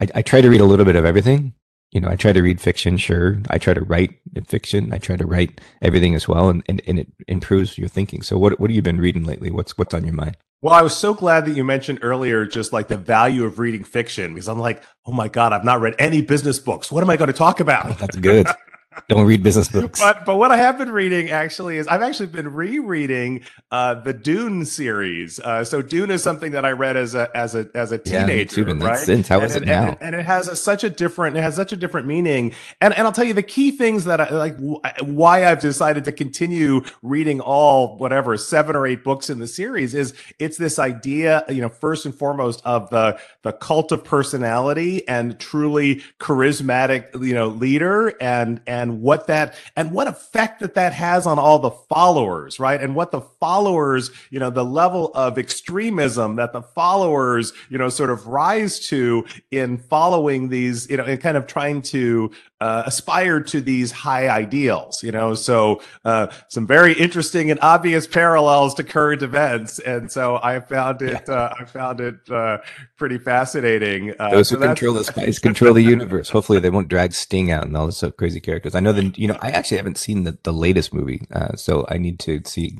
I, 0.00 0.08
I 0.16 0.22
try 0.22 0.40
to 0.40 0.50
read 0.50 0.60
a 0.60 0.66
little 0.66 0.86
bit 0.86 0.96
of 0.96 1.04
everything 1.04 1.54
you 1.92 2.00
know, 2.00 2.08
I 2.08 2.16
try 2.16 2.32
to 2.32 2.42
read 2.42 2.60
fiction, 2.60 2.96
sure. 2.96 3.40
I 3.50 3.58
try 3.58 3.74
to 3.74 3.80
write 3.80 4.20
fiction. 4.46 4.92
I 4.92 4.98
try 4.98 5.16
to 5.16 5.26
write 5.26 5.60
everything 5.82 6.14
as 6.14 6.28
well, 6.28 6.48
and, 6.48 6.62
and, 6.68 6.80
and 6.86 7.00
it 7.00 7.08
improves 7.26 7.76
your 7.76 7.88
thinking. 7.88 8.22
So, 8.22 8.38
what 8.38 8.60
what 8.60 8.70
have 8.70 8.76
you 8.76 8.82
been 8.82 9.00
reading 9.00 9.24
lately? 9.24 9.50
What's 9.50 9.76
what's 9.76 9.92
on 9.92 10.04
your 10.04 10.14
mind? 10.14 10.36
Well, 10.62 10.74
I 10.74 10.82
was 10.82 10.96
so 10.96 11.14
glad 11.14 11.46
that 11.46 11.56
you 11.56 11.64
mentioned 11.64 12.00
earlier 12.02 12.44
just 12.44 12.72
like 12.72 12.88
the 12.88 12.96
value 12.96 13.44
of 13.44 13.58
reading 13.58 13.82
fiction 13.82 14.34
because 14.34 14.48
I'm 14.48 14.58
like, 14.58 14.82
oh 15.06 15.12
my 15.12 15.26
god, 15.26 15.52
I've 15.52 15.64
not 15.64 15.80
read 15.80 15.94
any 15.98 16.22
business 16.22 16.58
books. 16.58 16.92
What 16.92 17.02
am 17.02 17.10
I 17.10 17.16
going 17.16 17.28
to 17.28 17.36
talk 17.36 17.60
about? 17.60 17.86
Oh, 17.90 17.96
that's 17.98 18.16
good. 18.16 18.46
Don't 19.10 19.26
read 19.26 19.42
business 19.42 19.66
books. 19.66 19.98
But 19.98 20.24
but 20.24 20.36
what 20.36 20.52
I 20.52 20.56
have 20.56 20.78
been 20.78 20.92
reading 20.92 21.30
actually 21.30 21.78
is 21.78 21.88
I've 21.88 22.00
actually 22.00 22.28
been 22.28 22.54
rereading 22.54 23.40
uh, 23.72 23.94
the 23.94 24.12
Dune 24.12 24.64
series. 24.64 25.40
Uh, 25.40 25.64
so 25.64 25.82
Dune 25.82 26.12
is 26.12 26.22
something 26.22 26.52
that 26.52 26.64
I 26.64 26.70
read 26.70 26.96
as 26.96 27.16
a 27.16 27.28
as 27.34 27.56
a 27.56 27.68
as 27.74 27.90
a 27.90 27.98
teenager, 27.98 28.62
yeah, 28.62 28.84
right? 28.84 28.96
Since 28.96 29.26
how 29.26 29.40
is 29.40 29.56
and, 29.56 29.64
it 29.64 29.66
now? 29.66 29.88
And, 29.88 29.98
and, 30.00 30.14
it 30.14 30.24
has 30.26 30.46
a, 30.46 30.54
such 30.54 30.84
a 30.84 30.90
different 30.90 31.36
it 31.36 31.42
has 31.42 31.56
such 31.56 31.72
a 31.72 31.76
different 31.76 32.06
meaning. 32.06 32.54
And 32.80 32.94
and 32.94 33.04
I'll 33.04 33.12
tell 33.12 33.24
you 33.24 33.34
the 33.34 33.42
key 33.42 33.72
things 33.72 34.04
that 34.04 34.20
I 34.20 34.30
like 34.30 34.56
why 35.00 35.50
I've 35.50 35.60
decided 35.60 36.04
to 36.04 36.12
continue 36.12 36.82
reading 37.02 37.40
all 37.40 37.98
whatever 37.98 38.36
seven 38.36 38.76
or 38.76 38.86
eight 38.86 39.02
books 39.02 39.28
in 39.28 39.40
the 39.40 39.48
series 39.48 39.92
is 39.92 40.14
it's 40.38 40.56
this 40.56 40.78
idea, 40.78 41.44
you 41.48 41.60
know, 41.60 41.68
first 41.68 42.06
and 42.06 42.14
foremost 42.14 42.62
of 42.64 42.90
the 42.90 43.18
the 43.42 43.52
cult 43.52 43.90
of 43.90 44.04
personality 44.04 45.06
and 45.08 45.40
truly 45.40 46.02
charismatic, 46.20 47.08
you 47.26 47.34
know, 47.34 47.48
leader 47.48 48.14
and 48.20 48.60
and 48.68 48.99
and 49.00 49.02
what 49.02 49.26
that 49.26 49.54
and 49.76 49.92
what 49.92 50.06
effect 50.06 50.60
that 50.60 50.74
that 50.74 50.92
has 50.92 51.26
on 51.26 51.38
all 51.38 51.58
the 51.58 51.70
followers 51.70 52.60
right? 52.60 52.80
And 52.80 52.94
what 52.94 53.10
the 53.10 53.20
followers 53.20 54.10
you 54.30 54.38
know 54.38 54.50
the 54.50 54.64
level 54.64 55.10
of 55.14 55.38
extremism 55.38 56.36
that 56.36 56.52
the 56.52 56.62
followers 56.62 57.52
you 57.68 57.78
know 57.78 57.88
sort 57.88 58.10
of 58.10 58.26
rise 58.26 58.78
to 58.88 59.24
in 59.50 59.78
following 59.78 60.48
these 60.48 60.88
you 60.90 60.96
know 60.96 61.04
and 61.04 61.20
kind 61.20 61.36
of 61.36 61.46
trying 61.46 61.82
to 61.82 62.30
uh, 62.60 62.82
aspire 62.84 63.40
to 63.40 63.60
these 63.60 63.90
high 63.90 64.28
ideals 64.28 65.02
you 65.02 65.12
know? 65.12 65.34
So 65.34 65.80
uh, 66.04 66.28
some 66.48 66.66
very 66.66 66.92
interesting 66.92 67.50
and 67.50 67.58
obvious 67.60 68.06
parallels 68.06 68.74
to 68.74 68.84
current 68.84 69.22
events. 69.22 69.78
And 69.78 70.10
so 70.12 70.38
i 70.42 70.60
found 70.60 71.02
it 71.02 71.28
uh, 71.28 71.54
i 71.58 71.64
found 71.64 72.00
it 72.00 72.30
uh, 72.30 72.58
pretty 72.96 73.18
fascinating. 73.18 74.12
Uh, 74.18 74.30
those 74.30 74.50
who 74.50 74.58
control 74.58 74.94
the 74.94 75.04
spice 75.04 75.38
control 75.38 75.72
the 75.72 75.82
universe. 75.82 76.28
Hopefully 76.28 76.60
they 76.60 76.70
won't 76.70 76.88
drag 76.88 77.12
Sting 77.12 77.50
out 77.50 77.64
and 77.64 77.76
all 77.76 77.86
this 77.86 78.04
crazy 78.16 78.40
characters. 78.40 78.74
I 78.74 78.80
know 78.80 78.89
that 78.92 79.18
you 79.18 79.28
know 79.28 79.36
i 79.40 79.50
actually 79.50 79.76
haven't 79.76 79.98
seen 79.98 80.24
the, 80.24 80.36
the 80.42 80.52
latest 80.52 80.92
movie 80.92 81.26
uh, 81.32 81.54
so 81.56 81.86
i 81.88 81.98
need 81.98 82.18
to 82.18 82.40
see 82.44 82.76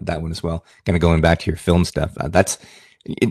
that 0.00 0.22
one 0.22 0.30
as 0.30 0.42
well 0.42 0.64
kind 0.84 0.96
of 0.96 1.00
going 1.00 1.20
back 1.20 1.38
to 1.38 1.50
your 1.50 1.56
film 1.56 1.84
stuff 1.84 2.12
that's 2.28 2.58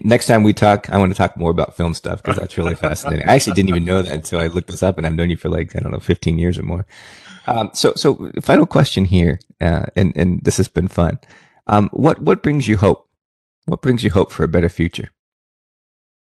next 0.04 0.28
time 0.28 0.44
we 0.44 0.54
talk, 0.54 0.90
I 0.90 0.98
want 0.98 1.12
to 1.12 1.18
talk 1.18 1.38
more 1.38 1.52
about 1.52 1.76
film 1.76 1.94
stuff 1.94 2.22
because 2.22 2.38
that's 2.38 2.58
really 2.58 2.76
fascinating. 2.76 3.28
I 3.28 3.36
actually 3.36 3.54
didn't 3.54 3.70
even 3.70 3.86
know 3.86 4.02
that 4.02 4.12
until 4.12 4.40
I 4.40 4.48
looked 4.48 4.70
this 4.70 4.84
up, 4.84 4.98
and 4.98 5.06
I've 5.06 5.16
known 5.16 5.30
you 5.30 5.38
for 5.38 5.50
like 5.50 5.76
I 5.76 5.80
don't 5.80 5.92
know, 5.92 6.00
fifteen 6.00 6.38
years 6.38 6.58
or 6.58 6.64
more. 6.64 6.86
Um, 7.48 7.70
so, 7.74 7.94
so 7.96 8.32
final 8.42 8.66
question 8.66 9.06
here, 9.06 9.40
uh, 9.62 9.86
and 9.96 10.16
and 10.16 10.42
this 10.44 10.58
has 10.58 10.68
been 10.68 10.88
fun. 10.88 11.20
Um, 11.68 11.90
what 11.92 12.22
what 12.22 12.44
brings 12.44 12.68
you 12.68 12.78
hope? 12.78 13.08
What 13.66 13.82
brings 13.82 14.04
you 14.04 14.12
hope 14.12 14.32
for 14.32 14.44
a 14.44 14.48
better 14.48 14.70
future? 14.70 15.10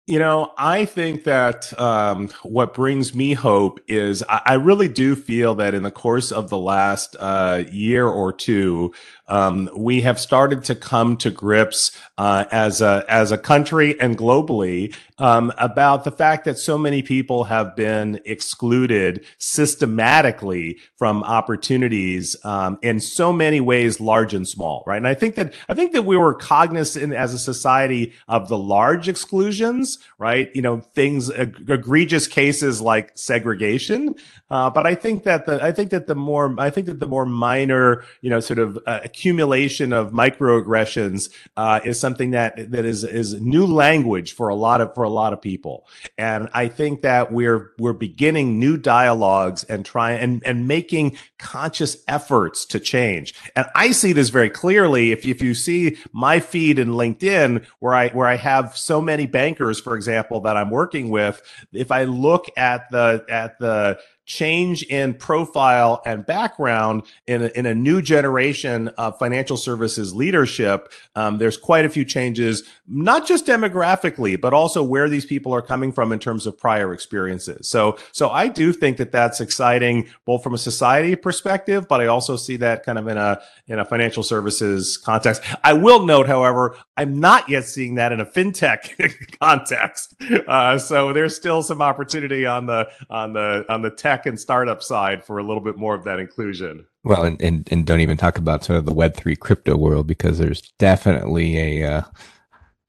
You 0.09 0.17
know, 0.17 0.53
I 0.57 0.85
think 0.85 1.25
that 1.25 1.79
um, 1.79 2.29
what 2.41 2.73
brings 2.73 3.13
me 3.13 3.35
hope 3.35 3.79
is 3.87 4.23
I, 4.27 4.41
I, 4.43 4.53
really 4.55 4.87
do 4.87 5.15
feel 5.15 5.53
that 5.53 5.75
in 5.75 5.83
the 5.83 5.91
course 5.91 6.31
of 6.31 6.49
the 6.49 6.57
last 6.57 7.15
uh, 7.19 7.63
year 7.71 8.07
or 8.07 8.33
two, 8.33 8.91
um, 9.29 9.69
we 9.75 10.01
have 10.01 10.19
started 10.19 10.63
to 10.65 10.75
come 10.75 11.15
to 11.17 11.31
grips 11.31 11.91
uh, 12.17 12.45
as 12.51 12.81
a 12.81 13.05
as 13.07 13.31
a 13.31 13.37
country 13.37 13.99
and 13.99 14.17
globally 14.17 14.95
um, 15.17 15.53
about 15.57 16.03
the 16.03 16.11
fact 16.11 16.45
that 16.45 16.57
so 16.57 16.77
many 16.77 17.01
people 17.01 17.43
have 17.45 17.75
been 17.75 18.19
excluded 18.25 19.25
systematically 19.37 20.79
from 20.97 21.23
opportunities 21.23 22.35
um, 22.43 22.79
in 22.81 22.99
so 22.99 23.31
many 23.31 23.61
ways, 23.61 23.99
large 23.99 24.33
and 24.33 24.47
small. 24.47 24.83
Right, 24.85 24.97
and 24.97 25.07
I 25.07 25.13
think 25.13 25.35
that 25.35 25.53
I 25.67 25.73
think 25.73 25.93
that 25.93 26.03
we 26.03 26.17
were 26.17 26.33
cognizant 26.33 27.13
as 27.13 27.33
a 27.33 27.39
society 27.39 28.13
of 28.27 28.49
the 28.49 28.57
large 28.57 29.07
exclusions. 29.07 29.99
Right, 30.17 30.49
you 30.55 30.61
know, 30.61 30.81
things 30.95 31.29
egregious 31.29 32.27
cases 32.27 32.81
like 32.81 33.11
segregation. 33.15 34.15
Uh, 34.49 34.69
but 34.69 34.87
I 34.87 34.95
think 34.95 35.23
that 35.23 35.45
the 35.45 35.63
I 35.63 35.71
think 35.71 35.91
that 35.91 36.07
the 36.07 36.15
more 36.15 36.55
I 36.57 36.69
think 36.69 36.87
that 36.87 36.99
the 36.99 37.07
more 37.07 37.25
minor, 37.25 38.03
you 38.21 38.29
know, 38.29 38.39
sort 38.39 38.59
of 38.59 38.79
uh, 38.87 39.01
accumulation 39.19 39.91
of 39.91 40.11
microaggressions 40.11 41.29
uh, 41.57 41.81
is 41.83 41.99
something 41.99 42.31
that 42.31 42.71
that 42.71 42.85
is 42.85 43.03
is 43.03 43.33
new 43.41 43.65
language 43.65 44.33
for 44.33 44.47
a 44.47 44.55
lot 44.55 44.79
of 44.79 44.95
for 44.95 45.03
a 45.03 45.09
lot 45.09 45.33
of 45.33 45.41
people, 45.41 45.85
and 46.17 46.47
I 46.53 46.69
think 46.69 47.01
that 47.01 47.31
we're 47.31 47.71
we're 47.77 47.93
beginning 47.93 48.59
new 48.59 48.77
dialogues 48.77 49.65
and 49.65 49.85
trying 49.85 50.19
and 50.19 50.43
and 50.45 50.67
making 50.67 51.17
conscious 51.37 51.97
efforts 52.07 52.65
to 52.67 52.79
change. 52.79 53.35
And 53.57 53.65
I 53.75 53.91
see 53.91 54.13
this 54.13 54.29
very 54.29 54.49
clearly. 54.49 55.11
If 55.11 55.25
if 55.25 55.41
you 55.41 55.53
see 55.53 55.97
my 56.13 56.39
feed 56.39 56.79
in 56.79 56.89
LinkedIn, 56.89 57.65
where 57.79 57.93
I 57.93 58.09
where 58.09 58.27
I 58.27 58.37
have 58.37 58.77
so 58.77 59.01
many 59.01 59.27
bankers, 59.27 59.81
for 59.81 59.95
example, 59.95 60.39
that 60.41 60.55
I'm 60.55 60.69
working 60.69 61.09
with, 61.09 61.41
if 61.73 61.91
I 61.91 62.05
look 62.05 62.45
at 62.55 62.89
the 62.89 63.25
at 63.29 63.59
the 63.59 63.99
change 64.29 64.83
in 64.83 65.11
profile 65.15 66.03
and 66.05 66.23
background 66.23 67.01
in 67.25 67.41
a, 67.41 67.47
in 67.47 67.65
a 67.65 67.73
new 67.73 67.99
generation 67.99 68.87
of 68.89 69.17
financial 69.17 69.57
services 69.57 70.13
leadership. 70.13 70.93
Um, 71.15 71.39
there's 71.39 71.57
quite 71.57 71.83
a 71.83 71.89
few 71.89 72.05
changes, 72.05 72.63
not 72.87 73.27
just 73.27 73.47
demographically, 73.47 74.39
but 74.39 74.53
also 74.53 74.83
where 74.83 75.09
these 75.09 75.25
people 75.25 75.51
are 75.53 75.63
coming 75.63 75.91
from 75.91 76.11
in 76.11 76.19
terms 76.19 76.45
of 76.45 76.55
prior 76.59 76.93
experiences. 76.93 77.67
So, 77.67 77.97
so 78.11 78.29
I 78.29 78.47
do 78.47 78.71
think 78.71 78.97
that 78.97 79.11
that's 79.11 79.41
exciting, 79.41 80.07
both 80.25 80.43
from 80.43 80.53
a 80.53 80.59
society 80.59 81.15
perspective, 81.15 81.87
but 81.87 81.99
I 81.99 82.05
also 82.05 82.35
see 82.35 82.55
that 82.57 82.85
kind 82.85 82.99
of 82.99 83.07
in 83.07 83.17
a 83.17 83.41
in 83.67 83.79
a 83.79 83.85
financial 83.85 84.21
services 84.21 84.95
context. 84.97 85.41
I 85.63 85.73
will 85.73 86.05
note, 86.05 86.27
however, 86.27 86.77
I'm 86.97 87.19
not 87.19 87.49
yet 87.49 87.65
seeing 87.65 87.95
that 87.95 88.11
in 88.11 88.19
a 88.19 88.25
fintech 88.25 89.37
context. 89.39 90.15
Uh, 90.47 90.77
so 90.77 91.13
there's 91.13 91.35
still 91.35 91.63
some 91.63 91.81
opportunity 91.81 92.45
on 92.45 92.67
the 92.67 92.89
on 93.09 93.33
the 93.33 93.65
on 93.69 93.81
the 93.81 93.89
tech 93.89 94.18
tech 94.19 94.25
and 94.25 94.39
startup 94.39 94.83
side 94.83 95.23
for 95.23 95.39
a 95.39 95.43
little 95.43 95.61
bit 95.61 95.77
more 95.77 95.95
of 95.95 96.03
that 96.03 96.19
inclusion. 96.19 96.85
Well, 97.03 97.23
and, 97.23 97.41
and, 97.41 97.67
and 97.71 97.85
don't 97.85 98.01
even 98.01 98.17
talk 98.17 98.37
about 98.37 98.63
sort 98.63 98.79
of 98.79 98.85
the 98.85 98.93
Web3 98.93 99.39
crypto 99.39 99.77
world 99.77 100.07
because 100.07 100.37
there's 100.37 100.61
definitely 100.77 101.81
a 101.81 101.91
uh, 101.91 102.01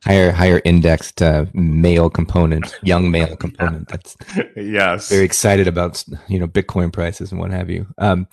higher 0.04 0.32
higher 0.32 0.60
indexed 0.64 1.22
uh, 1.22 1.46
male 1.54 2.10
component, 2.10 2.76
young 2.82 3.10
male 3.10 3.36
component 3.36 3.88
that's 3.88 4.16
yes 4.56 5.08
very 5.08 5.24
excited 5.24 5.68
about 5.68 6.04
you 6.28 6.38
know 6.38 6.48
Bitcoin 6.48 6.92
prices 6.92 7.30
and 7.30 7.40
what 7.40 7.50
have 7.50 7.70
you. 7.70 7.86
Um, 7.98 8.26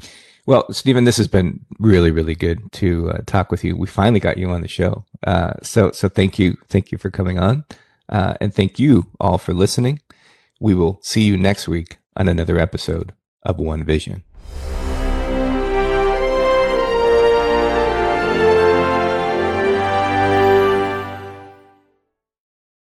well, 0.46 0.72
Steven, 0.72 1.04
this 1.04 1.18
has 1.18 1.28
been 1.28 1.60
really 1.80 2.10
really 2.10 2.36
good 2.36 2.72
to 2.74 3.12
uh, 3.12 3.20
talk 3.26 3.52
with 3.52 3.64
you. 3.64 3.76
We 3.76 3.88
finally 3.88 4.20
got 4.20 4.38
you 4.38 4.50
on 4.50 4.62
the 4.62 4.68
show, 4.68 5.06
uh, 5.26 5.54
so 5.62 5.92
so 5.92 6.10
thank 6.10 6.40
you 6.40 6.58
thank 6.70 6.92
you 6.92 6.98
for 6.98 7.12
coming 7.12 7.38
on, 7.38 7.66
uh, 8.10 8.36
and 8.42 8.54
thank 8.54 8.80
you 8.80 9.06
all 9.20 9.38
for 9.38 9.54
listening. 9.54 10.02
We 10.60 10.74
will 10.74 11.00
see 11.04 11.22
you 11.22 11.38
next 11.38 11.68
week 11.68 11.98
on 12.18 12.28
another 12.28 12.58
episode 12.58 13.14
of 13.44 13.60
One 13.60 13.84
Vision. 13.84 14.24